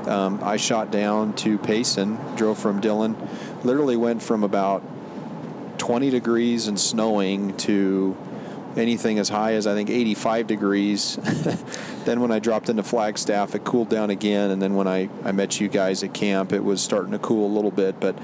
um, 0.09 0.41
I 0.43 0.57
shot 0.57 0.91
down 0.91 1.35
to 1.37 1.59
Payson, 1.59 2.19
drove 2.37 2.59
from 2.59 2.81
Dillon, 2.81 3.17
literally 3.65 3.97
went 3.97 4.23
from 4.23 4.45
about 4.45 4.83
20 5.79 6.11
degrees 6.11 6.69
and 6.69 6.79
snowing 6.79 7.57
to 7.59 8.17
anything 8.77 9.19
as 9.19 9.29
high 9.29 9.55
as 9.55 9.67
I 9.67 9.75
think 9.75 9.91
85 9.91 10.47
degrees. 10.47 11.17
then 12.05 12.21
when 12.21 12.31
I 12.31 12.39
dropped 12.39 12.69
into 12.69 12.83
Flagstaff, 12.83 13.55
it 13.55 13.65
cooled 13.65 13.89
down 13.89 14.11
again. 14.11 14.51
And 14.51 14.61
then 14.61 14.75
when 14.75 14.87
I, 14.87 15.09
I 15.25 15.33
met 15.33 15.61
you 15.61 15.69
guys 15.69 16.03
at 16.03 16.13
camp, 16.13 16.53
it 16.53 16.63
was 16.63 16.83
starting 16.83 17.13
to 17.13 17.19
cool 17.19 17.47
a 17.47 17.53
little 17.55 17.71
bit, 17.71 17.99
but 18.01 18.17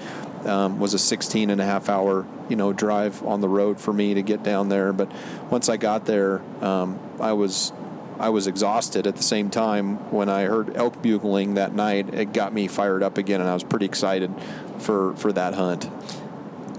um, 0.46 0.78
was 0.78 0.94
a 0.94 0.98
16 0.98 1.50
and 1.50 1.60
a 1.60 1.64
half 1.64 1.88
hour, 1.88 2.26
you 2.48 2.56
know, 2.56 2.72
drive 2.72 3.22
on 3.24 3.40
the 3.40 3.48
road 3.48 3.80
for 3.80 3.92
me 3.92 4.14
to 4.14 4.22
get 4.22 4.42
down 4.42 4.68
there. 4.68 4.92
But 4.92 5.10
once 5.50 5.68
I 5.68 5.76
got 5.76 6.04
there, 6.06 6.40
um, 6.62 6.98
I 7.20 7.32
was 7.32 7.72
I 8.18 8.28
was 8.28 8.46
exhausted 8.46 9.06
at 9.06 9.16
the 9.16 9.22
same 9.22 9.50
time 9.50 9.96
when 10.12 10.28
I 10.28 10.44
heard 10.44 10.76
elk 10.76 11.02
bugling 11.02 11.54
that 11.54 11.74
night. 11.74 12.14
It 12.14 12.32
got 12.32 12.52
me 12.52 12.68
fired 12.68 13.02
up 13.02 13.18
again, 13.18 13.40
and 13.40 13.50
I 13.50 13.54
was 13.54 13.64
pretty 13.64 13.86
excited 13.86 14.32
for 14.78 15.14
for 15.16 15.32
that 15.32 15.54
hunt. 15.54 15.88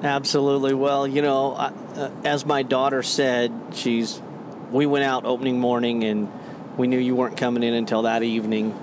Absolutely. 0.03 0.73
Well, 0.73 1.07
you 1.07 1.21
know, 1.21 1.53
uh, 1.53 2.11
as 2.23 2.45
my 2.45 2.63
daughter 2.63 3.03
said, 3.03 3.51
she's. 3.73 4.21
We 4.71 4.87
went 4.87 5.05
out 5.05 5.25
opening 5.25 5.59
morning, 5.59 6.03
and 6.03 6.31
we 6.77 6.87
knew 6.87 6.97
you 6.97 7.15
weren't 7.15 7.37
coming 7.37 7.61
in 7.61 7.73
until 7.75 8.03
that 8.03 8.23
evening. 8.23 8.77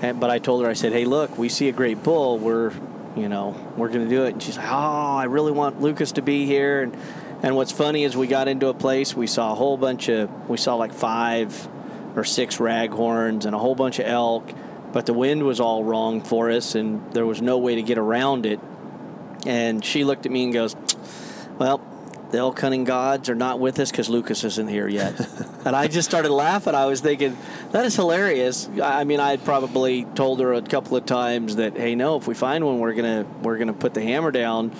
But 0.00 0.30
I 0.30 0.38
told 0.38 0.62
her, 0.62 0.68
I 0.68 0.74
said, 0.74 0.92
"Hey, 0.92 1.06
look, 1.06 1.38
we 1.38 1.48
see 1.48 1.68
a 1.68 1.72
great 1.72 2.02
bull. 2.02 2.38
We're, 2.38 2.72
you 3.16 3.28
know, 3.28 3.54
we're 3.76 3.88
going 3.88 4.04
to 4.04 4.10
do 4.10 4.24
it." 4.24 4.34
And 4.34 4.42
she's 4.42 4.56
like, 4.56 4.68
"Oh, 4.68 5.16
I 5.16 5.24
really 5.24 5.52
want 5.52 5.80
Lucas 5.80 6.12
to 6.12 6.22
be 6.22 6.46
here." 6.46 6.82
And 6.82 6.96
and 7.44 7.56
what's 7.56 7.72
funny 7.72 8.04
is 8.04 8.16
we 8.16 8.26
got 8.26 8.48
into 8.48 8.68
a 8.68 8.74
place, 8.74 9.14
we 9.14 9.26
saw 9.26 9.52
a 9.52 9.54
whole 9.54 9.76
bunch 9.76 10.08
of, 10.08 10.30
we 10.48 10.56
saw 10.56 10.76
like 10.76 10.94
five 10.94 11.68
or 12.16 12.24
six 12.24 12.56
raghorns 12.56 13.44
and 13.44 13.54
a 13.54 13.58
whole 13.58 13.74
bunch 13.74 13.98
of 13.98 14.06
elk, 14.06 14.50
but 14.94 15.04
the 15.04 15.12
wind 15.12 15.42
was 15.42 15.60
all 15.60 15.84
wrong 15.84 16.22
for 16.22 16.50
us, 16.50 16.74
and 16.74 17.12
there 17.12 17.26
was 17.26 17.42
no 17.42 17.58
way 17.58 17.74
to 17.74 17.82
get 17.82 17.98
around 17.98 18.46
it. 18.46 18.60
And 19.44 19.84
she 19.84 20.04
looked 20.04 20.24
at 20.24 20.32
me 20.32 20.44
and 20.44 20.54
goes, 20.54 20.74
Well, 21.58 21.82
the 22.34 22.40
elk 22.40 22.58
hunting 22.60 22.82
gods 22.82 23.28
are 23.28 23.36
not 23.36 23.60
with 23.60 23.78
us 23.78 23.92
because 23.92 24.08
Lucas 24.08 24.42
isn't 24.42 24.66
here 24.66 24.88
yet. 24.88 25.14
and 25.64 25.76
I 25.76 25.86
just 25.86 26.08
started 26.08 26.30
laughing. 26.32 26.74
I 26.74 26.86
was 26.86 27.00
thinking, 27.00 27.38
that 27.70 27.84
is 27.84 27.94
hilarious. 27.94 28.68
I 28.82 29.04
mean, 29.04 29.20
I 29.20 29.30
had 29.30 29.44
probably 29.44 30.04
told 30.16 30.40
her 30.40 30.52
a 30.52 30.60
couple 30.60 30.96
of 30.96 31.06
times 31.06 31.56
that, 31.56 31.76
hey, 31.76 31.94
no, 31.94 32.16
if 32.16 32.26
we 32.26 32.34
find 32.34 32.66
one, 32.66 32.80
we're 32.80 32.94
gonna 32.94 33.24
we're 33.42 33.56
gonna 33.58 33.72
put 33.72 33.94
the 33.94 34.02
hammer 34.02 34.32
down. 34.32 34.72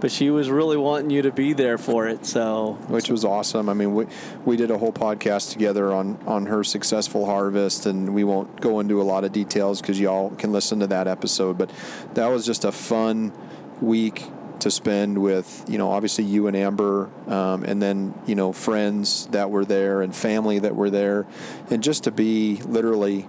But 0.00 0.10
she 0.10 0.30
was 0.30 0.50
really 0.50 0.76
wanting 0.76 1.10
you 1.10 1.22
to 1.22 1.30
be 1.30 1.52
there 1.52 1.78
for 1.78 2.08
it, 2.08 2.26
so 2.26 2.78
which 2.88 3.08
was 3.08 3.24
awesome. 3.24 3.68
I 3.68 3.74
mean, 3.74 3.94
we 3.94 4.06
we 4.44 4.56
did 4.56 4.70
a 4.70 4.78
whole 4.78 4.92
podcast 4.92 5.52
together 5.52 5.92
on 5.92 6.18
on 6.26 6.46
her 6.46 6.64
successful 6.64 7.26
harvest, 7.26 7.86
and 7.86 8.14
we 8.14 8.24
won't 8.24 8.60
go 8.60 8.80
into 8.80 9.00
a 9.00 9.04
lot 9.04 9.22
of 9.22 9.32
details 9.32 9.80
because 9.80 10.00
y'all 10.00 10.30
can 10.30 10.50
listen 10.50 10.80
to 10.80 10.88
that 10.88 11.06
episode. 11.06 11.56
But 11.58 11.70
that 12.14 12.28
was 12.28 12.44
just 12.44 12.64
a 12.64 12.72
fun 12.72 13.32
week 13.80 14.24
to 14.62 14.70
spend 14.70 15.18
with 15.18 15.64
you 15.68 15.78
know 15.78 15.90
obviously 15.90 16.24
you 16.24 16.46
and 16.46 16.56
Amber 16.56 17.10
um, 17.26 17.64
and 17.64 17.82
then 17.82 18.14
you 18.26 18.34
know 18.34 18.52
friends 18.52 19.26
that 19.28 19.50
were 19.50 19.64
there 19.64 20.02
and 20.02 20.14
family 20.14 20.58
that 20.60 20.74
were 20.74 20.90
there. 20.90 21.26
And 21.70 21.82
just 21.82 22.04
to 22.04 22.10
be 22.10 22.56
literally 22.62 23.28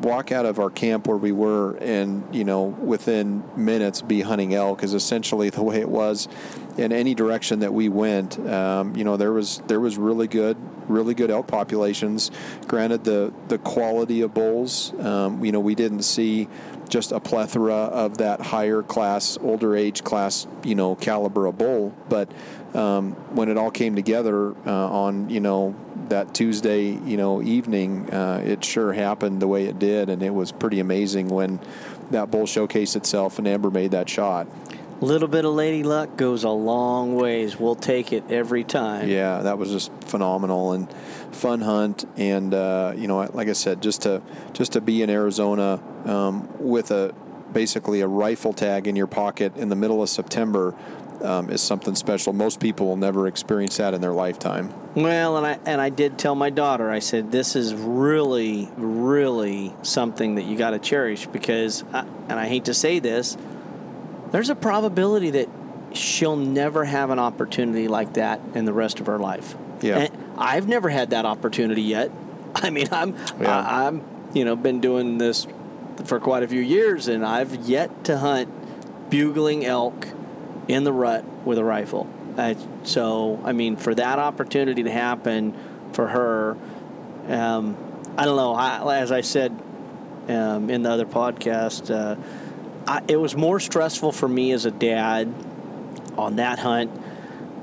walk 0.00 0.30
out 0.30 0.44
of 0.44 0.58
our 0.58 0.68
camp 0.68 1.06
where 1.06 1.16
we 1.16 1.32
were 1.32 1.76
and 1.76 2.22
you 2.34 2.44
know 2.44 2.64
within 2.64 3.42
minutes 3.56 4.02
be 4.02 4.20
hunting 4.20 4.54
elk 4.54 4.82
is 4.82 4.92
essentially 4.92 5.48
the 5.56 5.62
way 5.62 5.80
it 5.80 5.88
was 5.88 6.28
in 6.76 6.92
any 6.92 7.14
direction 7.14 7.60
that 7.60 7.72
we 7.72 7.88
went. 7.88 8.38
Um, 8.46 8.94
you 8.94 9.04
know 9.04 9.16
there 9.16 9.32
was 9.32 9.62
there 9.66 9.80
was 9.80 9.96
really 9.96 10.28
good 10.28 10.56
really 10.88 11.14
good 11.14 11.30
elk 11.30 11.46
populations. 11.46 12.30
Granted 12.66 13.04
the 13.04 13.32
the 13.48 13.58
quality 13.58 14.20
of 14.20 14.34
bulls 14.34 14.92
um, 15.00 15.44
you 15.44 15.52
know 15.52 15.60
we 15.60 15.74
didn't 15.74 16.02
see 16.02 16.48
just 16.88 17.12
a 17.12 17.20
plethora 17.20 17.74
of 17.74 18.18
that 18.18 18.40
higher 18.40 18.82
class, 18.82 19.38
older 19.40 19.76
age 19.76 20.04
class, 20.04 20.46
you 20.64 20.74
know, 20.74 20.94
caliber 20.94 21.46
of 21.46 21.58
bull. 21.58 21.94
But 22.08 22.30
um, 22.74 23.12
when 23.34 23.48
it 23.48 23.56
all 23.56 23.70
came 23.70 23.96
together 23.96 24.54
uh, 24.66 24.90
on, 24.90 25.28
you 25.30 25.40
know, 25.40 25.74
that 26.08 26.34
Tuesday, 26.34 26.90
you 26.90 27.16
know, 27.16 27.42
evening, 27.42 28.12
uh, 28.12 28.42
it 28.44 28.64
sure 28.64 28.92
happened 28.92 29.40
the 29.40 29.48
way 29.48 29.66
it 29.66 29.78
did, 29.78 30.08
and 30.08 30.22
it 30.22 30.32
was 30.34 30.52
pretty 30.52 30.80
amazing 30.80 31.28
when 31.28 31.60
that 32.10 32.30
bull 32.30 32.44
showcased 32.44 32.96
itself 32.96 33.38
and 33.38 33.48
Amber 33.48 33.70
made 33.70 33.90
that 33.90 34.08
shot. 34.08 34.46
Little 35.00 35.28
bit 35.28 35.44
of 35.44 35.52
lady 35.52 35.82
luck 35.82 36.16
goes 36.16 36.44
a 36.44 36.50
long 36.50 37.16
ways. 37.16 37.60
We'll 37.60 37.74
take 37.74 38.12
it 38.12 38.30
every 38.30 38.64
time. 38.64 39.08
Yeah, 39.08 39.42
that 39.42 39.58
was 39.58 39.70
just 39.70 39.92
phenomenal 40.04 40.72
and 40.72 40.90
fun 41.32 41.60
hunt. 41.60 42.06
And 42.16 42.54
uh, 42.54 42.94
you 42.96 43.06
know, 43.06 43.18
like 43.34 43.48
I 43.48 43.52
said, 43.52 43.82
just 43.82 44.02
to 44.02 44.22
just 44.54 44.72
to 44.72 44.80
be 44.80 45.02
in 45.02 45.10
Arizona 45.10 45.80
um, 46.06 46.48
with 46.58 46.90
a 46.90 47.14
basically 47.52 48.00
a 48.00 48.08
rifle 48.08 48.52
tag 48.52 48.86
in 48.86 48.96
your 48.96 49.06
pocket 49.06 49.56
in 49.56 49.68
the 49.68 49.76
middle 49.76 50.02
of 50.02 50.08
September 50.08 50.74
um, 51.22 51.50
is 51.50 51.60
something 51.60 51.94
special. 51.94 52.32
Most 52.32 52.60
people 52.60 52.86
will 52.86 52.96
never 52.96 53.26
experience 53.26 53.76
that 53.76 53.94
in 53.94 54.00
their 54.00 54.12
lifetime. 54.12 54.72
Well, 54.94 55.36
and 55.36 55.46
I 55.46 55.58
and 55.66 55.80
I 55.80 55.90
did 55.90 56.18
tell 56.18 56.34
my 56.34 56.50
daughter. 56.50 56.90
I 56.90 57.00
said 57.00 57.32
this 57.32 57.54
is 57.56 57.74
really, 57.74 58.68
really 58.76 59.74
something 59.82 60.36
that 60.36 60.44
you 60.44 60.56
got 60.56 60.70
to 60.70 60.78
cherish 60.78 61.26
because, 61.26 61.84
I, 61.92 62.00
and 62.28 62.32
I 62.32 62.46
hate 62.46 62.64
to 62.66 62.74
say 62.74 62.98
this, 62.98 63.36
there's 64.36 64.50
a 64.50 64.54
probability 64.54 65.30
that 65.30 65.48
she'll 65.94 66.36
never 66.36 66.84
have 66.84 67.08
an 67.08 67.18
opportunity 67.18 67.88
like 67.88 68.12
that 68.12 68.38
in 68.54 68.66
the 68.66 68.72
rest 68.74 69.00
of 69.00 69.06
her 69.06 69.18
life. 69.18 69.54
Yeah. 69.80 69.96
And 69.96 70.34
I've 70.36 70.68
never 70.68 70.90
had 70.90 71.08
that 71.10 71.24
opportunity 71.24 71.80
yet. 71.80 72.10
I 72.54 72.68
mean, 72.68 72.88
I'm 72.92 73.16
Yeah. 73.40 73.58
I, 73.58 73.86
I'm 73.86 74.04
you 74.34 74.44
know 74.44 74.54
been 74.54 74.82
doing 74.82 75.16
this 75.16 75.46
for 76.04 76.20
quite 76.20 76.42
a 76.42 76.48
few 76.48 76.60
years, 76.60 77.08
and 77.08 77.24
I've 77.24 77.54
yet 77.66 78.04
to 78.04 78.18
hunt 78.18 79.08
bugling 79.08 79.64
elk 79.64 80.06
in 80.68 80.84
the 80.84 80.92
rut 80.92 81.24
with 81.46 81.56
a 81.56 81.64
rifle. 81.64 82.06
Uh, 82.36 82.56
so, 82.82 83.40
I 83.42 83.52
mean, 83.52 83.76
for 83.76 83.94
that 83.94 84.18
opportunity 84.18 84.82
to 84.82 84.90
happen 84.90 85.54
for 85.94 86.08
her, 86.08 86.58
um, 87.28 87.74
I 88.18 88.26
don't 88.26 88.36
know. 88.36 88.52
I, 88.52 88.98
as 88.98 89.10
I 89.12 89.22
said 89.22 89.58
um, 90.28 90.68
in 90.68 90.82
the 90.82 90.90
other 90.90 91.06
podcast, 91.06 91.90
uh, 91.90 92.20
I, 92.86 93.02
it 93.08 93.16
was 93.16 93.36
more 93.36 93.60
stressful 93.60 94.12
for 94.12 94.28
me 94.28 94.52
as 94.52 94.64
a 94.64 94.70
dad 94.70 95.32
on 96.16 96.36
that 96.36 96.58
hunt 96.58 96.90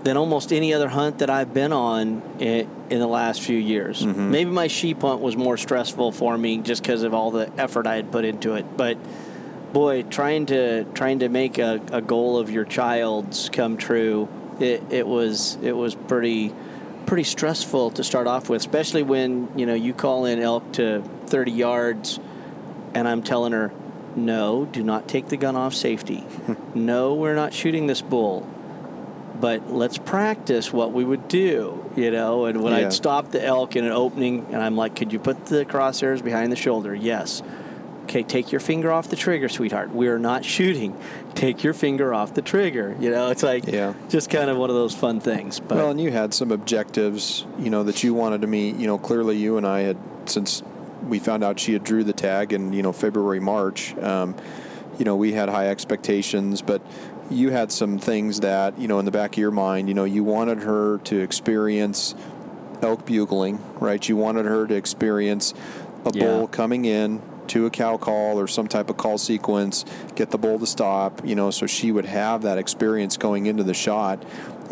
than 0.04 0.18
almost 0.18 0.52
any 0.52 0.74
other 0.74 0.90
hunt 0.90 1.20
that 1.20 1.30
I've 1.30 1.54
been 1.54 1.72
on 1.72 2.22
in, 2.40 2.70
in 2.90 3.00
the 3.00 3.08
last 3.08 3.42
few 3.42 3.58
years. 3.58 4.04
Mm-hmm. 4.04 4.32
Maybe 4.32 4.52
my 4.52 4.68
sheep 4.68 5.02
hunt 5.02 5.22
was 5.22 5.38
more 5.38 5.56
stressful 5.56 6.12
for 6.12 6.38
me 6.38 6.58
just 6.58 6.84
because 6.84 7.04
of 7.04 7.14
all 7.14 7.32
the 7.32 7.52
effort 7.58 7.88
I 7.88 7.96
had 7.96 8.12
put 8.12 8.26
into 8.26 8.56
it. 8.56 8.66
But 8.76 8.98
boy, 9.72 10.04
trying 10.04 10.48
to 10.48 10.84
trying 10.94 11.20
to 11.20 11.30
make 11.30 11.58
a, 11.58 11.82
a 11.92 12.02
goal 12.02 12.38
of 12.38 12.50
your 12.50 12.66
child's 12.66 13.50
come 13.50 13.78
true, 13.78 14.28
it, 14.60 14.84
it 14.92 15.08
was 15.08 15.58
it 15.62 15.76
was 15.76 15.96
pretty 15.96 16.54
pretty 17.06 17.24
stressful 17.24 17.92
to 17.92 18.04
start 18.04 18.28
off 18.28 18.50
with, 18.50 18.62
especially 18.62 19.04
when 19.04 19.58
you 19.58 19.66
know 19.66 19.74
you 19.74 19.94
call 19.94 20.26
in 20.26 20.40
elk 20.40 20.74
to 20.74 21.02
30 21.28 21.52
yards, 21.52 22.20
and 22.94 23.08
I'm 23.08 23.24
telling 23.24 23.54
her, 23.54 23.72
no, 24.16 24.66
do 24.66 24.84
not 24.84 25.08
take 25.08 25.30
the 25.30 25.38
gun 25.38 25.56
off 25.56 25.74
safety. 25.74 26.24
no, 26.76 27.14
we're 27.14 27.36
not 27.36 27.54
shooting 27.54 27.88
this 27.88 28.02
bull. 28.02 28.48
But 29.40 29.72
let's 29.74 29.98
practice 29.98 30.72
what 30.72 30.94
we 30.94 31.04
would 31.04 31.28
do, 31.28 31.84
you 31.98 32.12
know. 32.12 32.46
And 32.46 32.62
when 32.64 32.72
Yeah. 32.74 32.86
I'd 32.88 32.94
stop 32.94 33.32
the 33.32 33.44
elk 33.44 33.76
in 33.76 33.84
an 33.84 33.92
opening, 33.92 34.46
and 34.52 34.62
I'm 34.62 34.78
like, 34.78 34.96
"Could 34.96 35.12
you 35.12 35.20
put 35.20 35.46
the 35.48 35.66
crosshairs 35.66 36.24
behind 36.24 36.52
the 36.52 36.56
shoulder?" 36.56 36.96
Yes. 36.96 37.42
Okay, 38.04 38.22
take 38.24 38.52
your 38.52 38.60
finger 38.62 38.92
off 38.92 39.10
the 39.10 39.16
trigger, 39.16 39.50
sweetheart. 39.50 39.94
We 39.96 40.08
are 40.08 40.20
not 40.20 40.46
shooting. 40.46 40.94
Take 41.36 41.64
your 41.64 41.74
finger 41.74 42.14
off 42.14 42.34
the 42.34 42.42
trigger. 42.42 42.96
You 43.00 43.10
know, 43.10 43.30
it's 43.32 43.44
like 43.44 43.66
Yeah. 43.68 43.94
just 44.10 44.30
kind 44.30 44.50
of 44.50 44.58
one 44.58 44.70
of 44.70 44.76
those 44.76 44.94
fun 44.94 45.20
things. 45.20 45.60
But 45.60 45.78
Well, 45.78 45.90
and 45.90 46.00
you 46.00 46.12
had 46.12 46.34
some 46.34 46.52
objectives, 46.52 47.46
you 47.60 47.70
know, 47.70 47.84
that 47.84 48.04
you 48.04 48.14
wanted 48.14 48.42
to 48.42 48.48
meet. 48.48 48.76
You 48.78 48.88
know, 48.88 48.98
clearly 48.98 49.38
you 49.38 49.58
and 49.58 49.66
I 49.66 49.82
had 49.82 49.98
since 50.26 50.64
we 51.08 51.20
found 51.20 51.44
out 51.44 51.60
she 51.60 51.74
had 51.74 51.84
drew 51.84 52.04
the 52.04 52.14
tag 52.14 52.54
in 52.54 52.74
you 52.74 52.82
know 52.82 52.92
February 52.94 53.40
March. 53.40 53.96
Um, 53.98 54.36
you 54.98 55.06
know, 55.06 55.16
we 55.16 55.34
had 55.34 55.50
high 55.50 55.70
expectations, 55.70 56.62
but 56.62 56.82
you 57.32 57.50
had 57.50 57.72
some 57.72 57.98
things 57.98 58.42
that 58.42 58.78
you 58.80 58.88
know 58.88 59.00
in 59.00 59.06
the 59.06 59.12
back 59.12 59.34
of 59.34 59.38
your 59.38 59.52
mind. 59.52 59.88
You 59.88 59.94
know, 59.94 60.04
you 60.06 60.24
wanted 60.24 60.60
her 60.60 61.00
to 61.06 61.20
experience 61.20 62.16
elk 62.82 63.06
bugling, 63.06 63.60
right? 63.80 64.08
You 64.08 64.18
wanted 64.18 64.46
her 64.46 64.68
to 64.68 64.76
experience 64.76 65.54
a 66.06 66.12
Yeah. 66.14 66.26
bull 66.26 66.48
coming 66.48 66.86
in 66.86 67.22
to 67.48 67.66
a 67.66 67.70
cow 67.70 67.98
call 67.98 68.40
or 68.40 68.48
some 68.48 68.68
type 68.68 68.90
of 68.90 68.98
call 68.98 69.18
sequence, 69.18 69.86
get 70.16 70.32
the 70.32 70.38
bull 70.38 70.60
to 70.60 70.66
stop, 70.66 71.22
you 71.26 71.36
know, 71.36 71.52
so 71.52 71.66
she 71.66 71.92
would 71.92 72.06
have 72.06 72.42
that 72.42 72.58
experience 72.58 73.18
going 73.18 73.46
into 73.46 73.64
the 73.64 73.74
shot. 73.74 74.24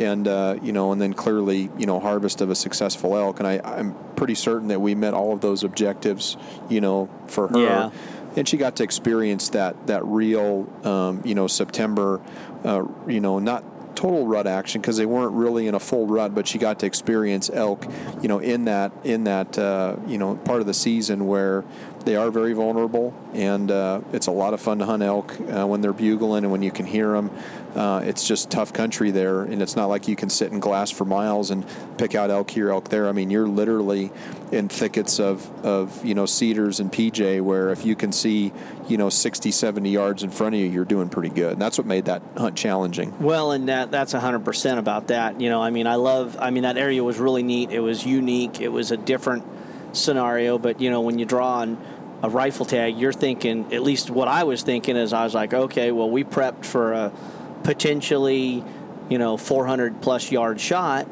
And, 0.02 0.28
uh, 0.28 0.58
you 0.62 0.72
know, 0.72 0.92
and 0.92 1.00
then 1.00 1.14
clearly, 1.14 1.70
you 1.78 1.86
know, 1.86 2.00
harvest 2.00 2.42
of 2.42 2.50
a 2.50 2.56
successful 2.56 3.16
elk. 3.16 3.40
And 3.40 3.48
I, 3.48 3.62
I'm 3.64 3.96
pretty 4.16 4.36
certain 4.36 4.68
that 4.70 4.82
we 4.82 4.96
met 4.96 5.14
all 5.14 5.32
of 5.32 5.42
those 5.42 5.64
objectives, 5.64 6.38
you 6.70 6.82
know, 6.82 7.10
for 7.28 7.48
her. 7.48 7.60
Yeah. 7.60 7.92
And 8.36 8.48
she 8.48 8.58
got 8.58 8.78
to 8.78 8.84
experience 8.84 9.50
that, 9.50 9.88
that 9.88 10.04
real, 10.06 10.68
um, 10.86 11.22
you 11.24 11.36
know, 11.36 11.48
September, 11.48 12.20
uh, 12.64 12.86
you 13.08 13.20
know, 13.20 13.40
not 13.40 13.64
total 13.96 14.26
rut 14.26 14.48
action 14.48 14.82
because 14.82 14.98
they 14.98 15.06
weren't 15.06 15.34
really 15.34 15.68
in 15.68 15.76
a 15.76 15.80
full 15.80 16.08
rut, 16.08 16.34
but 16.34 16.48
she 16.48 16.58
got 16.58 16.80
to 16.80 16.86
experience 16.86 17.50
elk, 17.54 17.86
you 18.22 18.28
know, 18.28 18.40
in 18.40 18.66
that 18.66 18.92
in 19.04 19.26
that 19.26 19.58
uh, 19.58 19.96
you 20.08 20.18
know 20.18 20.36
part 20.38 20.62
of 20.62 20.68
the 20.68 20.74
season 20.74 21.28
where 21.28 21.64
they 22.06 22.16
are 22.16 22.32
very 22.32 22.54
vulnerable, 22.54 23.14
and 23.34 23.72
uh, 23.72 24.02
it's 24.14 24.28
a 24.28 24.32
lot 24.32 24.54
of 24.54 24.62
fun 24.62 24.80
to 24.80 24.86
hunt 24.86 25.04
elk 25.04 25.40
uh, 25.40 25.66
when 25.66 25.82
they're 25.82 25.94
bugling 25.94 26.44
and 26.44 26.52
when 26.52 26.62
you 26.62 26.72
can 26.72 26.86
hear 26.86 27.12
them. 27.12 27.32
Uh, 27.76 28.02
it's 28.04 28.28
just 28.28 28.50
tough 28.50 28.74
country 28.74 29.12
there, 29.12 29.44
and 29.44 29.62
it's 29.62 29.76
not 29.76 29.86
like 29.86 30.08
you 30.08 30.16
can 30.16 30.30
sit 30.30 30.52
in 30.52 30.60
glass 30.60 30.92
for 30.92 31.06
miles 31.06 31.52
and 31.52 31.66
pick 31.98 32.16
out 32.16 32.30
elk 32.30 32.52
here, 32.52 32.70
elk 32.70 32.90
there. 32.90 33.08
I 33.08 33.14
mean, 33.14 33.30
you're 33.30 33.48
literally 33.48 34.12
in 34.52 34.68
thickets 34.68 35.20
of, 35.20 35.50
of 35.66 36.04
you 36.06 36.14
know 36.14 36.26
cedars 36.26 36.80
and 36.80 36.92
PJ 36.92 37.42
where 37.42 37.70
if 37.70 37.86
you 37.86 37.96
can 37.96 38.12
see 38.12 38.52
you 38.88 38.98
know 38.98 39.10
60, 39.10 39.52
70 39.52 39.90
yards 39.90 40.24
in 40.24 40.32
front 40.32 40.56
of 40.56 40.62
you, 40.62 40.68
you're 40.68 40.86
doing 40.86 41.08
pretty 41.08 41.30
good. 41.30 41.54
And 41.54 41.62
that's 41.62 41.78
what 41.78 41.88
made 41.88 42.06
that 42.06 42.22
hunt 42.36 42.58
challenging. 42.58 43.18
Well, 43.20 43.52
and 43.52 43.70
that 43.70 43.92
that's 43.92 44.14
100% 44.14 44.78
about 44.78 45.08
that. 45.08 45.40
You 45.40 45.50
know, 45.50 45.62
I 45.62 45.70
mean, 45.70 45.88
I 45.88 45.96
love, 45.96 46.38
I 46.40 46.52
mean, 46.52 46.64
that 46.64 46.78
area 46.78 47.04
was 47.04 47.20
really 47.20 47.44
neat. 47.44 47.72
It 47.72 47.80
was 47.80 48.06
unique. 48.06 48.60
It 48.60 48.70
was 48.70 48.92
a 48.92 48.98
different 48.98 49.46
scenario, 49.94 50.58
but, 50.58 50.82
you 50.82 50.90
know, 50.90 51.02
when 51.02 51.20
you 51.20 51.26
draw 51.26 51.60
on 51.60 51.78
a 52.24 52.30
rifle 52.30 52.66
tag, 52.66 52.98
you're 52.98 53.14
thinking, 53.14 53.74
at 53.74 53.84
least 53.84 54.10
what 54.10 54.28
I 54.28 54.44
was 54.44 54.64
thinking 54.64 54.96
is 54.96 55.14
I 55.14 55.24
was 55.24 55.34
like, 55.34 55.54
okay, 55.54 55.92
well, 55.92 56.10
we 56.10 56.24
prepped 56.24 56.66
for 56.66 56.94
a 56.94 57.12
potentially, 57.64 58.64
you 59.10 59.18
know, 59.18 59.38
400 59.38 60.02
plus 60.02 60.32
yard 60.32 60.60
shot, 60.60 61.08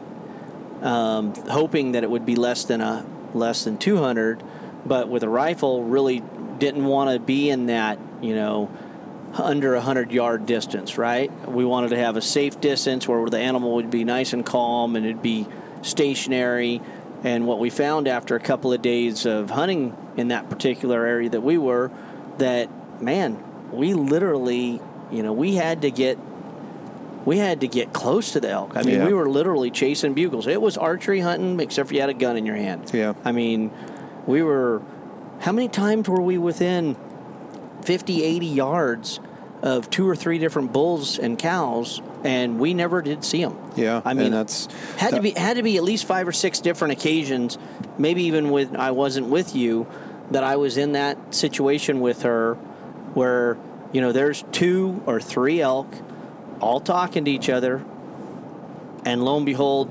um, 0.82 1.34
hoping 1.34 1.94
that 1.94 2.04
it 2.04 2.10
would 2.10 2.26
be 2.26 2.36
less 2.36 2.66
than 2.66 2.82
a 2.82 3.06
less 3.34 3.64
than 3.64 3.78
200, 3.78 4.44
but 4.86 5.08
with 5.08 5.24
a 5.24 5.30
rifle, 5.30 5.84
really 5.84 6.24
didn't 6.58 6.86
want 6.86 7.12
to 7.12 7.20
be 7.20 7.50
in 7.50 7.68
that, 7.68 8.00
you 8.22 8.36
know, 8.36 8.72
under 9.34 9.74
a 9.74 9.78
100 9.78 10.12
yard 10.12 10.46
distance, 10.46 10.98
right? 10.98 11.32
We 11.48 11.66
wanted 11.66 11.90
to 11.90 11.98
have 11.98 12.18
a 12.18 12.22
safe 12.22 12.60
distance 12.60 13.08
where 13.08 13.30
the 13.30 13.40
animal 13.40 13.76
would 13.76 13.92
be 13.92 14.04
nice 14.04 14.34
and 14.34 14.46
calm 14.46 14.96
and 14.96 15.06
it'd 15.06 15.22
be 15.22 15.48
stationary. 15.82 16.82
And 17.24 17.46
what 17.48 17.60
we 17.60 17.70
found 17.70 18.08
after 18.08 18.36
a 18.36 18.40
couple 18.40 18.72
of 18.72 18.82
days 18.82 19.26
of 19.26 19.50
hunting 19.50 19.96
in 20.16 20.30
that 20.30 20.50
particular 20.50 21.06
area 21.06 21.30
that 21.30 21.42
we 21.42 21.58
were, 21.58 21.92
that 22.38 22.70
man, 23.02 23.38
we 23.72 23.94
literally, 23.94 24.82
you 25.12 25.24
know, 25.24 25.34
we 25.34 25.56
had 25.56 25.82
to 25.82 25.92
get 25.92 26.18
we 27.26 27.38
had 27.38 27.60
to 27.62 27.68
get 27.68 27.92
close 27.92 28.32
to 28.32 28.40
the 28.40 28.50
elk. 28.50 28.72
I 28.78 28.82
mean, 28.82 28.96
Yeah. 28.96 29.06
we 29.06 29.14
were 29.14 29.30
literally 29.30 29.70
chasing 29.70 30.14
bugles. 30.14 30.48
It 30.48 30.62
was 30.62 30.78
archery 30.78 31.20
hunting, 31.20 31.60
except 31.60 31.90
for 31.90 31.94
you 31.94 32.00
had 32.02 32.10
a 32.10 32.14
gun 32.14 32.38
in 32.38 32.46
your 32.46 32.56
hand. 32.56 32.90
Yeah. 32.94 33.14
I 33.26 33.34
mean, 33.34 33.72
we 34.26 34.42
were. 34.42 34.82
How 35.42 35.52
many 35.52 35.68
times 35.68 36.08
were 36.08 36.22
we 36.22 36.38
within 36.38 36.96
50, 37.84 38.24
80 38.24 38.46
yards 38.46 39.20
of 39.62 39.90
two 39.90 40.08
or 40.08 40.16
three 40.16 40.38
different 40.38 40.72
bulls 40.72 41.20
and 41.20 41.38
cows, 41.38 42.02
and 42.24 42.60
we 42.60 42.74
never 42.74 43.02
did 43.02 43.24
see 43.24 43.44
them? 43.44 43.58
Yeah, 43.76 44.02
I 44.04 44.14
mean, 44.14 44.32
that's 44.32 44.68
had 44.98 45.14
to 45.14 45.22
be 45.22 45.32
had 45.32 45.58
to 45.58 45.64
be 45.64 45.78
at 45.78 45.84
least 45.84 46.06
five 46.06 46.28
or 46.28 46.32
six 46.32 46.60
different 46.60 46.94
occasions, 46.94 47.58
maybe 47.98 48.24
even 48.24 48.50
when 48.50 48.76
I 48.76 48.92
wasn't 48.92 49.28
with 49.28 49.56
you, 49.56 49.88
that 50.32 50.44
I 50.44 50.58
was 50.58 50.78
in 50.78 50.94
that 50.94 51.34
situation 51.34 52.00
with 52.00 52.24
her, 52.24 52.56
where 53.14 53.58
you 53.92 54.02
know 54.02 54.12
there's 54.12 54.44
two 54.52 55.02
or 55.06 55.20
three 55.20 55.62
elk, 55.62 55.88
all 56.60 56.80
talking 56.80 57.26
to 57.26 57.32
each 57.32 57.50
other, 57.50 57.84
and 59.06 59.24
lo 59.24 59.38
and 59.38 59.46
behold, 59.46 59.90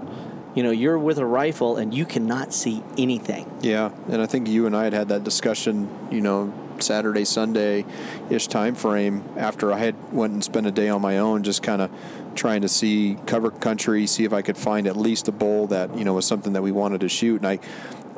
you 0.54 0.62
know 0.62 0.70
you're 0.70 0.98
with 0.98 1.18
a 1.18 1.26
rifle 1.26 1.76
and 1.76 1.94
you 1.94 2.04
cannot 2.04 2.52
see 2.52 2.82
anything. 2.96 3.50
Yeah, 3.62 3.90
and 4.08 4.20
I 4.20 4.26
think 4.26 4.48
you 4.48 4.66
and 4.66 4.76
I 4.76 4.84
had 4.84 4.92
had 4.92 5.08
that 5.08 5.24
discussion, 5.24 5.88
you 6.10 6.20
know, 6.20 6.52
Saturday, 6.82 7.24
Sunday 7.24 7.84
ish 8.30 8.46
time 8.46 8.74
frame 8.74 9.24
after 9.36 9.72
I 9.72 9.78
had 9.78 10.12
went 10.12 10.32
and 10.32 10.44
spent 10.44 10.66
a 10.66 10.70
day 10.70 10.88
on 10.88 11.00
my 11.00 11.18
own, 11.18 11.42
just 11.42 11.62
kind 11.62 11.82
of 11.82 11.90
trying 12.38 12.62
to 12.62 12.68
see 12.68 13.18
cover 13.26 13.50
country, 13.50 14.06
see 14.06 14.24
if 14.24 14.32
I 14.32 14.40
could 14.40 14.56
find 14.56 14.86
at 14.86 14.96
least 14.96 15.28
a 15.28 15.32
bull 15.32 15.66
that 15.66 15.96
you 15.98 16.04
know 16.04 16.14
was 16.14 16.26
something 16.26 16.54
that 16.54 16.62
we 16.62 16.72
wanted 16.72 17.00
to 17.02 17.08
shoot, 17.08 17.42
and 17.42 17.46
I. 17.46 17.58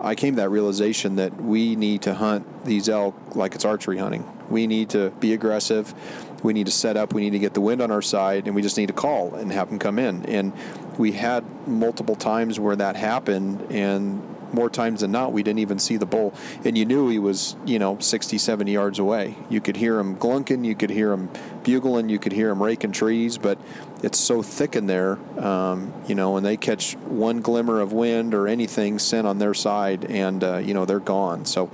I 0.03 0.15
came 0.15 0.37
to 0.37 0.41
that 0.41 0.49
realization 0.49 1.17
that 1.17 1.37
we 1.43 1.77
need 1.77 2.01
to 2.03 2.15
hunt 2.15 2.65
these 2.65 2.89
elk 2.89 3.15
like 3.37 3.55
it's 3.55 3.67
archery 3.67 3.99
hunting. 3.99 4.27
We 4.49 4.67
need 4.67 4.89
to 4.91 5.11
be 5.21 5.35
aggressive. 5.35 5.93
We 6.43 6.55
need 6.55 6.65
to 6.65 6.73
set 6.73 6.97
up. 6.97 7.13
We 7.13 7.21
need 7.21 7.33
to 7.33 7.39
get 7.39 7.53
the 7.53 7.61
wind 7.61 7.83
on 7.83 7.91
our 7.91 8.01
side, 8.01 8.47
and 8.47 8.57
we 8.57 8.63
just 8.63 8.79
need 8.79 8.87
to 8.87 8.95
call 8.95 9.35
and 9.35 9.53
have 9.53 9.69
them 9.69 9.79
come 9.79 9.99
in. 9.99 10.25
And 10.25 10.55
we 10.97 11.13
had 11.13 11.45
multiple 11.69 12.17
times 12.17 12.59
where 12.59 12.77
that 12.77 12.97
happened, 12.97 13.61
and 13.71 14.23
more 14.53 14.71
times 14.71 15.01
than 15.01 15.13
not, 15.13 15.33
we 15.33 15.43
didn't 15.43 15.61
even 15.61 15.79
see 15.79 15.97
the 15.97 16.07
bull. 16.07 16.35
And 16.65 16.77
you 16.77 16.85
knew 16.85 17.09
he 17.09 17.19
was, 17.19 17.57
you 17.65 17.79
know, 17.79 17.99
60, 17.99 18.39
70 18.39 18.73
yards 18.73 18.99
away. 18.99 19.37
You 19.49 19.61
could 19.61 19.77
hear 19.77 19.99
him 19.99 20.17
glunking, 20.17 20.65
you 20.65 20.75
could 20.75 20.91
hear 20.91 21.13
him 21.13 21.31
bugling, 21.63 22.09
you 22.09 22.19
could 22.19 22.33
hear 22.33 22.51
him 22.51 22.63
raking 22.63 22.93
trees, 22.93 23.39
but 23.39 23.59
it's 24.03 24.19
so 24.19 24.43
thick 24.43 24.77
in 24.77 24.87
there, 24.87 25.19
um, 25.39 25.93
you 26.07 26.15
know, 26.15 26.37
and 26.37 26.45
they 26.45 26.57
catch 26.57 26.95
one 26.97 27.41
glimmer 27.41 27.81
of 27.81 27.93
wind 27.93 28.35
or 28.35 28.49
anything 28.49 28.99
scent 28.99 29.27
on 29.27 29.39
their 29.39 29.55
side, 29.55 30.05
and, 30.05 30.43
uh, 30.43 30.59
you 30.59 30.75
know, 30.75 30.85
they're 30.85 31.01
gone. 31.01 31.45
So, 31.45 31.71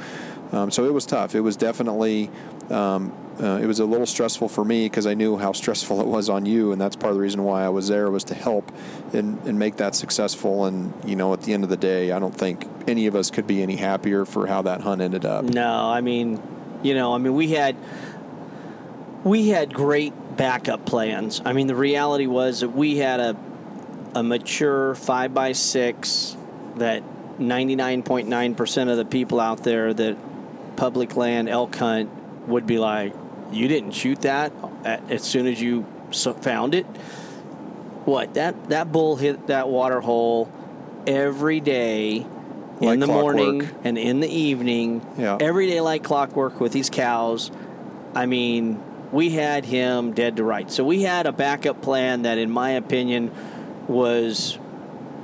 um, 0.53 0.70
so 0.70 0.85
it 0.85 0.93
was 0.93 1.07
tough. 1.07 1.35
It 1.35 1.41
was 1.41 1.57
definitely. 1.57 2.31
Um, 2.70 3.12
uh, 3.39 3.59
it 3.62 3.66
was 3.66 3.81
a 3.81 3.85
little 3.85 4.07
stressful 4.07 4.49
for 4.49 4.64
me 4.64 4.87
because 4.87 5.07
I 5.07 5.12
knew 5.12 5.37
how 5.37 5.53
stressful 5.62 6.01
it 6.01 6.07
was 6.07 6.31
on 6.31 6.47
you, 6.47 6.72
and 6.72 6.81
that's 6.81 6.97
part 6.97 7.11
of 7.11 7.16
the 7.16 7.20
reason 7.20 7.43
why 7.43 7.64
I 7.64 7.68
was 7.68 7.89
there 7.89 8.11
was 8.11 8.24
to 8.24 8.35
help 8.35 8.72
and, 9.12 9.39
and 9.47 9.59
make 9.59 9.77
that 9.77 9.95
successful. 9.95 10.64
And 10.64 10.95
you 11.05 11.16
know, 11.16 11.33
at 11.33 11.43
the 11.43 11.53
end 11.53 11.62
of 11.62 11.70
the 11.70 11.77
day, 11.77 12.12
I 12.12 12.18
don't 12.18 12.35
think 12.35 12.66
any 12.87 13.07
of 13.07 13.14
us 13.14 13.31
could 13.31 13.47
be 13.47 13.62
any 13.62 13.77
happier 13.77 14.24
for 14.24 14.47
how 14.47 14.62
that 14.62 14.81
hunt 14.81 15.03
ended 15.03 15.27
up. 15.27 15.45
No, 15.45 15.91
I 15.91 16.01
mean, 16.01 16.43
you 16.83 16.95
know, 16.95 17.14
I 17.14 17.18
mean, 17.18 17.35
we 17.35 17.49
had 17.49 17.77
we 19.22 19.49
had 19.49 19.74
great 19.74 20.14
backup 20.37 20.84
plans. 20.87 21.41
I 21.45 21.53
mean, 21.53 21.66
the 21.66 21.74
reality 21.74 22.26
was 22.26 22.61
that 22.61 22.70
we 22.70 22.97
had 22.99 23.20
a 23.20 23.37
a 24.14 24.22
mature 24.22 24.95
five 24.95 25.34
by 25.34 25.53
six 25.53 26.37
that 26.76 27.03
ninety 27.39 27.76
nine 27.76 28.03
point 28.03 28.28
nine 28.28 28.55
percent 28.55 28.89
of 28.89 28.97
the 28.97 29.05
people 29.05 29.41
out 29.41 29.62
there 29.62 29.93
that 29.93 30.16
public 30.76 31.16
land 31.16 31.49
elk 31.49 31.74
hunt 31.76 32.11
would 32.49 32.66
be 32.66 32.78
like, 32.78 33.12
you 33.53 33.68
didn't 33.68 33.93
shoot 33.93 34.22
that 34.22 34.53
as 34.84 35.22
soon 35.22 35.47
as 35.47 35.61
you 35.61 35.84
found 36.41 36.74
it. 36.74 36.84
What 38.05 38.34
that 38.34 38.68
that 38.68 38.93
bull 38.93 39.16
hit 39.16 39.49
that 39.49 39.68
water 39.68 40.01
hole 40.01 40.51
every 41.07 41.61
day 41.61 42.26
in 42.80 42.89
Like 42.89 43.01
the 43.01 43.07
morning 43.07 43.68
and 43.84 43.99
in 43.99 44.20
the 44.20 44.28
evening. 44.28 45.05
Yeah. 45.18 45.39
Every 45.41 45.66
day 45.66 45.80
like 45.80 46.05
clockwork 46.05 46.61
with 46.61 46.72
these 46.72 46.91
cows. 46.91 47.51
I 48.14 48.26
mean, 48.26 48.82
we 49.16 49.30
had 49.30 49.64
him 49.64 50.12
dead 50.12 50.36
to 50.36 50.44
rights. 50.44 50.74
So 50.74 50.84
we 50.84 51.00
had 51.00 51.24
a 51.26 51.32
backup 51.32 51.80
plan 51.80 52.22
that, 52.22 52.36
in 52.36 52.50
my 52.50 52.72
opinion, 52.72 53.32
was 53.88 54.58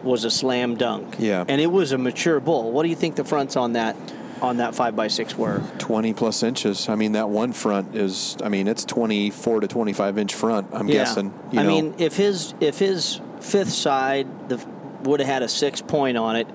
was 0.02 0.24
a 0.24 0.30
slam 0.30 0.76
dunk. 0.76 1.16
Yeah. 1.18 1.44
And 1.46 1.60
it 1.60 1.70
was 1.70 1.92
a 1.92 1.98
mature 1.98 2.40
bull. 2.40 2.72
What 2.72 2.84
do 2.84 2.88
you 2.88 2.96
think 2.96 3.16
the 3.16 3.24
fronts 3.24 3.54
on 3.54 3.74
that 3.74 3.94
on 4.40 4.56
that 4.56 4.74
five 4.74 4.96
by 4.96 5.08
six 5.08 5.36
were? 5.36 5.62
20 5.78 6.14
plus 6.14 6.42
inches. 6.42 6.88
I 6.88 6.94
mean, 6.94 7.12
that 7.12 7.28
one 7.28 7.52
front 7.52 7.94
is, 7.94 8.36
I 8.42 8.48
mean, 8.48 8.66
it's 8.66 8.84
24 8.86 9.60
to 9.60 9.68
25 9.68 10.18
inch 10.18 10.34
front. 10.34 10.68
I'm 10.72 10.86
guessing. 10.86 11.32
You 11.52 11.60
I 11.60 11.62
know, 11.62 11.68
mean, 11.68 11.94
if 11.98 12.16
his 12.16 12.54
if 12.60 12.78
his 12.78 13.20
fifth 13.40 13.72
side 13.72 14.48
the, 14.48 14.64
would 15.02 15.20
have 15.20 15.28
had 15.28 15.42
a 15.42 15.48
six 15.48 15.82
point 15.82 16.16
on 16.16 16.36
it, 16.36 16.48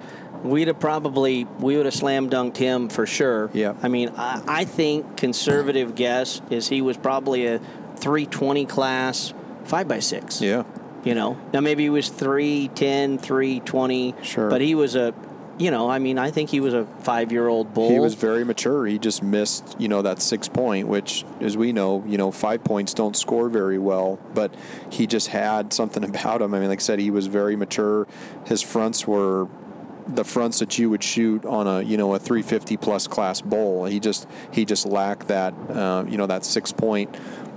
we'd 0.44 0.68
have 0.68 0.80
probably 0.80 1.46
we 1.60 1.78
would 1.78 1.86
have 1.86 1.94
slam 1.96 2.30
dunked 2.30 2.58
him 2.58 2.90
for 2.90 3.06
sure. 3.06 3.50
Yeah. 3.54 3.74
I 3.82 3.88
mean, 3.88 4.10
I, 4.16 4.42
I 4.48 4.66
think 4.66 5.18
conservative 5.18 5.96
guess 5.96 6.42
is 6.50 6.68
he 6.68 6.82
was 6.82 6.98
probably 6.98 7.46
a 7.48 7.60
320 7.98 8.66
class 8.66 9.34
five 9.66 9.88
by 9.88 10.00
six. 10.00 10.42
yeah. 10.42 10.64
You 11.04 11.16
know, 11.16 11.38
now 11.54 11.62
maybe 11.62 11.84
he 11.84 11.90
was 11.90 12.10
310, 12.10 13.18
320. 13.20 14.16
Sure. 14.24 14.50
But 14.50 14.60
he 14.60 14.76
was 14.76 14.96
a, 14.96 15.14
you 15.58 15.72
know, 15.72 15.90
I 15.90 16.00
mean, 16.00 16.18
I 16.20 16.32
think 16.32 16.50
he 16.50 16.60
was 16.60 16.74
a 16.74 16.86
five 17.00 17.32
year 17.32 17.48
old 17.48 17.74
bull. 17.74 17.90
He 17.90 18.00
was 18.00 18.16
very 18.16 18.44
mature. 18.44 18.86
He 18.86 19.00
just 19.00 19.24
missed, 19.24 19.76
you 19.80 19.88
know, 19.88 20.02
that 20.02 20.22
six 20.22 20.50
point, 20.50 20.88
which, 20.90 21.24
as 21.40 21.56
we 21.56 21.72
know, 21.72 22.04
you 22.06 22.18
know, 22.18 22.30
five 22.32 22.64
points 22.64 22.94
don't 22.94 23.16
score 23.16 23.48
very 23.48 23.78
well. 23.78 24.20
But 24.34 24.54
he 24.90 25.08
just 25.08 25.30
had 25.30 25.72
something 25.72 26.04
about 26.10 26.42
him. 26.42 26.54
I 26.54 26.60
mean, 26.60 26.68
like 26.68 26.80
I 26.80 26.84
said, 26.84 27.00
he 27.00 27.12
was 27.12 27.28
very 27.28 27.56
mature. 27.56 28.06
His 28.46 28.62
fronts 28.62 29.08
were 29.08 29.48
the 30.08 30.24
fronts 30.24 30.60
that 30.60 30.78
you 30.78 30.90
would 30.90 31.04
shoot 31.04 31.46
on 31.46 31.68
a, 31.68 31.82
you 31.82 31.98
know, 31.98 32.14
a 32.14 32.20
350 32.20 32.78
plus 32.78 33.08
class 33.08 33.42
bull. 33.42 33.86
He 33.86 34.00
just 34.00 34.28
he 34.52 34.66
just 34.66 34.86
lacked 34.86 35.28
that, 35.28 35.54
uh, 35.70 36.06
you 36.08 36.18
know, 36.18 36.28
that 36.28 36.46
six 36.46 36.72
point 36.72 37.16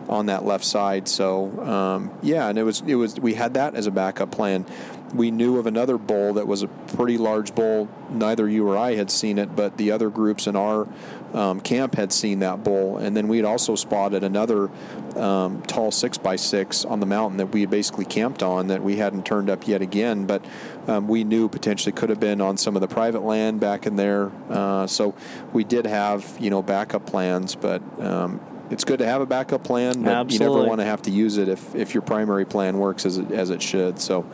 on 0.09 0.27
that 0.27 0.45
left 0.45 0.65
side. 0.65 1.09
So 1.09 1.61
um, 1.61 2.11
yeah, 2.23 2.49
and 2.49 2.59
it 2.59 2.65
was 2.65 2.83
it 2.87 2.97
was 2.97 3.19
we 3.19 3.35
had 3.35 3.55
that 3.55 3.75
as 3.75 3.87
a 3.87 3.91
backup 3.91 4.31
plan. 4.31 4.67
We 5.15 5.31
knew 5.31 5.59
of 5.59 5.67
another 5.67 5.99
bull 5.99 6.35
that 6.35 6.47
was 6.47 6.63
a 6.63 6.69
pretty 6.69 7.19
large 7.19 7.55
bull. 7.55 7.89
Neither 8.11 8.49
you 8.49 8.69
or 8.69 8.77
I 8.77 8.95
had 8.95 9.11
seen 9.11 9.39
it, 9.39 9.57
but 9.57 9.77
the 9.77 9.91
other 9.91 10.09
groups 10.09 10.47
in 10.47 10.55
our 10.57 10.87
um, 11.35 11.61
camp 11.61 11.95
had 11.95 12.13
seen 12.13 12.41
that 12.41 12.65
bull. 12.65 12.99
And 12.99 13.17
then 13.17 13.29
we 13.29 13.37
had 13.37 13.47
also 13.47 13.75
spotted 13.77 14.25
another 14.25 14.71
um, 15.17 15.63
tall 15.63 15.91
six 15.91 16.19
by 16.19 16.37
six 16.37 16.85
on 16.85 17.01
the 17.01 17.07
mountain 17.07 17.39
that 17.39 17.47
we 17.47 17.63
had 17.63 17.71
basically 17.71 18.05
camped 18.05 18.43
on 18.43 18.69
that 18.69 18.83
we 18.83 18.97
hadn't 18.97 19.27
turned 19.27 19.51
up 19.51 19.67
yet 19.67 19.83
again, 19.83 20.27
but 20.27 20.45
um, 20.87 21.09
we 21.09 21.25
knew 21.25 21.49
potentially 21.49 21.93
could 21.93 22.11
have 22.11 22.21
been 22.21 22.41
on 22.41 22.57
some 22.57 22.77
of 22.77 22.81
the 22.81 22.89
private 22.89 23.23
land 23.23 23.61
back 23.61 23.87
in 23.87 23.97
there. 23.97 24.31
Uh, 24.49 24.87
so 24.87 25.15
we 25.53 25.65
did 25.65 25.87
have 25.87 26.37
you 26.41 26.51
know 26.51 26.63
backup 26.63 27.07
plans, 27.07 27.55
but 27.55 27.83
um, 28.01 28.41
it's 28.71 28.85
good 28.85 29.01
to 29.01 29.07
have 29.07 29.21
a 29.21 29.27
backup 29.27 29.65
plan, 29.65 30.03
but 30.03 30.31
you 30.31 30.39
never 30.39 30.63
want 30.63 30.81
to 30.81 30.85
have 30.85 31.03
to 31.03 31.11
use 31.11 31.39
it 31.39 31.49
if, 31.49 31.75
if 31.75 31.93
your 31.93 32.03
primary 32.03 32.45
plan 32.45 32.79
works 32.79 33.05
as 33.05 33.19
it, 33.19 33.33
as 33.33 33.51
it 33.51 33.61
should. 33.61 33.99
So, 33.99 34.25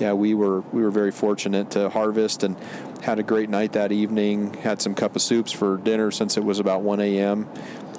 yeah, 0.00 0.12
we 0.12 0.34
were 0.34 0.60
we 0.60 0.82
were 0.82 0.90
very 0.90 1.10
fortunate 1.10 1.70
to 1.72 1.88
harvest 1.88 2.42
and 2.42 2.56
had 3.02 3.18
a 3.18 3.22
great 3.22 3.50
night 3.50 3.72
that 3.72 3.92
evening. 3.92 4.54
Had 4.54 4.80
some 4.80 4.94
cup 4.94 5.16
of 5.16 5.22
soups 5.22 5.52
for 5.52 5.76
dinner 5.76 6.10
since 6.10 6.36
it 6.36 6.44
was 6.44 6.58
about 6.58 6.82
1 6.82 7.00
a.m. 7.00 7.48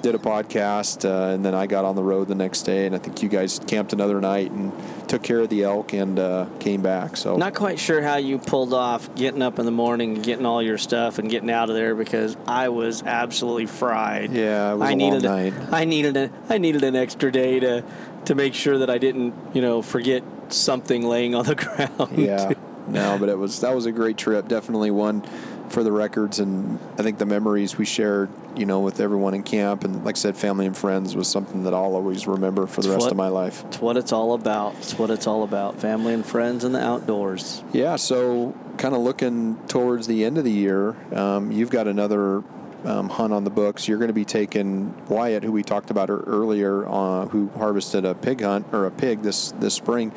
Did 0.02 0.14
a 0.14 0.18
podcast, 0.18 1.08
uh, 1.08 1.32
and 1.32 1.44
then 1.44 1.54
I 1.54 1.66
got 1.66 1.84
on 1.84 1.96
the 1.96 2.02
road 2.02 2.28
the 2.28 2.34
next 2.34 2.62
day. 2.62 2.86
And 2.86 2.94
I 2.94 2.98
think 2.98 3.22
you 3.22 3.28
guys 3.28 3.58
camped 3.66 3.92
another 3.92 4.20
night 4.20 4.50
and 4.50 4.72
took 5.08 5.22
care 5.22 5.40
of 5.40 5.48
the 5.48 5.64
elk 5.64 5.94
and 5.94 6.18
uh, 6.18 6.46
came 6.60 6.82
back. 6.82 7.16
So 7.16 7.36
Not 7.36 7.54
quite 7.54 7.78
sure 7.78 8.02
how 8.02 8.16
you 8.16 8.38
pulled 8.38 8.74
off 8.74 9.12
getting 9.14 9.42
up 9.42 9.58
in 9.58 9.64
the 9.64 9.72
morning, 9.72 10.20
getting 10.20 10.44
all 10.44 10.62
your 10.62 10.78
stuff, 10.78 11.18
and 11.18 11.30
getting 11.30 11.50
out 11.50 11.70
of 11.70 11.76
there 11.76 11.94
because 11.94 12.36
I 12.46 12.68
was 12.68 13.02
absolutely 13.02 13.66
fried. 13.66 14.32
Yeah, 14.32 14.72
it 14.72 14.76
was 14.76 14.82
I 14.82 14.92
a 14.92 14.96
long 14.96 14.98
needed 14.98 15.22
night. 15.22 15.54
I 15.72 15.84
needed 15.86 16.16
a 16.16 16.30
I 16.50 16.58
needed 16.58 16.84
an 16.84 16.94
extra 16.94 17.32
day 17.32 17.58
to 17.60 17.82
to 18.26 18.34
make 18.34 18.54
sure 18.54 18.78
that 18.78 18.90
I 18.90 18.98
didn't 18.98 19.34
you 19.54 19.62
know 19.62 19.82
forget 19.82 20.22
something 20.52 21.02
laying 21.06 21.34
on 21.34 21.44
the 21.44 21.54
ground. 21.64 22.18
yeah 22.18 22.52
no 22.88 23.18
but 23.18 23.28
it 23.28 23.36
was 23.36 23.60
that 23.60 23.74
was 23.74 23.86
a 23.86 23.92
great 23.92 24.16
trip 24.16 24.46
definitely 24.46 24.90
one 24.92 25.20
for 25.70 25.82
the 25.82 25.90
records 25.90 26.38
and 26.38 26.78
i 26.98 27.02
think 27.02 27.18
the 27.18 27.26
memories 27.26 27.76
we 27.76 27.84
shared 27.84 28.28
you 28.54 28.64
know 28.64 28.78
with 28.78 29.00
everyone 29.00 29.34
in 29.34 29.42
camp 29.42 29.82
and 29.82 30.04
like 30.04 30.14
i 30.14 30.18
said 30.18 30.36
family 30.36 30.64
and 30.66 30.76
friends 30.76 31.16
was 31.16 31.26
something 31.26 31.64
that 31.64 31.74
i'll 31.74 31.96
always 31.96 32.28
remember 32.28 32.64
for 32.68 32.82
the 32.82 32.88
It's 32.88 32.94
rest 32.94 33.02
what- 33.06 33.10
of 33.10 33.16
my 33.16 33.26
life 33.28 33.64
It's 33.66 33.80
what 33.80 33.96
it's 33.96 34.12
all 34.12 34.34
about. 34.34 34.74
It's 34.76 34.96
what 34.96 35.10
it's 35.10 35.26
all 35.26 35.42
about. 35.42 35.80
Family 35.80 36.14
and 36.14 36.24
friends 36.24 36.62
in 36.62 36.70
the 36.72 36.80
outdoors. 36.80 37.64
yeah 37.72 37.96
so 37.96 38.54
kind 38.78 38.94
of 38.94 39.00
looking 39.00 39.56
towards 39.66 40.06
the 40.06 40.24
end 40.24 40.38
of 40.38 40.44
the 40.44 40.52
year 40.52 40.94
um, 41.12 41.50
you've 41.50 41.70
got 41.70 41.88
another 41.88 42.44
um, 42.84 43.08
hunt 43.08 43.32
on 43.32 43.44
the 43.44 43.50
books. 43.50 43.88
You're 43.88 43.98
going 43.98 44.08
to 44.08 44.14
be 44.14 44.24
taking 44.24 44.94
wyatt 45.08 45.42
who 45.42 45.52
we 45.52 45.62
talked 45.62 45.90
about 45.90 46.10
earlier 46.10 46.86
uh, 46.88 47.26
who 47.26 47.48
harvested 47.56 48.04
a 48.04 48.14
pig 48.14 48.42
hunt 48.42 48.66
or 48.72 48.86
a 48.86 48.90
pig 48.90 49.22
this 49.22 49.52
this 49.52 49.74
spring 49.74 50.12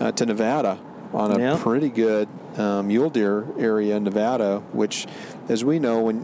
uh, 0.00 0.12
to 0.12 0.26
nevada 0.26 0.78
on 1.14 1.40
a 1.40 1.56
pretty 1.58 1.88
good 1.88 2.28
um, 2.58 2.88
mule 2.88 3.10
deer 3.10 3.46
area 3.58 3.96
in 3.96 4.04
Nevada, 4.04 4.60
which, 4.72 5.06
as 5.48 5.64
we 5.64 5.78
know, 5.78 6.00
when 6.00 6.18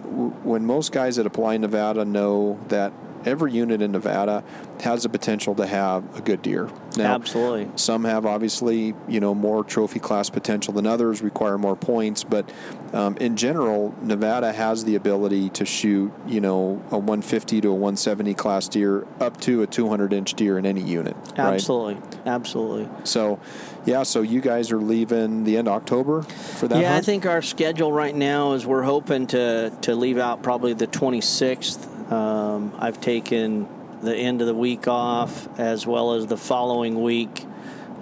when 0.45 0.67
most 0.67 0.93
guys 0.93 1.17
that 1.17 1.27
apply 1.27 1.55
in 1.55 1.61
Nevada 1.61 2.05
know 2.05 2.59
that 2.69 2.93
every 3.25 3.53
unit 3.53 3.83
in 3.83 3.93
Nevada 3.93 4.43
has 4.81 5.03
the 5.03 5.09
potential 5.09 5.55
to 5.57 5.67
have 5.67 6.17
a 6.17 6.23
good 6.23 6.43
deer. 6.43 6.71
Now, 6.97 7.15
Absolutely. 7.15 7.71
some 7.77 8.05
have 8.05 8.27
obviously, 8.27 8.95
you 9.09 9.21
know, 9.21 9.35
more 9.35 9.63
trophy 9.63 10.01
class 10.01 10.31
potential 10.31 10.73
than 10.73 10.87
others, 10.87 11.23
require 11.23 11.59
more 11.59 11.77
points. 11.77 12.25
But 12.25 12.51
um, 12.93 13.17
in 13.19 13.37
general, 13.37 13.95
Nevada 14.03 14.53
has 14.53 14.85
the 14.85 14.97
ability 14.97 15.51
to 15.51 15.65
shoot, 15.65 16.13
you 16.27 16.41
know, 16.41 16.83
a 16.91 16.99
150 16.99 17.61
to 17.61 17.69
a 17.69 17.73
170 17.73 18.35
class 18.35 18.69
deer 18.69 19.07
up 19.21 19.41
to 19.43 19.63
a 19.63 19.67
200 19.67 20.13
inch 20.13 20.35
deer 20.35 20.59
in 20.59 20.67
any 20.67 20.83
unit. 20.83 21.17
Right? 21.39 21.55
Absolutely. 21.55 21.99
Absolutely. 22.27 22.89
So, 23.05 23.39
yeah. 23.85 24.03
So 24.03 24.23
you 24.23 24.41
guys 24.41 24.73
are 24.73 24.81
leaving 24.81 25.45
the 25.45 25.57
end 25.57 25.69
of 25.69 25.75
October 25.75 26.23
for 26.23 26.67
that. 26.69 26.81
yeah, 26.81 26.97
I 26.97 27.01
think 27.01 27.27
our 27.27 27.43
schedule 27.43 27.93
right 27.93 28.15
now 28.15 28.53
is 28.53 28.67
we're 28.67 28.83
hoping 28.83 29.27
to 29.29 29.71
to 29.83 29.95
leave 29.95 30.19
out 30.19 30.43
probably 30.43 30.73
the 30.73 30.87
26th. 30.87 31.87
Um, 32.11 32.75
I've 32.79 33.01
taken 33.01 33.69
the 34.03 34.17
end 34.17 34.41
of 34.41 34.47
the 34.47 34.55
week 34.55 34.89
off 34.89 35.49
as 35.59 35.87
well 35.87 36.15
as 36.15 36.27
the 36.27 36.37
following 36.37 37.03
week, 37.03 37.47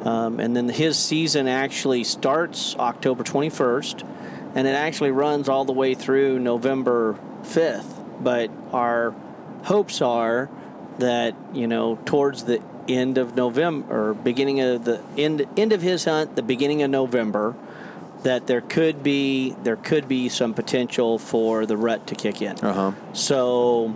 um, 0.02 0.40
and 0.40 0.56
then 0.56 0.68
his 0.68 0.98
season 0.98 1.46
actually 1.46 2.04
starts 2.04 2.74
October 2.76 3.22
21st, 3.22 4.06
and 4.54 4.66
it 4.66 4.74
actually 4.74 5.10
runs 5.10 5.48
all 5.48 5.64
the 5.64 5.72
way 5.72 5.94
through 5.94 6.38
November 6.38 7.18
5th. 7.42 8.04
But 8.22 8.50
our 8.72 9.14
hopes 9.64 10.00
are 10.00 10.48
that 10.98 11.34
you 11.52 11.66
know 11.66 11.98
towards 12.04 12.44
the 12.44 12.62
end 12.88 13.18
of 13.18 13.36
November 13.36 14.10
or 14.10 14.14
beginning 14.14 14.60
of 14.60 14.84
the 14.84 15.00
end 15.16 15.46
end 15.56 15.72
of 15.72 15.82
his 15.82 16.04
hunt, 16.04 16.34
the 16.34 16.42
beginning 16.42 16.82
of 16.82 16.90
November, 16.90 17.54
that 18.22 18.46
there 18.46 18.60
could 18.60 19.02
be 19.02 19.54
there 19.62 19.76
could 19.76 20.08
be 20.08 20.28
some 20.28 20.54
potential 20.54 21.18
for 21.18 21.66
the 21.66 21.76
rut 21.76 22.06
to 22.08 22.14
kick 22.14 22.42
in. 22.42 22.58
Uh-huh. 22.58 22.92
So 23.12 23.94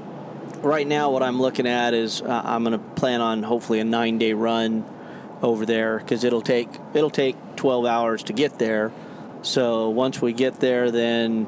right 0.62 0.86
now, 0.86 1.10
what 1.10 1.22
I'm 1.22 1.40
looking 1.40 1.66
at 1.66 1.94
is 1.94 2.22
uh, 2.22 2.42
I'm 2.44 2.64
going 2.64 2.78
to 2.78 2.84
plan 2.94 3.20
on 3.20 3.42
hopefully 3.42 3.80
a 3.80 3.84
nine 3.84 4.18
day 4.18 4.32
run 4.32 4.84
over 5.42 5.66
there 5.66 5.98
because 5.98 6.24
it'll 6.24 6.42
take 6.42 6.68
it'll 6.94 7.10
take 7.10 7.36
12 7.56 7.84
hours 7.84 8.22
to 8.24 8.32
get 8.32 8.58
there. 8.58 8.92
So 9.42 9.90
once 9.90 10.22
we 10.22 10.32
get 10.32 10.60
there, 10.60 10.90
then 10.90 11.46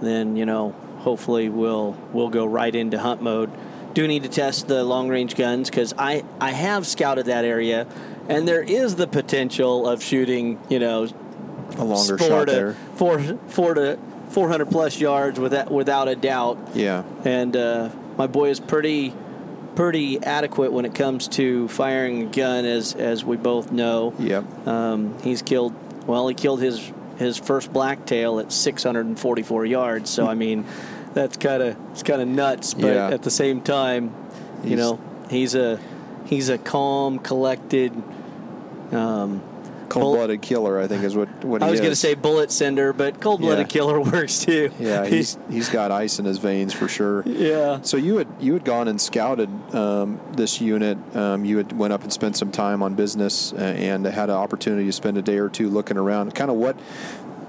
then 0.00 0.36
you 0.36 0.46
know 0.46 0.74
hopefully 0.98 1.48
we'll 1.48 1.96
we'll 2.12 2.30
go 2.30 2.46
right 2.46 2.74
into 2.74 2.98
hunt 2.98 3.22
mode. 3.22 3.50
Do 3.94 4.06
need 4.06 4.24
to 4.24 4.28
test 4.28 4.68
the 4.68 4.84
long 4.84 5.08
range 5.08 5.36
guns 5.36 5.70
because 5.70 5.94
I 5.98 6.24
I 6.40 6.52
have 6.52 6.86
scouted 6.86 7.26
that 7.26 7.44
area, 7.44 7.86
and 8.28 8.48
there 8.48 8.62
is 8.62 8.96
the 8.96 9.06
potential 9.06 9.86
of 9.86 10.02
shooting 10.02 10.58
you 10.68 10.78
know 10.78 11.08
A 11.78 11.84
longer 11.84 12.18
four 12.18 12.28
shot 12.28 12.44
to 12.48 12.52
there. 12.52 12.72
four 12.94 13.20
four 13.48 13.74
to 13.74 13.98
400 14.30 14.66
plus 14.70 14.98
yards 15.00 15.38
without 15.38 15.70
without 15.70 16.08
a 16.08 16.16
doubt 16.16 16.58
Yeah. 16.74 17.04
and 17.24 17.56
uh, 17.56 17.90
my 18.18 18.26
boy 18.26 18.50
is 18.50 18.58
pretty 18.60 19.14
pretty 19.76 20.22
adequate 20.22 20.72
when 20.72 20.84
it 20.84 20.94
comes 20.94 21.28
to 21.28 21.68
firing 21.68 22.22
a 22.22 22.26
gun 22.26 22.64
as 22.64 22.94
as 22.94 23.24
we 23.24 23.36
both 23.36 23.70
know 23.70 24.14
Yep. 24.18 24.66
um, 24.66 25.14
he's 25.22 25.42
killed 25.42 25.74
well 26.06 26.26
he 26.28 26.34
killed 26.34 26.60
his 26.60 26.92
his 27.18 27.38
first 27.38 27.72
blacktail 27.72 28.38
at 28.40 28.52
644 28.52 29.64
yards 29.66 30.10
so 30.10 30.26
i 30.26 30.34
mean 30.34 30.64
that's 31.14 31.36
kind 31.36 31.62
of 31.62 31.76
it's 31.92 32.02
kind 32.02 32.20
of 32.20 32.28
nuts 32.28 32.74
but 32.74 32.94
Yeah. 32.94 33.08
at 33.08 33.22
the 33.22 33.30
same 33.30 33.60
time 33.60 34.12
you 34.62 34.70
He's- 34.70 34.78
know 34.78 34.98
he's 35.30 35.54
a 35.54 35.78
he's 36.26 36.48
a 36.48 36.58
calm 36.58 37.18
collected 37.18 37.92
um, 38.92 39.42
Cold-blooded 39.88 40.42
killer, 40.42 40.80
I 40.80 40.86
think, 40.86 41.04
is 41.04 41.16
what 41.16 41.28
what 41.44 41.62
he 41.62 41.66
is. 41.66 41.68
I 41.68 41.70
was 41.70 41.80
going 41.80 41.92
to 41.92 41.96
say 41.96 42.14
bullet 42.14 42.50
sender, 42.50 42.92
but 42.92 43.20
cold-blooded 43.20 43.66
Yeah. 43.66 43.72
killer 43.72 44.00
works 44.12 44.44
too. 44.44 44.70
Yeah, 44.78 45.04
he's 45.14 45.38
he's 45.50 45.68
got 45.68 45.90
ice 45.90 46.18
in 46.18 46.24
his 46.24 46.38
veins 46.38 46.72
for 46.72 46.88
sure. 46.88 47.22
yeah. 47.26 47.80
So 47.82 47.96
you 47.96 48.16
had 48.18 48.28
you 48.40 48.52
had 48.54 48.64
gone 48.64 48.88
and 48.88 49.00
scouted 49.00 49.48
um, 49.74 50.20
this 50.32 50.60
unit. 50.60 50.98
Um, 51.16 51.44
you 51.44 51.56
had 51.58 51.72
went 51.76 51.92
up 51.92 52.02
and 52.02 52.12
spent 52.12 52.36
some 52.36 52.50
time 52.50 52.82
on 52.82 52.94
business 52.94 53.52
uh, 53.52 53.56
and 53.56 54.04
had 54.06 54.28
an 54.30 54.36
opportunity 54.36 54.86
to 54.86 54.92
spend 54.92 55.16
a 55.18 55.22
day 55.22 55.38
or 55.38 55.48
two 55.48 55.68
looking 55.68 55.96
around. 55.96 56.34
Kind 56.34 56.50
of 56.50 56.56
what 56.56 56.76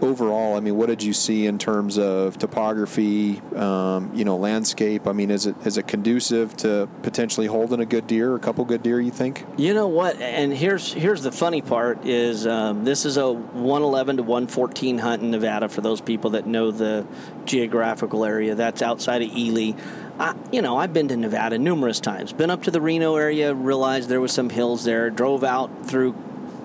overall? 0.02 0.56
I 0.56 0.60
mean, 0.60 0.76
what 0.76 0.88
did 0.88 1.04
you 1.04 1.14
see 1.14 1.46
in 1.46 1.58
terms 1.58 1.98
of 1.98 2.38
topography? 2.38 3.42
Um, 3.56 4.12
you 4.14 4.26
know, 4.26 4.38
landscape. 4.38 5.08
I 5.08 5.14
mean, 5.14 5.32
is 5.32 5.46
it 5.46 5.56
is 5.66 5.78
it 5.78 5.88
conducive 5.88 6.56
to 6.58 6.90
potentially 7.04 7.48
holding 7.48 7.80
a 7.80 7.86
good 7.86 8.08
deer, 8.08 8.36
a 8.36 8.40
couple 8.40 8.66
good 8.66 8.84
deer? 8.84 9.00
You 9.00 9.12
think? 9.12 9.46
You 9.58 9.74
know 9.74 9.88
what? 9.88 10.20
And 10.22 10.54
here's 10.54 10.94
here's 10.94 11.24
the 11.24 11.32
funny 11.32 11.62
part 11.62 12.06
is 12.06 12.46
um, 12.48 12.84
this 12.84 13.06
is 13.06 13.18
a 13.18 13.32
111 13.32 14.18
to 14.18 14.24
114 14.24 14.98
hunt 15.00 15.22
in 15.22 15.32
Nevada 15.32 15.70
for 15.70 15.82
those 15.82 16.02
people 16.02 16.32
that 16.32 16.46
know 16.46 16.72
the 16.72 17.06
geographical 17.46 18.26
area. 18.26 18.56
That's 18.56 18.82
outside 18.82 19.22
of 19.22 19.30
Ely. 19.36 19.80
I, 20.20 20.36
you 20.52 20.64
know, 20.64 20.78
I've 20.78 20.94
been 20.94 21.10
to 21.10 21.18
Nevada 21.18 21.60
numerous 21.60 22.00
times. 22.00 22.34
Been 22.34 22.50
up 22.50 22.64
to 22.64 22.72
the 22.72 22.82
Reno 22.82 23.16
area, 23.16 23.54
realized 23.54 24.10
there 24.10 24.22
was 24.22 24.32
some 24.32 24.50
hills 24.50 24.84
there. 24.84 25.12
Drove 25.12 25.44
out 25.44 25.88
through 25.88 26.16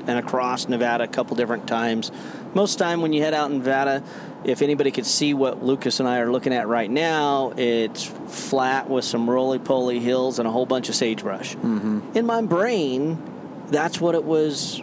and 0.06 0.18
across 0.18 0.68
Nevada 0.68 1.04
a 1.04 1.08
couple 1.08 1.36
different 1.36 1.66
times. 1.66 2.10
Most 2.54 2.78
time 2.78 3.00
when 3.00 3.12
you 3.12 3.22
head 3.22 3.34
out 3.34 3.50
in 3.50 3.58
Nevada, 3.58 4.02
if 4.44 4.60
anybody 4.60 4.90
could 4.90 5.06
see 5.06 5.34
what 5.34 5.62
Lucas 5.62 6.00
and 6.00 6.08
I 6.08 6.18
are 6.18 6.30
looking 6.30 6.52
at 6.52 6.68
right 6.68 6.90
now, 6.90 7.52
it's 7.56 8.04
flat 8.04 8.90
with 8.90 9.04
some 9.04 9.30
roly-poly 9.30 10.00
hills 10.00 10.38
and 10.38 10.46
a 10.46 10.50
whole 10.50 10.66
bunch 10.66 10.88
of 10.88 10.94
sagebrush. 10.94 11.54
Mm-hmm. 11.56 12.16
In 12.16 12.26
my 12.26 12.42
brain, 12.42 13.22
that's 13.68 14.00
what 14.00 14.14
it 14.14 14.24
was 14.24 14.82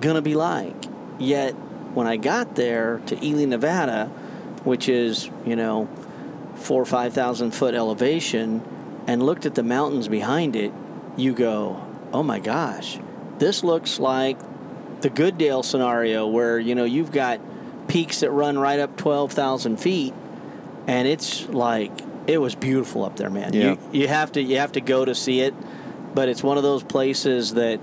gonna 0.00 0.22
be 0.22 0.34
like. 0.34 0.76
Yet 1.18 1.52
when 1.94 2.06
I 2.06 2.16
got 2.16 2.56
there 2.56 3.00
to 3.06 3.24
Ely, 3.24 3.44
Nevada, 3.46 4.06
which 4.64 4.88
is 4.88 5.30
you 5.46 5.56
know 5.56 5.88
four 6.56 6.82
or 6.82 6.86
five 6.86 7.14
thousand 7.14 7.52
foot 7.52 7.74
elevation, 7.74 8.62
and 9.06 9.22
looked 9.22 9.46
at 9.46 9.54
the 9.54 9.62
mountains 9.62 10.08
behind 10.08 10.56
it, 10.56 10.72
you 11.16 11.32
go, 11.32 11.82
oh 12.12 12.22
my 12.22 12.38
gosh, 12.38 12.98
this 13.38 13.64
looks 13.64 13.98
like 13.98 14.38
the 15.00 15.10
Goodale 15.10 15.62
scenario 15.62 16.26
where 16.26 16.58
you 16.58 16.74
know 16.74 16.84
you've 16.84 17.12
got 17.12 17.40
peaks 17.88 18.20
that 18.20 18.30
run 18.30 18.58
right 18.58 18.78
up 18.78 18.96
twelve 18.96 19.32
thousand 19.32 19.78
feet, 19.78 20.14
and 20.86 21.08
it's 21.08 21.48
like 21.48 21.92
it 22.26 22.38
was 22.38 22.54
beautiful 22.54 23.04
up 23.04 23.16
there, 23.16 23.30
man. 23.30 23.52
Yeah. 23.52 23.62
You 23.62 23.78
you 23.92 24.08
have 24.08 24.32
to 24.32 24.42
you 24.42 24.58
have 24.58 24.72
to 24.72 24.80
go 24.80 25.04
to 25.04 25.14
see 25.14 25.40
it, 25.40 25.54
but 26.14 26.28
it's 26.28 26.42
one 26.42 26.56
of 26.56 26.62
those 26.62 26.82
places 26.82 27.54
that 27.54 27.80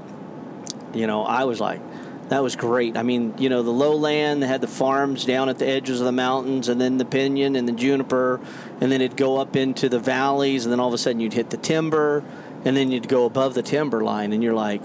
you 0.94 1.08
know 1.08 1.24
I 1.24 1.46
was 1.46 1.60
like. 1.60 1.82
That 2.30 2.42
was 2.42 2.56
great. 2.56 2.98
I 2.98 3.04
mean, 3.04 3.36
you 3.38 3.50
know, 3.50 3.62
the 3.62 3.70
lowland, 3.70 4.42
they 4.42 4.48
had 4.48 4.60
the 4.60 4.68
farms 4.68 5.26
down 5.26 5.48
at 5.48 5.60
the 5.60 5.68
edges 5.68 6.00
of 6.00 6.08
the 6.08 6.12
mountains, 6.12 6.70
and 6.70 6.82
then 6.82 6.98
the 6.98 7.06
pinyon 7.06 7.56
and 7.56 7.68
the 7.68 7.72
juniper, 7.72 8.40
and 8.82 8.92
then 8.92 9.00
it'd 9.00 9.16
go 9.16 9.38
up 9.38 9.56
into 9.56 9.90
the 9.90 10.00
valleys, 10.00 10.66
and 10.66 10.72
then 10.72 10.80
all 10.80 10.88
of 10.88 10.94
a 10.96 10.98
sudden 10.98 11.20
you'd 11.20 11.34
hit 11.34 11.52
the 11.52 11.58
timber, 11.58 12.24
and 12.66 12.76
then 12.76 12.90
you'd 12.92 13.08
go 13.08 13.26
above 13.26 13.54
the 13.54 13.62
timber 13.62 14.04
line, 14.04 14.34
and 14.34 14.42
you're 14.42 14.56
like, 14.56 14.82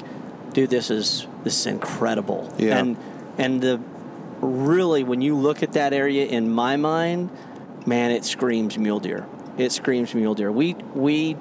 dude, 0.61 0.71
this 0.71 0.91
is 0.91 1.27
this 1.43 1.59
is 1.61 1.67
incredible. 1.67 2.53
Yeah. 2.59 2.79
And 2.79 2.97
and 3.39 3.61
the 3.63 3.81
really 4.41 5.05
when 5.05 5.23
you 5.23 5.37
look 5.37 5.63
at 5.63 5.73
that 5.73 5.95
area 5.95 6.27
in 6.27 6.51
my 6.51 6.77
mind, 6.77 7.31
man, 7.87 8.11
it 8.11 8.25
screams 8.25 8.77
mule 8.77 9.01
deer. 9.01 9.27
It 9.57 9.73
screams 9.73 10.15
mule 10.15 10.35
deer. 10.35 10.53
We 10.53 10.75
we 10.95 11.37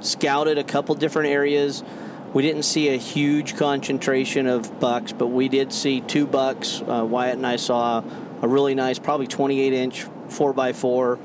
scouted 0.00 0.56
a 0.56 0.64
couple 0.64 0.94
different 0.94 1.28
areas. 1.28 1.84
We 2.32 2.42
didn't 2.42 2.62
see 2.62 2.88
a 2.88 2.96
huge 2.96 3.56
concentration 3.56 4.46
of 4.46 4.80
bucks, 4.80 5.12
but 5.12 5.26
we 5.26 5.48
did 5.48 5.72
see 5.72 6.00
two 6.00 6.26
bucks. 6.26 6.80
Uh, 6.80 7.04
Wyatt 7.08 7.36
and 7.36 7.46
I 7.46 7.56
saw 7.56 8.02
a 8.42 8.48
really 8.48 8.74
nice, 8.74 8.98
probably 8.98 9.28
28 9.28 9.72
inch, 9.72 10.06
four 10.30 10.52
by 10.52 10.72
four, 10.72 11.18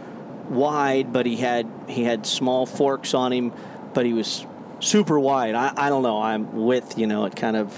wide, 0.50 1.14
but 1.14 1.26
he 1.26 1.38
had 1.38 1.68
he 1.88 2.04
had 2.04 2.26
small 2.26 2.66
forks 2.66 3.14
on 3.14 3.32
him, 3.32 3.54
but 3.94 4.06
he 4.06 4.12
was 4.14 4.46
super 4.80 5.20
wide. 5.20 5.56
I, 5.56 5.74
I 5.76 5.90
don't 5.90 6.04
know. 6.04 6.22
I'm 6.22 6.66
with 6.66 6.98
you 6.98 7.08
know 7.08 7.26
it 7.26 7.36
kind 7.36 7.56
of 7.56 7.72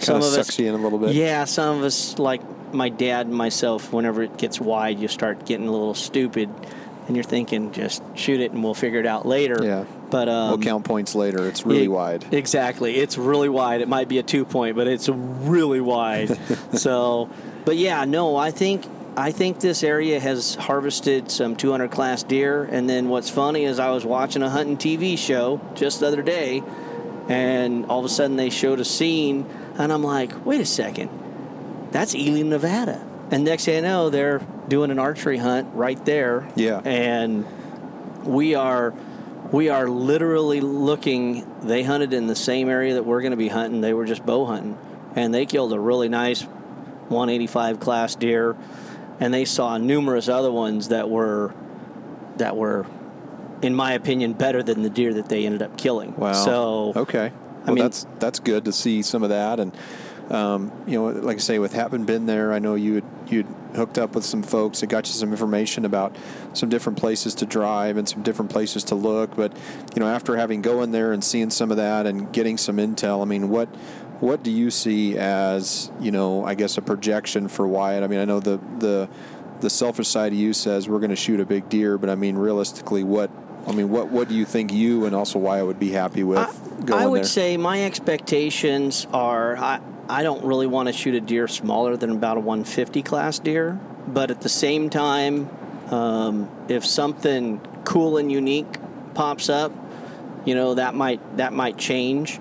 kind 0.00 0.18
of 0.18 0.24
sucks 0.24 0.58
you 0.58 0.68
in 0.68 0.74
a 0.74 0.78
little 0.78 0.98
bit. 0.98 1.14
Yeah, 1.14 1.44
some 1.44 1.78
of 1.78 1.84
us 1.84 2.18
like 2.18 2.42
my 2.72 2.88
dad 2.88 3.26
and 3.26 3.34
myself. 3.34 3.92
Whenever 3.92 4.22
it 4.22 4.36
gets 4.36 4.60
wide, 4.60 4.98
you 4.98 5.08
start 5.08 5.46
getting 5.46 5.68
a 5.68 5.72
little 5.72 5.94
stupid, 5.94 6.48
and 7.06 7.16
you're 7.16 7.24
thinking 7.24 7.72
just 7.72 8.02
shoot 8.14 8.40
it 8.40 8.52
and 8.52 8.62
we'll 8.62 8.74
figure 8.74 9.00
it 9.00 9.06
out 9.06 9.26
later. 9.26 9.58
Yeah. 9.62 9.84
But 10.10 10.28
um, 10.28 10.50
we'll 10.50 10.58
count 10.58 10.84
points 10.84 11.14
later. 11.14 11.46
It's 11.46 11.64
really 11.64 11.84
it- 11.84 11.88
wide. 11.88 12.24
Exactly. 12.32 12.96
It's 12.96 13.16
really 13.16 13.48
wide. 13.48 13.80
It 13.80 13.88
might 13.88 14.08
be 14.08 14.18
a 14.18 14.22
two 14.22 14.44
point, 14.44 14.76
but 14.76 14.88
it's 14.88 15.08
really 15.08 15.80
wide. 15.80 16.36
so, 16.76 17.30
but 17.64 17.76
yeah, 17.76 18.04
no, 18.04 18.36
I 18.36 18.50
think 18.50 18.84
I 19.16 19.32
think 19.32 19.60
this 19.60 19.82
area 19.82 20.20
has 20.20 20.54
harvested 20.54 21.30
some 21.30 21.56
200 21.56 21.90
class 21.90 22.22
deer. 22.22 22.64
And 22.64 22.88
then 22.88 23.08
what's 23.08 23.28
funny 23.28 23.64
is 23.64 23.78
I 23.78 23.90
was 23.90 24.04
watching 24.04 24.42
a 24.42 24.50
hunting 24.50 24.76
TV 24.76 25.18
show 25.18 25.60
just 25.74 26.00
the 26.00 26.06
other 26.06 26.22
day, 26.22 26.62
and 27.28 27.86
all 27.86 27.98
of 28.00 28.04
a 28.04 28.08
sudden 28.08 28.36
they 28.36 28.50
showed 28.50 28.80
a 28.80 28.84
scene, 28.84 29.46
and 29.78 29.92
I'm 29.92 30.02
like, 30.02 30.44
wait 30.46 30.60
a 30.60 30.66
second, 30.66 31.10
that's 31.90 32.14
Ely, 32.14 32.42
Nevada. 32.42 33.06
And 33.30 33.44
next 33.44 33.64
thing 33.64 33.84
I 33.84 33.88
know, 33.88 34.10
they're 34.10 34.40
doing 34.68 34.90
an 34.90 34.98
archery 34.98 35.38
hunt 35.38 35.68
right 35.74 36.02
there. 36.04 36.48
Yeah. 36.56 36.80
And 36.84 37.46
we 38.24 38.54
are 38.54 38.94
we 39.52 39.68
are 39.68 39.88
literally 39.88 40.60
looking 40.60 41.46
they 41.62 41.82
hunted 41.82 42.12
in 42.12 42.26
the 42.26 42.36
same 42.36 42.68
area 42.68 42.94
that 42.94 43.04
we're 43.04 43.20
going 43.20 43.32
to 43.32 43.36
be 43.36 43.48
hunting 43.48 43.80
they 43.80 43.94
were 43.94 44.04
just 44.04 44.24
bow 44.24 44.46
hunting 44.46 44.78
and 45.16 45.34
they 45.34 45.46
killed 45.46 45.72
a 45.72 45.80
really 45.80 46.08
nice 46.08 46.42
185 46.42 47.80
class 47.80 48.14
deer 48.14 48.56
and 49.20 49.32
they 49.32 49.44
saw 49.44 49.76
numerous 49.78 50.28
other 50.28 50.50
ones 50.50 50.88
that 50.88 51.08
were 51.08 51.54
that 52.38 52.56
were 52.56 52.86
in 53.62 53.74
my 53.74 53.92
opinion 53.92 54.32
better 54.32 54.62
than 54.62 54.82
the 54.82 54.90
deer 54.90 55.12
that 55.14 55.28
they 55.28 55.44
ended 55.46 55.62
up 55.62 55.76
killing 55.76 56.16
Wow. 56.16 56.32
so 56.32 56.92
okay, 56.96 57.32
I 57.64 57.70
mean- 57.70 57.76
that's 57.84 58.06
that's 58.18 58.40
good 58.40 58.64
to 58.64 58.72
see 58.72 59.02
some 59.02 59.22
of 59.22 59.28
that, 59.28 59.60
and 59.60 59.76
um, 60.30 60.70
you 60.86 60.96
know, 60.96 61.06
like 61.08 61.38
I 61.38 61.40
say, 61.40 61.58
with 61.58 61.72
having 61.72 62.04
been 62.04 62.26
there, 62.26 62.52
I 62.52 62.60
know 62.60 62.76
you 62.76 62.94
had 62.94 63.04
you'd 63.26 63.46
hooked 63.74 63.98
up 63.98 64.14
with 64.14 64.24
some 64.24 64.44
folks 64.44 64.78
that 64.80 64.86
got 64.86 65.08
you 65.08 65.12
some 65.12 65.32
information 65.32 65.84
about 65.84 66.14
some 66.52 66.68
different 66.68 66.98
places 66.98 67.34
to 67.36 67.46
drive 67.46 67.96
and 67.96 68.08
some 68.08 68.22
different 68.22 68.48
places 68.50 68.84
to 68.84 68.94
look. 68.94 69.34
But 69.34 69.52
you 69.94 69.98
know, 70.00 70.06
after 70.06 70.36
having 70.36 70.62
going 70.62 70.92
there 70.92 71.12
and 71.12 71.22
seeing 71.24 71.50
some 71.50 71.72
of 71.72 71.78
that 71.78 72.06
and 72.06 72.32
getting 72.32 72.58
some 72.58 72.76
intel, 72.76 73.22
I 73.22 73.24
mean, 73.24 73.48
what 73.48 73.68
what 74.20 74.42
do 74.42 74.50
you 74.50 74.70
see 74.70 75.16
as 75.16 75.90
you 76.00 76.10
know, 76.10 76.44
I 76.44 76.54
guess 76.54 76.76
a 76.78 76.82
projection 76.82 77.48
for 77.48 77.66
Wyatt? 77.66 78.04
I 78.04 78.06
mean, 78.06 78.20
I 78.20 78.24
know 78.24 78.40
the 78.40 78.60
the 78.78 79.08
the 79.60 79.70
selfish 79.70 80.08
side 80.08 80.32
of 80.32 80.38
you 80.38 80.52
says 80.52 80.88
we're 80.88 80.98
going 80.98 81.10
to 81.10 81.16
shoot 81.16 81.40
a 81.40 81.46
big 81.46 81.68
deer, 81.68 81.98
but 81.98 82.10
I 82.10 82.14
mean, 82.14 82.36
realistically, 82.36 83.04
what 83.04 83.30
I 83.66 83.72
mean, 83.72 83.90
what 83.90 84.08
what 84.08 84.28
do 84.28 84.34
you 84.34 84.44
think 84.44 84.72
you 84.72 85.04
and 85.06 85.14
also 85.14 85.38
Wyatt 85.38 85.66
would 85.66 85.78
be 85.78 85.90
happy 85.90 86.22
with 86.22 86.38
I, 86.90 87.04
I 87.04 87.06
would 87.06 87.18
there? 87.18 87.24
say 87.24 87.56
my 87.56 87.84
expectations 87.84 89.06
are 89.12 89.56
I, 89.56 89.80
I 90.08 90.22
don't 90.22 90.44
really 90.44 90.66
want 90.66 90.88
to 90.88 90.92
shoot 90.92 91.14
a 91.14 91.20
deer 91.20 91.48
smaller 91.48 91.96
than 91.96 92.10
about 92.10 92.36
a 92.36 92.40
150 92.40 93.02
class 93.02 93.38
deer, 93.38 93.78
but 94.06 94.30
at 94.30 94.40
the 94.40 94.48
same 94.48 94.90
time, 94.90 95.48
um, 95.90 96.50
if 96.68 96.84
something 96.84 97.60
cool 97.84 98.18
and 98.18 98.30
unique 98.30 98.78
pops 99.14 99.48
up, 99.48 99.72
you 100.44 100.54
know 100.54 100.74
that 100.74 100.94
might 100.94 101.36
that 101.36 101.52
might 101.52 101.76
change. 101.76 102.40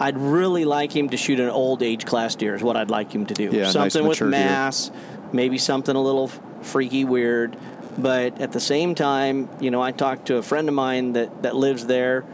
I'd 0.00 0.18
really 0.18 0.64
like 0.64 0.94
him 0.94 1.10
to 1.10 1.16
shoot 1.16 1.40
an 1.40 1.48
old 1.48 1.82
age 1.82 2.04
class 2.04 2.34
deer. 2.34 2.54
Is 2.54 2.62
what 2.62 2.76
I'd 2.76 2.90
like 2.90 3.12
him 3.12 3.26
to 3.26 3.34
do. 3.34 3.50
Yeah, 3.52 3.62
nice 3.62 3.72
something 3.72 4.02
with 4.02 4.20
mature 4.20 4.30
deer. 4.30 4.40
mass, 4.40 4.90
maybe 5.32 5.58
something 5.58 5.94
a 5.94 6.00
little 6.00 6.28
freaky, 6.62 7.04
weird. 7.04 7.56
But 7.96 8.40
at 8.40 8.52
the 8.52 8.60
same 8.60 8.94
time, 8.94 9.48
you 9.60 9.70
know, 9.70 9.80
I 9.80 9.92
talked 9.92 10.26
to 10.26 10.36
a 10.36 10.42
friend 10.42 10.68
of 10.68 10.74
mine 10.74 11.12
that 11.12 11.42
that 11.42 11.54
lives 11.54 11.86
there, 11.86 12.24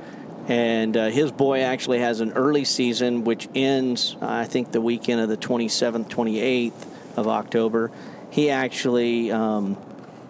and 0.48 0.96
uh, 0.96 1.08
his 1.10 1.30
boy 1.32 1.60
actually 1.60 1.98
has 1.98 2.20
an 2.20 2.32
early 2.32 2.64
season 2.64 3.24
which 3.24 3.48
ends, 3.54 4.16
uh, 4.22 4.26
I 4.26 4.44
think, 4.46 4.72
the 4.72 4.80
weekend 4.80 5.20
of 5.20 5.28
the 5.28 5.36
27th, 5.36 6.08
28th 6.08 6.86
of 7.16 7.28
October. 7.28 7.90
He 8.30 8.48
actually, 8.48 9.30
um, 9.30 9.76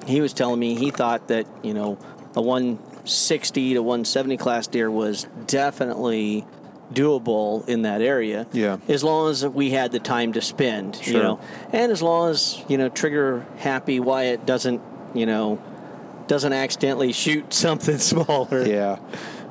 he 0.07 0.21
was 0.21 0.33
telling 0.33 0.59
me 0.59 0.75
he 0.75 0.91
thought 0.91 1.29
that 1.29 1.47
you 1.63 1.75
know 1.75 1.97
a 2.35 2.43
160 2.43 3.75
to 3.75 3.83
170 3.83 4.37
class 4.37 4.67
deer 4.67 4.91
was 4.91 5.29
definitely 5.47 6.45
doable 6.93 7.69
in 7.69 7.83
that 7.83 8.03
area. 8.03 8.47
Yeah. 8.53 8.79
As 8.89 9.05
long 9.05 9.31
as 9.31 9.47
we 9.47 9.71
had 9.71 9.93
the 9.93 10.01
time 10.01 10.33
to 10.35 10.41
spend, 10.41 11.07
you 11.07 11.15
know, 11.15 11.41
and 11.73 11.93
as 11.93 12.03
long 12.03 12.31
as 12.31 12.63
you 12.69 12.79
know 12.79 12.89
trigger 12.89 13.47
happy 13.59 14.01
Wyatt 14.01 14.47
doesn't, 14.47 14.81
you 15.15 15.27
know, 15.27 15.63
doesn't 16.27 16.53
accidentally 16.53 17.13
shoot 17.13 17.53
something 17.55 17.99
smaller. 17.99 18.67
Yeah. 18.67 18.99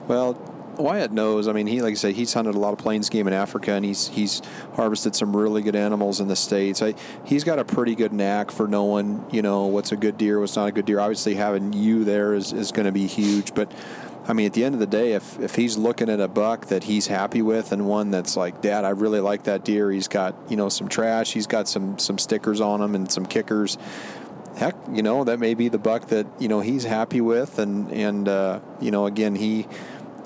Well, 0.08 0.34
Wyatt 0.80 1.12
knows. 1.12 1.48
I 1.48 1.54
mean, 1.54 1.68
he 1.68 1.82
like 1.82 1.92
I 1.92 1.96
said, 1.96 2.16
he's 2.16 2.34
hunted 2.34 2.56
a 2.56 2.60
lot 2.60 2.74
of 2.74 2.80
plains 2.80 3.10
game 3.10 3.28
in 3.28 3.34
Africa, 3.34 3.74
and 3.74 3.84
he's 3.84 4.08
he's 4.08 4.42
harvested 4.74 5.16
some 5.16 5.36
really 5.36 5.62
good 5.62 5.76
animals 5.76 6.20
in 6.20 6.28
the 6.28 6.36
states. 6.36 6.82
I, 6.82 6.96
he's 7.26 7.44
got 7.44 7.60
a 7.60 7.66
pretty 7.66 7.96
good 7.96 8.14
knack 8.14 8.52
for 8.52 8.68
knowing, 8.68 9.26
you 9.32 9.42
know, 9.42 9.66
what's 9.66 9.92
a 9.92 9.98
good 9.98 10.18
deer, 10.18 10.40
what's 10.40 10.56
not 10.56 10.68
a 10.70 10.72
good 10.72 10.86
deer. 10.86 11.00
Obviously, 11.00 11.36
having 11.36 11.74
you 11.74 12.04
there 12.04 12.34
is, 12.34 12.54
is 12.54 12.72
going 12.72 12.86
to 12.86 12.92
be 12.92 13.08
huge, 13.08 13.54
but. 13.54 13.72
I 14.28 14.34
mean, 14.34 14.46
at 14.46 14.54
the 14.54 14.64
end 14.64 14.76
of 14.76 14.80
the 14.80 14.86
day, 14.86 15.14
if, 15.14 15.40
if 15.40 15.56
he's 15.56 15.76
looking 15.76 16.08
at 16.08 16.20
a 16.20 16.28
buck 16.28 16.68
that 16.68 16.84
he's 16.84 17.08
happy 17.08 17.42
with 17.42 17.72
and 17.72 17.88
one 17.88 18.12
that's 18.12 18.38
like, 18.38 18.62
Dad, 18.62 18.86
I 18.86 18.90
really 18.90 19.22
like 19.22 19.46
that 19.46 19.66
deer. 19.66 19.90
He's 19.90 20.08
got 20.08 20.36
you 20.50 20.56
know 20.56 20.70
some 20.70 20.88
trash. 20.88 21.34
He's 21.34 21.48
got 21.48 21.68
some 21.68 21.98
some 21.98 22.20
stickers 22.20 22.62
on 22.62 22.80
him 22.80 22.94
and 22.94 23.12
some 23.12 23.26
kickers 23.26 23.80
heck, 24.56 24.76
you 24.92 25.02
know, 25.02 25.24
that 25.24 25.40
may 25.40 25.54
be 25.54 25.70
the 25.70 25.78
buck 25.78 26.08
that 26.08 26.28
you 26.38 26.48
know 26.48 26.60
he's 26.60 26.84
happy 26.84 27.22
with, 27.22 27.58
and 27.58 27.92
and 27.92 28.28
uh, 28.28 28.60
you 28.80 28.92
know, 28.92 29.08
again, 29.08 29.34
he 29.34 29.66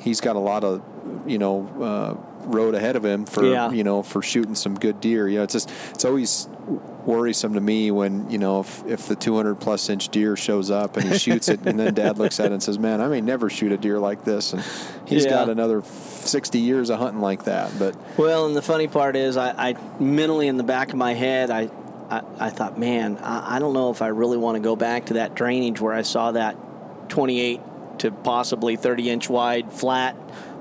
he's 0.04 0.22
got 0.22 0.36
a 0.36 0.40
lot 0.40 0.64
of 0.64 0.82
you 1.26 1.38
know 1.38 1.68
uh, 1.82 2.48
road 2.48 2.76
ahead 2.76 2.96
of 2.96 3.06
him 3.06 3.26
for 3.26 3.44
Yeah. 3.46 3.72
you 3.72 3.84
know 3.84 4.04
for 4.04 4.22
shooting 4.22 4.56
some 4.56 4.76
good 4.78 5.00
deer. 5.00 5.28
You 5.28 5.38
know, 5.38 5.44
it's 5.44 5.54
just 5.54 5.72
it's 5.92 6.06
always 6.06 6.48
worrisome 7.06 7.54
to 7.56 7.60
me 7.62 7.92
when 7.92 8.30
you 8.32 8.38
know 8.38 8.62
if, 8.62 8.86
if 8.86 9.08
the 9.10 9.16
200 9.16 9.56
plus 9.56 9.90
inch 9.90 10.08
deer 10.10 10.38
shows 10.38 10.72
up 10.72 10.96
and 10.96 11.06
he 11.12 11.18
shoots 11.26 11.50
it 11.50 11.60
and 11.66 11.78
then 11.78 11.94
dad 11.94 12.18
looks 12.18 12.40
at 12.40 12.46
it 12.46 12.52
and 12.54 12.64
says 12.64 12.80
man 12.80 13.02
i 13.02 13.08
may 13.10 13.20
never 13.20 13.50
shoot 13.50 13.74
a 13.74 13.78
deer 13.78 14.00
like 14.00 14.24
this 14.24 14.54
and 14.54 14.64
he's 15.06 15.26
Yeah. 15.26 15.32
got 15.32 15.50
another 15.50 15.82
60 15.84 16.60
years 16.60 16.90
of 16.90 17.00
hunting 17.00 17.20
like 17.20 17.44
that 17.44 17.78
but 17.78 17.94
Well, 18.18 18.46
and 18.46 18.56
the 18.56 18.62
funny 18.62 18.88
part 18.88 19.18
is, 19.18 19.36
I, 19.36 19.72
I 19.72 19.76
mentally 20.02 20.48
in 20.48 20.56
the 20.56 20.64
back 20.64 20.92
of 20.92 20.96
my 20.96 21.14
head, 21.14 21.52
I, 21.52 21.70
I, 22.10 22.22
I 22.40 22.50
thought, 22.52 22.80
man, 22.80 23.18
I, 23.18 23.58
I 23.58 23.60
don't 23.60 23.74
know 23.74 23.90
if 23.92 24.02
I 24.02 24.08
really 24.08 24.38
want 24.38 24.56
to 24.56 24.62
go 24.62 24.78
back 24.78 25.08
to 25.08 25.16
that 25.16 25.36
drainage 25.36 25.82
where 25.82 25.94
I 25.94 26.04
saw 26.04 26.32
that 26.32 26.56
28 27.10 27.60
to 28.04 28.12
possibly 28.12 28.76
30 28.76 29.10
inch 29.10 29.30
wide 29.30 29.72
flat 29.74 30.16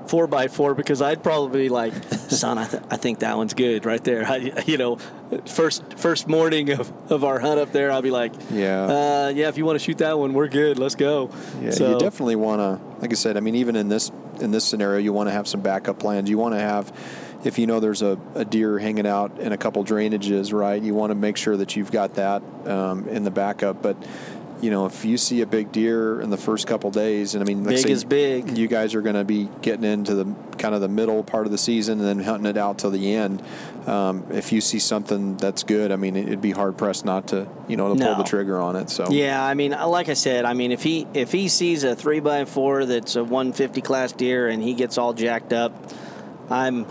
four 0.07 0.27
by 0.27 0.49
four 0.49 0.75
because 0.75 1.01
I'd 1.01 1.23
probably 1.23 1.63
be 1.63 1.69
like, 1.69 1.93
son, 2.11 2.57
I, 2.57 2.65
th- 2.65 2.83
I 2.89 2.97
think 2.97 3.19
that 3.19 3.37
one's 3.37 3.53
good 3.53 3.85
right 3.85 4.03
there. 4.03 4.25
I, 4.27 4.63
you 4.65 4.77
know, 4.77 4.97
first 5.45 5.81
first 5.97 6.27
morning 6.27 6.71
of, 6.71 6.91
of 7.09 7.23
our 7.23 7.39
hunt 7.39 7.59
up 7.59 7.71
there, 7.71 7.89
I'll 7.91 8.01
be 8.01 8.11
like, 8.11 8.33
Yeah. 8.51 8.83
uh, 9.27 9.31
yeah, 9.33 9.47
if 9.47 9.57
you 9.57 9.63
want 9.65 9.79
to 9.79 9.83
shoot 9.85 9.99
that 9.99 10.19
one, 10.19 10.33
we're 10.33 10.49
good. 10.49 10.77
Let's 10.77 10.95
go. 10.95 11.29
Yeah, 11.61 11.71
so, 11.71 11.91
you 11.93 11.99
definitely 11.99 12.35
want 12.35 12.59
to, 12.59 12.85
like 13.01 13.11
I 13.11 13.15
said, 13.15 13.37
I 13.37 13.39
mean, 13.39 13.55
even 13.55 13.75
in 13.77 13.87
this 13.87 14.11
in 14.41 14.51
this 14.51 14.65
scenario, 14.65 14.99
you 14.99 15.13
want 15.13 15.27
to 15.29 15.31
have 15.33 15.47
some 15.47 15.61
backup 15.61 15.99
plans. 15.99 16.29
You 16.29 16.37
want 16.37 16.55
to 16.55 16.59
have, 16.59 16.91
if 17.45 17.57
you 17.59 17.67
know 17.67 17.79
there's 17.79 18.01
a, 18.01 18.19
a 18.35 18.43
deer 18.43 18.79
hanging 18.79 19.05
out 19.07 19.39
in 19.39 19.53
a 19.53 19.57
couple 19.57 19.85
drainages, 19.85 20.51
right? 20.51 20.81
You 20.81 20.95
want 20.95 21.11
to 21.11 21.15
make 21.15 21.37
sure 21.37 21.55
that 21.55 21.75
you've 21.75 21.91
got 21.91 22.15
that 22.15 22.41
um, 22.67 23.07
in 23.07 23.23
the 23.23 23.31
backup. 23.31 23.81
But 23.81 23.95
you 24.63 24.71
know, 24.71 24.85
if 24.85 25.03
you 25.03 25.17
see 25.17 25.41
a 25.41 25.45
big 25.45 25.73
deer 25.73 26.21
in 26.21 26.29
the 26.29 26.37
first 26.37 26.67
couple 26.67 26.89
days, 26.89 27.35
and 27.35 27.43
I 27.43 27.45
mean, 27.45 27.65
Big 27.65 27.85
is 27.85 28.05
big. 28.05 28.57
You 28.57 28.69
guys 28.69 28.95
are 28.95 29.01
going 29.01 29.15
to 29.15 29.25
be 29.25 29.49
getting 29.61 29.83
into 29.83 30.15
the 30.15 30.33
kind 30.57 30.73
of 30.73 30.79
the 30.79 30.87
middle 30.87 31.21
part 31.21 31.45
of 31.45 31.51
the 31.51 31.57
season 31.57 31.99
and 31.99 32.07
then 32.07 32.25
hunting 32.25 32.45
it 32.45 32.55
out 32.55 32.77
till 32.77 32.89
the 32.89 33.13
end. 33.13 33.43
Um, 33.85 34.25
if 34.31 34.53
you 34.53 34.61
see 34.61 34.79
something 34.79 35.35
that's 35.35 35.63
good, 35.63 35.91
I 35.91 35.97
mean, 35.97 36.15
it'd 36.15 36.41
be 36.41 36.51
hard 36.51 36.77
pressed 36.77 37.03
not 37.03 37.27
to, 37.27 37.45
you 37.67 37.75
know, 37.75 37.93
to 37.93 38.01
pull 38.01 38.15
the 38.15 38.23
trigger 38.23 38.57
on 38.57 38.77
it. 38.77 38.89
So 38.89 39.11
Yeah, 39.11 39.43
I 39.45 39.53
mean, 39.53 39.71
like 39.71 40.07
I 40.07 40.13
said, 40.13 40.45
I 40.45 40.53
mean, 40.53 40.71
if 40.71 40.81
he 40.81 41.07
if 41.13 41.33
he 41.33 41.49
sees 41.49 41.83
a 41.83 41.93
three 41.93 42.21
by 42.21 42.45
four 42.45 42.85
that's 42.85 43.17
a 43.17 43.23
150 43.23 43.81
class 43.81 44.13
deer 44.13 44.47
and 44.47 44.63
he 44.63 44.75
gets 44.75 44.97
all 44.97 45.11
jacked 45.11 45.51
up, 45.51 45.73
I'm 46.49 46.85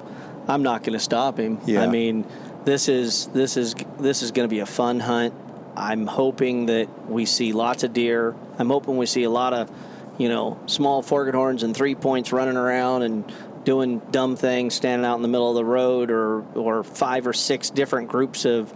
I'm 0.46 0.62
not 0.62 0.82
going 0.82 0.92
to 0.92 1.00
stop 1.00 1.38
him. 1.38 1.58
Yeah. 1.64 1.82
I 1.82 1.86
mean, 1.86 2.26
this 2.66 2.90
is 2.90 3.28
this 3.28 3.56
is 3.56 3.74
this 3.98 4.22
is 4.22 4.30
going 4.30 4.46
to 4.46 4.54
be 4.54 4.60
a 4.60 4.66
fun 4.66 5.00
hunt. 5.00 5.32
I'm 5.76 6.06
hoping 6.06 6.66
that 6.66 7.08
we 7.10 7.24
see 7.24 7.52
lots 7.52 7.82
of 7.84 7.92
deer. 7.92 8.34
I'm 8.58 8.68
hoping 8.68 8.96
we 8.96 9.06
see 9.06 9.22
a 9.24 9.30
lot 9.30 9.52
of, 9.54 9.70
you 10.18 10.28
know, 10.28 10.58
small 10.66 11.02
forked 11.02 11.34
horns 11.34 11.62
and 11.62 11.74
three 11.76 11.94
points 11.94 12.32
running 12.32 12.56
around 12.56 13.02
and 13.02 13.32
doing 13.64 14.00
dumb 14.10 14.36
things, 14.36 14.74
standing 14.74 15.06
out 15.06 15.16
in 15.16 15.22
the 15.22 15.28
middle 15.28 15.48
of 15.48 15.54
the 15.54 15.64
road, 15.64 16.10
or 16.10 16.42
or 16.54 16.82
five 16.84 17.26
or 17.26 17.32
six 17.32 17.70
different 17.70 18.08
groups 18.08 18.44
of 18.44 18.72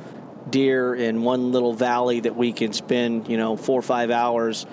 deer 0.49 0.95
in 0.95 1.23
one 1.23 1.53
little 1.53 1.73
valley 1.75 2.21
that 2.21 2.37
we 2.37 2.53
can 2.53 2.73
spend, 2.73 3.29
you 3.29 3.37
know, 3.37 3.57
four 3.57 3.79
or 3.79 3.83
five 3.83 4.11
hours 4.11 4.65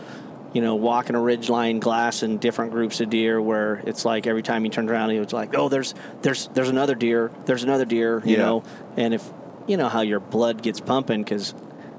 you 0.54 0.62
know, 0.62 0.76
walking 0.76 1.16
a 1.16 1.20
ridge 1.20 1.50
line 1.50 1.80
glass 1.80 2.22
in 2.22 2.38
different 2.38 2.72
groups 2.74 3.02
of 3.02 3.10
deer 3.10 3.42
where 3.42 3.82
it's 3.88 4.06
like 4.06 4.28
every 4.28 4.44
time 4.44 4.64
you 4.64 4.70
turn 4.70 4.88
around, 4.88 5.10
it's 5.10 5.34
like, 5.34 5.56
oh, 5.58 5.68
there's 5.68 5.96
there's 6.22 6.48
there's 6.54 6.70
another 6.70 6.94
deer, 6.94 7.32
there's 7.46 7.64
another 7.64 7.86
deer, 7.86 8.22
you 8.24 8.34
Yeah. 8.34 8.44
know, 8.44 8.64
and 8.96 9.16
if 9.16 9.28
you 9.66 9.78
know 9.78 9.90
how 9.90 10.02
your 10.02 10.20
blood 10.20 10.62
gets 10.62 10.80
pumping 10.80 11.24
because 11.24 11.56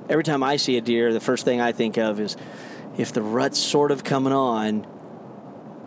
every 0.09 0.25
time 0.25 0.43
I 0.43 0.57
see 0.57 0.77
a 0.77 0.81
deer, 0.81 1.13
the 1.13 1.21
first 1.21 1.45
thing 1.45 1.61
I 1.61 1.73
think 1.73 1.97
of 1.97 2.21
is 2.21 2.37
if 2.97 3.13
the 3.13 3.23
rut's 3.23 3.59
sort 3.59 3.91
of 3.91 4.05
coming 4.05 4.33
on, 4.33 4.87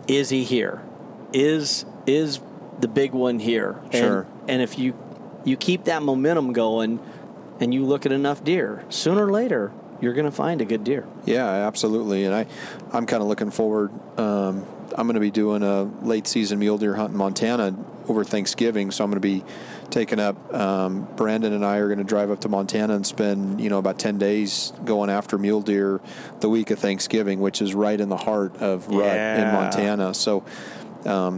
is 0.06 0.30
he 0.30 0.44
here? 0.44 0.82
Is 1.32 1.84
is 2.06 2.40
the 2.80 2.88
big 2.88 3.12
one 3.12 3.38
here? 3.38 3.80
Sure. 3.92 4.20
And, 4.22 4.50
and 4.50 4.62
if 4.62 4.78
you 4.78 4.96
you 5.44 5.56
keep 5.56 5.84
that 5.84 6.02
momentum 6.02 6.52
going, 6.52 7.00
and 7.60 7.74
you 7.74 7.84
look 7.84 8.06
at 8.06 8.12
enough 8.12 8.44
deer, 8.44 8.84
sooner 8.88 9.26
or 9.26 9.32
later 9.32 9.72
you're 10.00 10.12
going 10.12 10.26
to 10.26 10.32
find 10.32 10.60
a 10.60 10.64
good 10.64 10.84
deer. 10.84 11.06
Yeah, 11.24 11.44
absolutely. 11.44 12.24
And 12.24 12.34
I, 12.34 12.46
I'm 12.92 13.04
kind 13.06 13.20
of 13.20 13.28
looking 13.28 13.50
forward. 13.50 13.90
Um, 14.18 14.64
I'm 14.96 15.06
going 15.06 15.14
to 15.14 15.20
be 15.20 15.30
doing 15.30 15.62
a 15.62 15.84
late 16.02 16.26
season 16.26 16.60
mule 16.60 16.78
deer 16.78 16.94
hunt 16.94 17.12
in 17.12 17.16
Montana 17.16 17.76
over 18.06 18.24
Thanksgiving. 18.24 18.90
So 18.90 19.04
I'm 19.04 19.10
going 19.10 19.20
to 19.20 19.28
be 19.28 19.44
taking 19.90 20.20
up. 20.20 20.54
Um, 20.54 21.08
Brandon 21.16 21.52
and 21.52 21.64
I 21.64 21.78
are 21.78 21.86
going 21.86 21.98
to 21.98 22.04
drive 22.04 22.30
up 22.30 22.40
to 22.42 22.48
Montana 22.48 22.94
and 22.94 23.06
spend 23.06 23.60
you 23.60 23.70
know 23.70 23.78
about 23.78 23.98
10 23.98 24.18
days 24.18 24.72
going 24.84 25.10
after 25.10 25.38
mule 25.38 25.60
deer 25.60 26.00
the 26.40 26.48
week 26.48 26.70
of 26.70 26.78
Thanksgiving, 26.78 27.40
which 27.40 27.62
is 27.62 27.74
right 27.74 28.00
in 28.00 28.08
the 28.08 28.16
heart 28.16 28.56
of 28.56 28.88
rut 28.88 29.16
in 29.16 29.52
Montana. 29.52 30.14
So. 30.14 30.44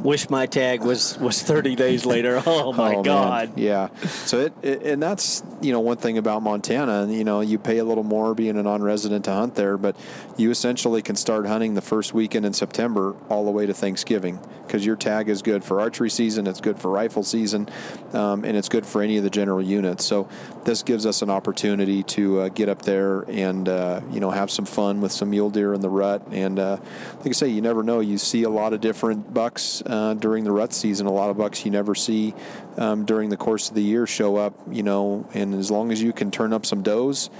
Wish 0.03 0.31
my 0.31 0.47
tag 0.47 0.83
was 0.83 1.19
was 1.19 1.43
30 1.43 1.75
days 1.77 2.07
later. 2.07 2.43
Oh 2.51 2.73
my 2.73 2.95
man. 2.95 3.03
God. 3.03 3.59
Yeah. 3.59 3.89
So 4.25 4.41
it, 4.41 4.53
it 4.63 4.83
and 4.83 5.03
that's 5.03 5.43
you 5.61 5.73
know 5.73 5.81
one 5.81 5.99
thing 5.99 6.19
about 6.19 6.43
Montana. 6.43 7.07
You 7.07 7.23
know 7.23 7.41
you 7.41 7.59
pay 7.59 7.79
a 7.79 7.85
little 7.85 8.03
more 8.03 8.35
being 8.35 8.57
a 8.59 8.63
non-resident 8.63 9.25
to 9.27 9.33
hunt 9.33 9.55
there, 9.55 9.77
but 9.77 9.97
you 10.37 10.51
essentially 10.51 11.01
can 11.01 11.17
start 11.17 11.47
hunting 11.47 11.75
the 11.75 11.81
first 11.81 12.13
weekend 12.13 12.45
in 12.45 12.53
September 12.53 13.15
all 13.29 13.45
the 13.45 13.51
way 13.51 13.67
to 13.67 13.75
Thanksgiving 13.75 14.41
because 14.67 14.87
your 14.87 14.97
tag 14.97 15.29
is 15.29 15.43
good 15.43 15.65
for 15.65 15.81
archery 15.81 16.11
season, 16.11 16.47
it's 16.47 16.61
good 16.61 16.79
for 16.79 16.91
rifle 16.91 17.25
season, 17.25 17.69
um, 18.13 18.45
and 18.45 18.57
it's 18.57 18.69
good 18.69 18.87
for 18.87 19.03
any 19.03 19.17
of 19.17 19.25
the 19.25 19.31
general 19.31 19.61
units. 19.61 20.05
So 20.05 20.29
this 20.65 20.83
gives 20.83 21.07
us 21.07 21.23
an 21.23 21.31
opportunity 21.31 22.03
to 22.03 22.41
uh, 22.41 22.49
get 22.49 22.69
up 22.69 22.83
there 22.83 23.23
and 23.29 23.69
uh, 23.69 24.01
you 24.11 24.21
know 24.21 24.31
have 24.31 24.51
some 24.51 24.65
fun 24.65 25.01
with 25.01 25.13
some 25.13 25.31
mule 25.31 25.51
deer 25.51 25.73
in 25.75 25.81
the 25.81 25.89
rut. 25.89 26.23
And 26.31 26.59
uh, 26.59 26.79
like 27.19 27.29
I 27.29 27.33
say, 27.33 27.49
you 27.49 27.63
never 27.63 27.83
know. 27.83 28.01
You 28.01 28.19
see 28.19 28.43
a 28.43 28.51
lot 28.51 28.73
of 28.73 28.81
different 28.81 29.33
bucks 29.33 29.83
uh, 29.87 30.15
during 30.15 30.45
the 30.45 30.53
rut 30.53 30.73
season. 30.73 31.07
A 31.07 31.13
lot 31.13 31.31
of 31.31 31.39
bucks 31.39 31.65
you 31.65 31.71
never 31.71 31.95
see 31.95 32.35
um, 32.77 33.05
during 33.05 33.31
the 33.31 33.37
course 33.37 33.69
of 33.69 33.75
the 33.75 33.83
year 33.83 34.07
show 34.07 34.37
up. 34.37 34.55
You 34.71 34.83
know, 34.83 35.27
and 35.35 35.55
as 35.55 35.71
long 35.71 35.93
as 35.93 36.03
you 36.03 36.13
can 36.13 36.31
turn 36.31 36.53
up 36.53 36.67
some 36.67 36.83
does, 36.83 37.31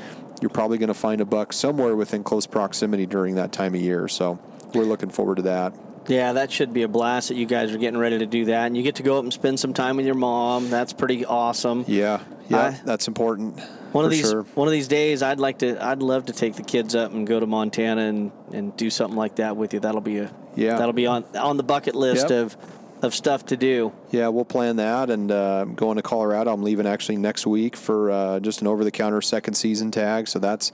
you're 0.41 0.51
probably 0.51 0.79
going 0.79 0.89
to 0.89 0.95
find 0.95 1.21
a 1.21 1.27
buck 1.27 1.53
somewhere 1.53 1.97
within 1.97 2.25
close 2.25 2.47
proximity 2.47 3.07
during 3.07 3.35
that 3.35 3.53
time 3.53 3.75
of 3.75 3.81
year. 3.81 4.09
So 4.09 4.39
we're 4.75 4.85
looking 4.85 5.11
forward 5.11 5.37
to 5.37 5.43
that. 5.43 5.75
Yeah, 6.09 6.33
that 6.33 6.51
should 6.51 6.73
be 6.73 6.83
a 6.83 6.89
blast 6.89 7.29
that 7.29 7.37
you 7.37 7.47
guys 7.47 7.73
are 7.73 7.79
getting 7.79 7.99
ready 7.99 8.19
to 8.19 8.27
do 8.27 8.47
that. 8.47 8.67
And 8.67 8.77
you 8.77 8.83
get 8.83 8.97
to 8.97 9.03
go 9.03 9.19
up 9.19 9.23
and 9.23 9.33
spend 9.33 9.61
some 9.61 9.75
time 9.75 9.97
with 9.97 10.07
your 10.07 10.15
mom. 10.15 10.71
That's 10.71 10.93
pretty 10.93 11.25
awesome. 11.27 11.85
Yeah, 11.87 12.23
yeah, 12.51 12.59
I- 12.59 12.81
that's 12.85 13.09
important. 13.09 13.59
One 13.93 14.05
of 14.05 14.11
these 14.13 14.29
sure. 14.29 14.43
one 14.55 14.69
of 14.69 14.73
these 14.73 14.87
days 14.89 15.23
I'd 15.23 15.41
like 15.41 15.59
to 15.61 15.85
I'd 15.85 16.01
love 16.03 16.27
to 16.27 16.33
take 16.33 16.55
the 16.55 16.63
kids 16.63 16.95
up 16.95 17.13
and 17.13 17.27
go 17.27 17.41
to 17.41 17.47
Montana 17.47 18.03
and, 18.03 18.31
and 18.53 18.77
do 18.77 18.89
something 18.91 19.17
like 19.17 19.37
that 19.37 19.57
with 19.57 19.75
you. 19.75 19.81
That'll 19.81 20.01
be 20.01 20.19
a 20.19 20.31
Yeah. 20.55 20.77
that'll 20.79 20.93
be 20.93 21.07
on 21.09 21.25
on 21.37 21.57
the 21.57 21.63
bucket 21.65 21.95
list 21.97 22.31
Yep. 22.31 22.39
of 22.45 22.57
of 23.03 23.15
stuff 23.15 23.47
to 23.47 23.57
do. 23.57 23.93
Yeah, 24.11 24.29
we'll 24.29 24.45
plan 24.45 24.77
that 24.77 25.09
and 25.09 25.33
uh, 25.33 25.65
going 25.65 25.97
to 25.97 26.03
Colorado. 26.03 26.53
I'm 26.53 26.63
leaving 26.63 26.87
actually 26.87 27.17
next 27.17 27.47
week 27.47 27.75
for 27.75 28.11
uh, 28.11 28.41
just 28.41 28.61
an 28.61 28.67
over-the-counter 28.67 29.23
second 29.23 29.55
season 29.55 29.91
tag, 29.91 30.29
so 30.29 30.39
that's 30.39 30.71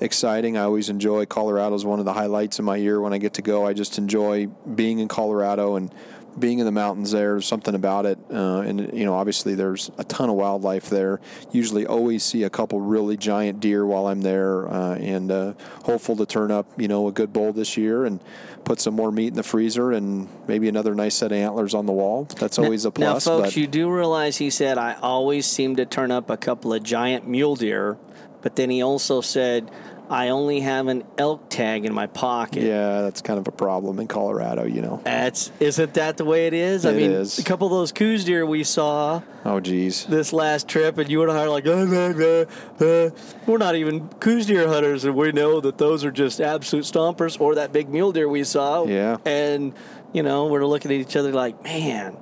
exciting. 0.00 0.56
I 0.56 0.62
always 0.62 0.88
enjoy 0.88 1.26
Colorado 1.26 1.74
is 1.74 1.84
one 1.84 1.98
of 1.98 2.04
the 2.04 2.12
highlights 2.12 2.60
of 2.60 2.64
my 2.64 2.76
year 2.76 3.00
when 3.00 3.12
I 3.12 3.18
get 3.18 3.34
to 3.34 3.42
go. 3.42 3.66
I 3.66 3.72
just 3.72 3.98
enjoy 3.98 4.46
being 4.46 5.00
in 5.00 5.08
Colorado 5.08 5.74
and 5.74 5.92
being 6.38 6.58
in 6.58 6.66
the 6.66 6.72
mountains 6.72 7.12
there. 7.12 7.32
There's 7.32 7.46
something 7.46 7.74
about 7.74 8.06
it, 8.06 8.18
uh, 8.30 8.60
and 8.60 8.92
you 8.92 9.04
know, 9.04 9.14
obviously 9.14 9.54
there's 9.54 9.90
a 9.98 10.04
ton 10.04 10.28
of 10.28 10.36
wildlife 10.36 10.90
there. 10.90 11.20
Usually, 11.52 11.86
always 11.86 12.22
see 12.22 12.42
a 12.42 12.50
couple 12.50 12.80
really 12.80 13.16
giant 13.16 13.60
deer 13.60 13.84
while 13.86 14.06
I'm 14.06 14.22
there, 14.22 14.68
uh, 14.68 14.96
and 14.96 15.30
uh, 15.30 15.54
hopeful 15.84 16.16
to 16.16 16.26
turn 16.26 16.50
up 16.50 16.66
you 16.76 16.88
know 16.88 17.08
a 17.08 17.12
good 17.12 17.32
bull 17.32 17.52
this 17.52 17.76
year 17.76 18.04
and 18.04 18.20
put 18.64 18.80
some 18.80 18.94
more 18.94 19.12
meat 19.12 19.28
in 19.28 19.34
the 19.34 19.42
freezer 19.42 19.92
and 19.92 20.28
maybe 20.48 20.68
another 20.68 20.94
nice 20.94 21.14
set 21.14 21.32
of 21.32 21.38
antlers 21.38 21.74
on 21.74 21.86
the 21.86 21.92
wall. 21.92 22.26
That's 22.38 22.58
always 22.58 22.84
a 22.84 22.90
plus. 22.90 23.26
now, 23.26 23.32
folks, 23.32 23.48
but 23.48 23.56
you 23.56 23.66
do 23.66 23.90
realize 23.90 24.38
he 24.38 24.50
said 24.50 24.78
I 24.78 24.94
always 24.94 25.46
seem 25.46 25.76
to 25.76 25.86
turn 25.86 26.10
up 26.10 26.30
a 26.30 26.36
couple 26.36 26.72
of 26.72 26.82
giant 26.82 27.28
mule 27.28 27.56
deer, 27.56 27.98
but 28.42 28.56
then 28.56 28.70
he 28.70 28.82
also 28.82 29.20
said 29.20 29.70
I 30.10 30.28
only 30.28 30.60
have 30.60 30.88
an 30.88 31.02
elk 31.16 31.48
tag 31.48 31.84
in 31.84 31.92
my 31.94 32.06
pocket. 32.06 32.62
yeah, 32.62 33.00
that's 33.02 33.22
kind 33.22 33.38
of 33.38 33.48
a 33.48 33.52
problem 33.52 33.98
in 33.98 34.06
Colorado. 34.06 34.64
You 34.64 34.82
know. 34.82 35.00
That's 35.04 35.50
isn't 35.60 35.94
that 35.94 36.16
the 36.16 36.24
way 36.24 36.46
it 36.46 36.54
is? 36.54 36.84
I 36.84 36.92
mean, 36.92 37.10
is. 37.10 37.38
a 37.38 37.44
couple 37.44 37.66
of 37.66 37.72
those 37.72 37.92
Coues 37.92 38.24
deer 38.24 38.44
we 38.44 38.64
saw 38.64 39.22
Oh, 39.44 39.60
geez. 39.60 40.04
this 40.06 40.32
last 40.32 40.68
trip, 40.68 40.98
and 40.98 41.10
you 41.10 41.22
and 41.22 41.32
I 41.32 41.44
are 41.44 41.48
like, 41.48 41.66
"Uh, 41.66 41.70
uh, 41.72 42.44
uh, 42.80 42.84
uh." 42.84 43.10
we're 43.46 43.58
not 43.58 43.76
even 43.76 44.08
Coues 44.20 44.46
deer 44.46 44.68
hunters, 44.68 45.04
and 45.04 45.14
we 45.14 45.32
know 45.32 45.60
that 45.60 45.78
those 45.78 46.04
are 46.04 46.10
just 46.10 46.40
absolute 46.40 46.84
stompers. 46.84 47.40
Or 47.40 47.54
that 47.56 47.72
big 47.72 47.88
mule 47.88 48.12
deer 48.12 48.28
we 48.28 48.44
saw, 48.44 48.84
Yeah. 48.84 49.16
And 49.24 49.74
you 50.12 50.22
know, 50.22 50.46
we're 50.46 50.64
looking 50.66 50.90
at 50.92 50.98
each 50.98 51.16
other 51.16 51.32
like, 51.32 51.62
man, 51.64 52.16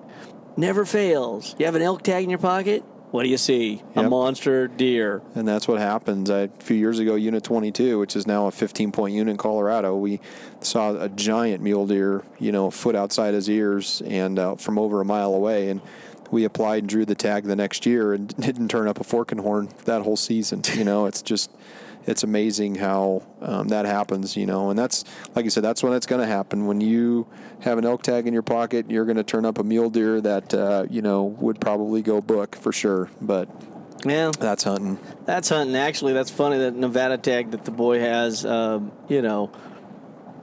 never 0.56 0.84
fails. 0.84 1.54
You 1.58 1.66
have 1.66 1.74
an 1.74 1.82
elk 1.82 2.02
tag 2.02 2.24
in 2.24 2.30
your 2.30 2.38
pocket. 2.38 2.84
What 3.12 3.24
do 3.24 3.28
you 3.28 3.36
see? 3.36 3.82
A 3.94 4.08
monster 4.08 4.68
deer. 4.68 5.20
And 5.34 5.46
that's 5.46 5.68
what 5.68 5.78
happens. 5.78 6.30
I, 6.30 6.40
a 6.44 6.48
few 6.48 6.76
years 6.76 6.98
ago, 6.98 7.14
Unit 7.14 7.44
22, 7.44 7.98
which 7.98 8.16
is 8.16 8.26
now 8.26 8.46
a 8.46 8.50
15 8.50 8.90
point 8.90 9.14
unit 9.14 9.32
in 9.32 9.36
Colorado, 9.36 9.94
we 9.94 10.18
saw 10.62 10.98
a 10.98 11.10
giant 11.10 11.62
mule 11.62 11.86
deer, 11.86 12.24
you 12.38 12.52
know, 12.52 12.68
a 12.68 12.70
foot 12.70 12.96
outside 12.96 13.34
his 13.34 13.50
ears 13.50 14.00
and 14.06 14.38
uh, 14.38 14.54
from 14.54 14.78
over 14.78 15.02
a 15.02 15.04
mile 15.04 15.34
away. 15.34 15.68
And 15.68 15.82
we 16.30 16.44
applied 16.44 16.84
and 16.84 16.88
drew 16.88 17.04
the 17.04 17.14
tag 17.14 17.44
the 17.44 17.54
next 17.54 17.84
year 17.84 18.14
and 18.14 18.28
didn't 18.40 18.68
turn 18.68 18.88
up 18.88 18.98
a 18.98 19.04
fork 19.04 19.30
and 19.30 19.42
horn 19.42 19.68
that 19.84 20.00
whole 20.00 20.16
season. 20.16 20.62
You 20.74 20.84
know, 20.84 21.04
it's 21.04 21.20
just, 21.20 21.50
it's 22.06 22.22
amazing 22.22 22.74
how 22.76 23.22
um, 23.40 23.68
that 23.68 23.84
happens, 23.86 24.36
you 24.36 24.46
know. 24.46 24.70
And 24.70 24.78
that's, 24.78 25.04
like 25.34 25.44
I 25.44 25.48
said, 25.48 25.62
that's 25.62 25.82
when 25.82 25.92
it's 25.92 26.06
going 26.06 26.20
to 26.20 26.26
happen. 26.26 26.66
When 26.66 26.80
you 26.80 27.26
have 27.60 27.78
an 27.78 27.84
elk 27.84 28.02
tag 28.02 28.26
in 28.26 28.32
your 28.32 28.42
pocket, 28.42 28.90
you're 28.90 29.04
going 29.04 29.16
to 29.16 29.22
turn 29.22 29.44
up 29.44 29.58
a 29.58 29.64
mule 29.64 29.90
deer 29.90 30.20
that, 30.20 30.52
uh, 30.52 30.86
you 30.90 31.02
know, 31.02 31.24
would 31.24 31.60
probably 31.60 32.02
go 32.02 32.20
book 32.20 32.56
for 32.56 32.72
sure. 32.72 33.08
But 33.20 33.48
Yeah, 34.04 34.32
that's 34.38 34.64
hunting. 34.64 34.98
That's 35.24 35.48
hunting. 35.48 35.76
Actually, 35.76 36.12
that's 36.12 36.30
funny 36.30 36.58
that 36.58 36.74
Nevada 36.74 37.18
tag 37.18 37.52
that 37.52 37.64
the 37.64 37.70
boy 37.70 38.00
has. 38.00 38.44
Um, 38.44 38.92
you 39.08 39.22
know, 39.22 39.52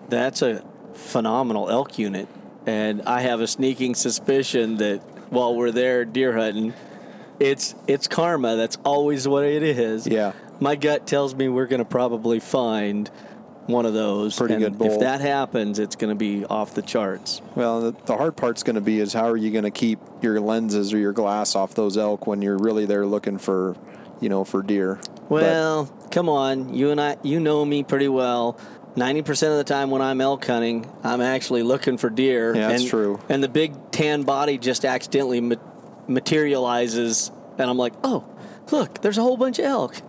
that's 0.07 0.41
a 0.41 0.63
phenomenal 0.93 1.69
elk 1.69 1.99
unit, 1.99 2.27
and 2.65 3.01
I 3.03 3.21
have 3.21 3.41
a 3.41 3.47
sneaking 3.47 3.95
suspicion 3.95 4.77
that 4.77 4.99
while 5.29 5.55
we're 5.55 5.71
there 5.71 6.05
deer 6.05 6.35
hunting, 6.35 6.73
it's 7.39 7.75
it's 7.87 8.07
karma. 8.07 8.55
That's 8.55 8.77
always 8.85 9.27
what 9.27 9.43
it 9.43 9.63
is. 9.63 10.07
Yeah. 10.07 10.33
My 10.59 10.75
gut 10.75 11.07
tells 11.07 11.33
me 11.35 11.47
we're 11.47 11.67
going 11.67 11.79
to 11.79 11.85
probably 11.85 12.39
find 12.39 13.09
one 13.69 13.85
of 13.85 13.93
those. 13.93 14.35
Pretty 14.35 14.55
and 14.55 14.63
good 14.63 14.77
bull. 14.77 14.91
If 14.91 14.99
that 14.99 15.21
happens, 15.21 15.79
it's 15.79 15.95
going 15.95 16.09
to 16.09 16.15
be 16.15 16.45
off 16.45 16.73
the 16.73 16.81
charts. 16.81 17.41
Well, 17.55 17.91
the, 17.91 18.15
hard 18.15 18.35
part's 18.35 18.63
going 18.63 18.75
to 18.75 18.81
be 18.81 18.99
is 18.99 19.13
how 19.13 19.29
are 19.29 19.37
you 19.37 19.51
going 19.51 19.63
to 19.63 19.71
keep 19.71 19.99
your 20.21 20.39
lenses 20.41 20.93
or 20.93 20.97
your 20.97 21.13
glass 21.13 21.55
off 21.55 21.75
those 21.75 21.97
elk 21.97 22.27
when 22.27 22.41
you're 22.41 22.57
really 22.57 22.85
there 22.85 23.05
looking 23.05 23.37
for, 23.37 23.77
you 24.19 24.29
know, 24.29 24.43
for 24.43 24.61
deer. 24.61 24.99
But- 25.15 25.29
Well, 25.29 25.85
come 26.11 26.27
on. 26.27 26.73
You 26.73 26.91
and 26.91 26.99
I, 26.99 27.17
you 27.23 27.39
know 27.39 27.63
me 27.63 27.83
pretty 27.83 28.07
well. 28.07 28.59
90% 28.95 29.29
of 29.51 29.57
the 29.57 29.63
time 29.63 29.91
when 29.91 30.01
I'm 30.01 30.19
elk 30.19 30.45
hunting, 30.45 30.91
I'm 31.03 31.21
actually 31.21 31.63
looking 31.63 31.97
for 31.97 32.09
deer. 32.09 32.53
Yeah, 32.55 32.69
that's 32.69 32.81
and, 32.81 32.89
true. 32.89 33.19
And 33.29 33.41
the 33.41 33.47
big 33.47 33.91
tan 33.91 34.23
body 34.23 34.57
just 34.57 34.83
accidentally 34.83 35.39
ma- 35.39 35.55
materializes, 36.07 37.31
and 37.57 37.69
I'm 37.69 37.77
like, 37.77 37.93
oh, 38.03 38.25
look, 38.71 38.99
there's 39.01 39.17
a 39.17 39.21
whole 39.21 39.37
bunch 39.37 39.59
of 39.59 39.65
elk 39.65 40.01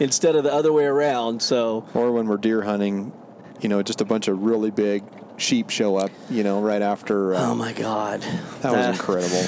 instead 0.00 0.36
of 0.36 0.44
the 0.44 0.52
other 0.52 0.72
way 0.72 0.84
around. 0.84 1.42
So, 1.42 1.86
or 1.94 2.12
when 2.12 2.28
we're 2.28 2.36
deer 2.36 2.62
hunting, 2.62 3.12
you 3.60 3.68
know, 3.68 3.82
just 3.82 4.00
a 4.00 4.04
bunch 4.04 4.28
of 4.28 4.42
really 4.42 4.70
big 4.70 5.04
sheep 5.36 5.70
show 5.70 5.96
up, 5.96 6.10
you 6.30 6.42
know, 6.42 6.60
right 6.60 6.82
after. 6.82 7.34
Uh, 7.34 7.50
oh 7.50 7.54
my 7.54 7.72
God. 7.72 8.22
that 8.62 8.72
was 8.72 8.98
incredible. 8.98 9.44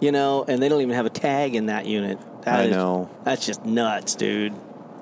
You 0.00 0.12
know, 0.12 0.44
and 0.46 0.62
they 0.62 0.68
don't 0.68 0.80
even 0.80 0.94
have 0.94 1.06
a 1.06 1.10
tag 1.10 1.54
in 1.56 1.66
that 1.66 1.86
unit. 1.86 2.18
That 2.42 2.60
I 2.60 2.62
is- 2.64 2.70
know. 2.70 3.10
That's 3.24 3.44
just 3.46 3.64
nuts, 3.64 4.14
dude. 4.14 4.54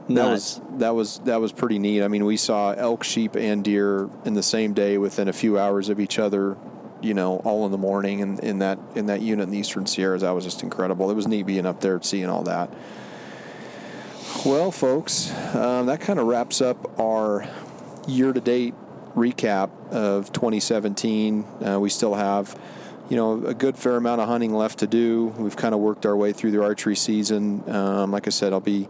That 0.09 0.31
was 0.31 0.61
that 0.79 0.95
was 0.95 1.19
that 1.25 1.41
was 1.41 1.51
pretty 1.51 1.81
neat. 1.81 2.05
I 2.05 2.07
mean, 2.07 2.25
we 2.25 2.37
saw 2.37 2.71
elk, 2.71 3.03
sheep, 3.03 3.35
and 3.35 3.65
deer 3.65 4.09
in 4.25 4.35
the 4.35 4.43
same 4.43 4.73
day 4.73 4.99
within 4.99 5.27
a 5.27 5.33
few 5.33 5.59
hours 5.59 5.89
of 5.89 5.99
each 5.99 6.21
other. 6.21 6.57
You 7.03 7.13
know, 7.13 7.39
all 7.39 7.67
in 7.67 7.73
the 7.73 7.79
morning, 7.79 8.23
and 8.23 8.39
in 8.39 8.61
that 8.61 8.79
in 8.95 9.07
that 9.07 9.21
unit 9.21 9.43
in 9.45 9.51
the 9.51 9.59
Eastern 9.59 9.85
Sierras, 9.85 10.23
that 10.23 10.31
was 10.31 10.45
just 10.45 10.63
incredible. 10.63 11.11
It 11.11 11.15
was 11.15 11.27
neat 11.27 11.45
being 11.45 11.67
up 11.67 11.81
there 11.81 12.01
seeing 12.03 12.27
all 12.27 12.45
that. 12.45 12.73
Well, 14.47 14.71
folks, 14.71 15.35
um, 15.57 15.87
that 15.87 16.01
kind 16.01 16.21
of 16.21 16.29
wraps 16.29 16.61
up 16.61 17.01
our 17.01 17.49
year-to-date 18.07 18.75
recap 19.17 19.71
of 19.91 20.33
2017. 20.33 21.43
Uh, 21.43 21.81
we 21.81 21.91
still 21.91 22.15
have 22.15 22.57
you 23.09 23.17
know, 23.17 23.45
a 23.45 23.55
good 23.55 23.77
fair 23.77 23.97
amount 23.97 24.21
of 24.21 24.29
hunting 24.29 24.55
left 24.55 24.79
to 24.79 24.87
do. 24.87 25.35
We've 25.37 25.57
kind 25.57 25.75
of 25.75 25.81
worked 25.81 26.07
our 26.07 26.17
way 26.17 26.33
through 26.33 26.53
the 26.53 26.63
archery 26.63 26.95
season. 26.95 27.69
Um, 27.69 28.13
like 28.13 28.29
I 28.29 28.31
said, 28.31 28.53
I'll 28.53 28.61
be 28.61 28.89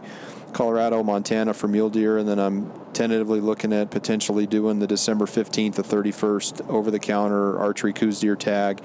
Colorado, 0.53 1.01
Montana 1.01 1.55
for 1.55 1.67
mule 1.67 1.89
deer, 1.89 2.19
and 2.19 2.29
then 2.29 2.37
I'm 2.37 2.71
tentatively 2.93 3.39
looking 3.39 3.73
at 3.73 3.89
potentially 3.89 4.45
doing 4.45 4.77
the 4.77 4.87
December 4.87 5.25
15th 5.25 5.73
to 5.77 5.81
31st 5.81 6.69
over 6.69 6.91
the 6.91 6.99
counter 6.99 7.57
archery 7.57 7.93
Coues 7.93 8.19
deer 8.19 8.35
tag. 8.35 8.79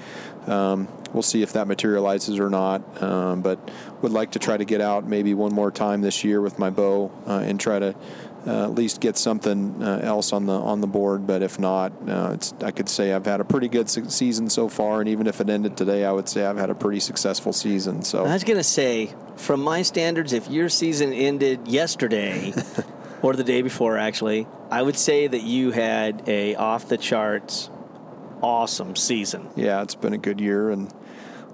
Um, 0.47 0.87
we'll 1.13 1.23
see 1.23 1.41
if 1.41 1.53
that 1.53 1.67
materializes 1.67 2.39
or 2.39 2.49
not, 2.49 3.01
um, 3.01 3.41
but 3.41 3.59
would 4.01 4.11
like 4.11 4.31
to 4.31 4.39
try 4.39 4.57
to 4.57 4.65
get 4.65 4.81
out 4.81 5.07
maybe 5.07 5.33
one 5.33 5.53
more 5.53 5.71
time 5.71 6.01
this 6.01 6.23
year 6.23 6.41
with 6.41 6.59
my 6.59 6.69
bow 6.69 7.11
uh, 7.27 7.39
and 7.39 7.59
try 7.59 7.79
to 7.79 7.95
uh, 8.45 8.65
at 8.65 8.75
least 8.75 8.99
get 8.99 9.15
something 9.15 9.81
uh, 9.81 10.01
else 10.03 10.33
on 10.33 10.45
the 10.45 10.53
on 10.53 10.81
the 10.81 10.87
board. 10.87 11.25
But 11.25 11.41
if 11.41 11.59
not, 11.59 11.93
uh, 12.07 12.31
it's 12.33 12.53
I 12.61 12.71
could 12.71 12.89
say 12.89 13.13
I've 13.13 13.25
had 13.25 13.39
a 13.39 13.45
pretty 13.45 13.69
good 13.69 13.89
se- 13.89 14.09
season 14.09 14.49
so 14.49 14.67
far, 14.67 14.99
and 14.99 15.09
even 15.09 15.27
if 15.27 15.39
it 15.39 15.49
ended 15.49 15.77
today, 15.77 16.03
I 16.03 16.11
would 16.11 16.27
say 16.27 16.45
I've 16.45 16.57
had 16.57 16.69
a 16.69 16.75
pretty 16.75 16.99
successful 16.99 17.53
season. 17.53 18.01
So 18.03 18.25
I 18.25 18.33
was 18.33 18.43
gonna 18.43 18.63
say, 18.63 19.13
from 19.37 19.61
my 19.61 19.81
standards, 19.81 20.33
if 20.33 20.49
your 20.49 20.67
season 20.67 21.13
ended 21.13 21.67
yesterday 21.69 22.53
or 23.21 23.33
the 23.33 23.45
day 23.45 23.61
before, 23.61 23.97
actually, 23.97 24.45
I 24.69 24.81
would 24.81 24.97
say 24.97 25.27
that 25.27 25.43
you 25.43 25.71
had 25.71 26.27
a 26.27 26.55
off 26.55 26.89
the 26.89 26.97
charts, 26.97 27.69
awesome 28.41 28.97
season. 28.97 29.47
yeah, 29.55 29.81
it's 29.83 29.95
been 29.95 30.13
a 30.13 30.17
good 30.17 30.41
year 30.41 30.69
and 30.69 30.93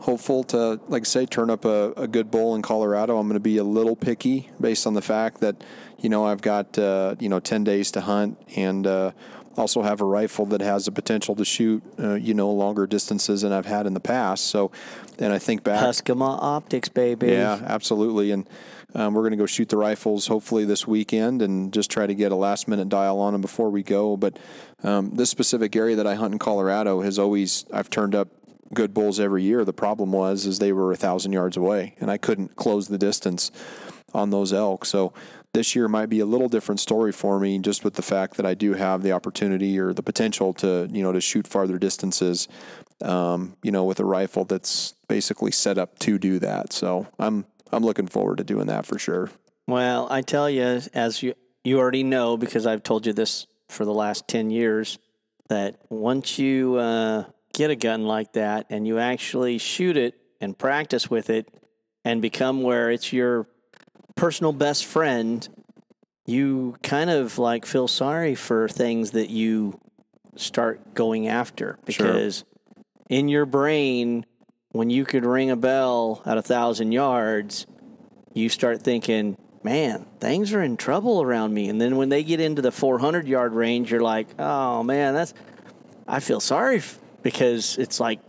hopeful 0.09 0.43
to, 0.43 0.79
like 0.87 1.03
I 1.03 1.05
say, 1.05 1.25
turn 1.27 1.51
up 1.51 1.65
a, 1.65 1.91
a 1.91 2.07
good 2.07 2.31
bull 2.31 2.55
in 2.55 2.63
Colorado. 2.63 3.19
I'm 3.19 3.27
going 3.27 3.35
to 3.35 3.39
be 3.39 3.57
a 3.57 3.63
little 3.63 3.95
picky 3.95 4.49
based 4.59 4.87
on 4.87 4.95
the 4.95 5.03
fact 5.03 5.39
that, 5.41 5.63
you 5.99 6.09
know, 6.09 6.25
I've 6.25 6.41
got, 6.41 6.79
uh, 6.79 7.13
you 7.19 7.29
know, 7.29 7.39
10 7.39 7.63
days 7.63 7.91
to 7.91 8.01
hunt 8.01 8.35
and 8.55 8.87
uh, 8.87 9.11
also 9.55 9.83
have 9.83 10.01
a 10.01 10.05
rifle 10.05 10.47
that 10.47 10.61
has 10.61 10.85
the 10.85 10.91
potential 10.91 11.35
to 11.35 11.45
shoot, 11.45 11.83
uh, 11.99 12.15
you 12.15 12.33
know, 12.33 12.49
longer 12.49 12.87
distances 12.87 13.43
than 13.43 13.53
I've 13.53 13.67
had 13.67 13.85
in 13.85 13.93
the 13.93 13.99
past. 13.99 14.47
So, 14.47 14.71
and 15.19 15.31
I 15.31 15.37
think 15.37 15.63
back. 15.63 15.83
Huskemaw 15.83 16.41
Optics, 16.41 16.89
baby. 16.89 17.27
Yeah, 17.27 17.61
absolutely. 17.63 18.31
And 18.31 18.49
um, 18.95 19.13
we're 19.13 19.21
going 19.21 19.31
to 19.31 19.37
go 19.37 19.45
shoot 19.45 19.69
the 19.69 19.77
rifles 19.77 20.25
hopefully 20.25 20.65
this 20.65 20.87
weekend 20.87 21.43
and 21.43 21.71
just 21.71 21.91
try 21.91 22.07
to 22.07 22.15
get 22.15 22.31
a 22.31 22.35
last 22.35 22.67
minute 22.67 22.89
dial 22.89 23.19
on 23.19 23.33
them 23.33 23.41
before 23.41 23.69
we 23.69 23.83
go. 23.83 24.17
But 24.17 24.39
um, 24.83 25.11
this 25.11 25.29
specific 25.29 25.75
area 25.75 25.97
that 25.97 26.07
I 26.07 26.15
hunt 26.15 26.33
in 26.33 26.39
Colorado 26.39 27.01
has 27.01 27.19
always, 27.19 27.65
I've 27.71 27.91
turned 27.91 28.15
up 28.15 28.29
good 28.73 28.93
bulls 28.93 29.19
every 29.19 29.43
year. 29.43 29.65
The 29.65 29.73
problem 29.73 30.11
was, 30.11 30.45
is 30.45 30.59
they 30.59 30.73
were 30.73 30.91
a 30.91 30.95
thousand 30.95 31.33
yards 31.33 31.57
away 31.57 31.95
and 31.99 32.09
I 32.09 32.17
couldn't 32.17 32.55
close 32.55 32.87
the 32.87 32.97
distance 32.97 33.51
on 34.13 34.29
those 34.29 34.53
elk. 34.53 34.85
So 34.85 35.13
this 35.53 35.75
year 35.75 35.87
might 35.87 36.07
be 36.07 36.19
a 36.19 36.25
little 36.25 36.49
different 36.49 36.79
story 36.79 37.11
for 37.11 37.39
me 37.39 37.59
just 37.59 37.83
with 37.83 37.95
the 37.95 38.01
fact 38.01 38.37
that 38.37 38.45
I 38.45 38.53
do 38.53 38.73
have 38.73 39.01
the 39.03 39.11
opportunity 39.11 39.79
or 39.79 39.93
the 39.93 40.03
potential 40.03 40.53
to, 40.55 40.87
you 40.91 41.03
know, 41.03 41.11
to 41.11 41.21
shoot 41.21 41.47
farther 41.47 41.77
distances, 41.77 42.47
um, 43.01 43.55
you 43.63 43.71
know, 43.71 43.83
with 43.83 43.99
a 43.99 44.05
rifle 44.05 44.45
that's 44.45 44.93
basically 45.07 45.51
set 45.51 45.77
up 45.77 45.99
to 45.99 46.17
do 46.17 46.39
that. 46.39 46.73
So 46.73 47.07
I'm, 47.17 47.45
I'm 47.71 47.83
looking 47.83 48.07
forward 48.07 48.37
to 48.39 48.43
doing 48.43 48.67
that 48.67 48.85
for 48.85 48.97
sure. 48.97 49.29
Well, 49.67 50.07
I 50.09 50.21
tell 50.23 50.49
you, 50.49 50.81
as 50.93 51.21
you 51.21 51.35
you 51.63 51.77
already 51.77 52.01
know, 52.01 52.37
because 52.37 52.65
I've 52.65 52.81
told 52.81 53.05
you 53.05 53.13
this 53.13 53.45
for 53.67 53.85
the 53.85 53.93
last 53.93 54.27
ten 54.27 54.49
years, 54.49 54.97
that 55.49 55.75
once 55.89 56.39
you 56.39 56.77
uh, 56.77 57.25
get 57.53 57.69
a 57.69 57.75
gun 57.75 58.05
like 58.05 58.33
that 58.33 58.67
and 58.69 58.87
you 58.87 58.99
actually 58.99 59.57
shoot 59.57 59.97
it 59.97 60.15
and 60.41 60.57
practice 60.57 61.09
with 61.09 61.29
it 61.29 61.47
and 62.05 62.21
become 62.21 62.61
where 62.61 62.91
it's 62.91 63.11
your 63.11 63.47
personal 64.15 64.53
best 64.53 64.85
friend, 64.85 65.47
you 66.25 66.75
kind 66.83 67.09
of 67.09 67.37
like 67.37 67.65
feel 67.65 67.87
sorry 67.87 68.35
for 68.35 68.67
things 68.67 69.11
that 69.11 69.29
you 69.29 69.79
start 70.35 70.93
going 70.93 71.27
after 71.27 71.77
because 71.85 72.45
in 73.09 73.27
your 73.27 73.45
brain, 73.45 74.25
when 74.71 74.89
you 74.89 75.03
could 75.03 75.25
ring 75.25 75.49
a 75.49 75.55
bell 75.55 76.21
at 76.25 76.37
a 76.37 76.41
thousand 76.41 76.91
yards, 76.91 77.65
you 78.33 78.47
start 78.47 78.81
thinking, 78.81 79.37
man, 79.63 80.05
things 80.19 80.53
are 80.53 80.61
in 80.61 80.77
trouble 80.77 81.21
around 81.21 81.53
me. 81.53 81.67
And 81.67 81.81
then 81.81 81.97
when 81.97 82.09
they 82.09 82.23
get 82.23 82.39
into 82.39 82.61
the 82.61 82.71
400 82.71 83.27
yard 83.27 83.53
range, 83.53 83.91
you're 83.91 83.99
like, 83.99 84.27
oh 84.37 84.83
man, 84.83 85.15
that's, 85.15 85.33
I 86.07 86.19
feel 86.19 86.39
sorry 86.39 86.81
because 87.23 87.77
it's 87.77 87.99
like, 87.99 88.19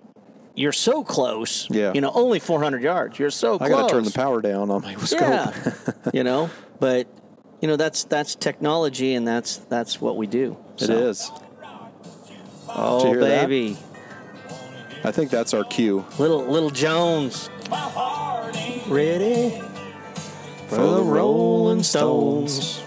you're 0.55 0.73
so 0.73 1.03
close. 1.05 1.69
Yeah. 1.71 1.93
You 1.95 2.01
know, 2.01 2.11
only 2.13 2.39
400 2.39 2.83
yards. 2.83 3.19
You're 3.19 3.31
so 3.31 3.55
I 3.55 3.69
close. 3.69 3.71
got 3.71 3.89
to 3.89 3.95
turn 3.95 4.05
the 4.05 4.11
power 4.11 4.41
down 4.43 4.71
on 4.71 4.83
my 4.83 4.95
scope. 5.05 5.21
Yeah. 5.23 5.73
you 6.13 6.25
know, 6.25 6.51
but 6.81 7.07
you 7.63 7.69
know 7.69 7.77
that's 7.77 8.05
that's 8.05 8.35
technology 8.35 9.15
and 9.15 9.27
that's 9.29 9.59
that's 9.59 10.01
what 10.01 10.17
we 10.17 10.27
do. 10.27 10.57
It 10.79 10.87
So- 10.87 10.93
is. 11.09 11.31
Oh 12.69 13.05
hear 13.07 13.21
that? 13.21 13.49
baby, 13.49 13.77
I 15.05 15.11
think 15.11 15.31
that's 15.31 15.53
our 15.55 15.65
cue. 15.65 16.05
little 16.19 16.45
little 16.45 16.71
Jones. 16.71 17.51
Ready 18.87 19.61
for 20.69 20.77
the 20.77 20.95
the 20.97 21.03
Rolling 21.03 21.83
Stones. 21.83 22.83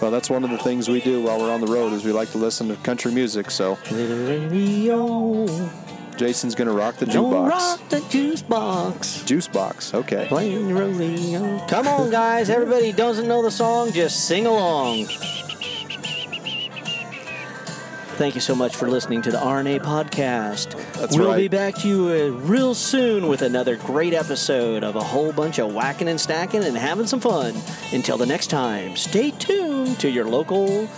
Well, 0.00 0.10
that's 0.10 0.28
one 0.28 0.44
of 0.44 0.50
the 0.50 0.58
things 0.58 0.88
we 0.88 1.00
do 1.00 1.22
while 1.22 1.38
we're 1.38 1.52
on 1.52 1.60
the 1.60 1.66
road 1.66 1.92
is 1.92 2.04
we 2.04 2.12
like 2.12 2.30
to 2.32 2.38
listen 2.38 2.68
to 2.68 2.76
country 2.76 3.12
music. 3.12 3.50
So 3.50 3.78
radio, 3.90 5.46
Jason's 6.16 6.54
to 6.68 6.74
rock 6.74 6.96
the 6.96 7.06
don't 7.06 7.32
jukebox. 7.32 7.48
rock 7.48 7.88
the 7.88 8.00
juice 8.10 8.42
box. 8.42 9.22
Juice 9.24 9.48
box. 9.48 9.94
Okay. 9.94 10.26
Playing 10.28 10.68
the 10.68 10.74
rodeo. 10.74 11.66
Come 11.66 11.88
on, 11.88 12.10
guys! 12.10 12.50
Everybody 12.50 12.92
doesn't 12.92 13.26
know 13.26 13.42
the 13.42 13.50
song, 13.50 13.92
just 13.92 14.26
sing 14.26 14.46
along. 14.46 15.06
Thank 18.16 18.34
you 18.34 18.40
so 18.40 18.54
much 18.54 18.74
for 18.74 18.88
listening 18.88 19.20
to 19.22 19.30
the 19.30 19.36
RNA 19.36 19.80
podcast. 19.82 20.74
That's 20.94 21.18
we'll 21.18 21.28
right. 21.28 21.36
be 21.36 21.48
back 21.48 21.74
to 21.76 21.88
you 21.88 22.08
uh, 22.08 22.38
real 22.46 22.74
soon 22.74 23.28
with 23.28 23.42
another 23.42 23.76
great 23.76 24.14
episode 24.14 24.82
of 24.82 24.96
a 24.96 25.02
whole 25.02 25.32
bunch 25.32 25.58
of 25.58 25.74
whacking 25.74 26.08
and 26.08 26.18
stacking 26.18 26.64
and 26.64 26.78
having 26.78 27.06
some 27.06 27.20
fun. 27.20 27.54
Until 27.92 28.16
the 28.16 28.24
next 28.24 28.46
time, 28.46 28.96
stay 28.96 29.32
tuned 29.32 30.00
to 30.00 30.08
your 30.08 30.24
local 30.24 30.88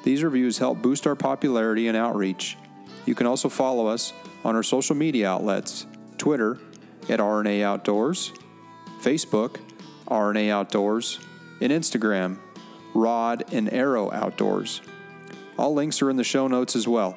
These 0.02 0.22
reviews 0.22 0.58
help 0.58 0.82
boost 0.82 1.06
our 1.06 1.16
popularity 1.16 1.88
and 1.88 1.96
outreach. 1.96 2.58
You 3.06 3.14
can 3.14 3.26
also 3.26 3.48
follow 3.48 3.86
us 3.86 4.12
on 4.44 4.54
our 4.54 4.62
social 4.62 4.94
media 4.94 5.30
outlets 5.30 5.86
Twitter 6.18 6.58
at 7.08 7.20
RNA 7.20 7.62
Outdoors, 7.62 8.34
Facebook, 9.00 9.60
RNA 10.08 10.50
Outdoors, 10.50 11.20
and 11.62 11.72
Instagram, 11.72 12.36
Rod 12.92 13.44
and 13.50 13.72
Arrow 13.72 14.12
Outdoors. 14.12 14.82
All 15.58 15.72
links 15.72 16.02
are 16.02 16.10
in 16.10 16.16
the 16.16 16.24
show 16.24 16.48
notes 16.48 16.76
as 16.76 16.86
well. 16.86 17.16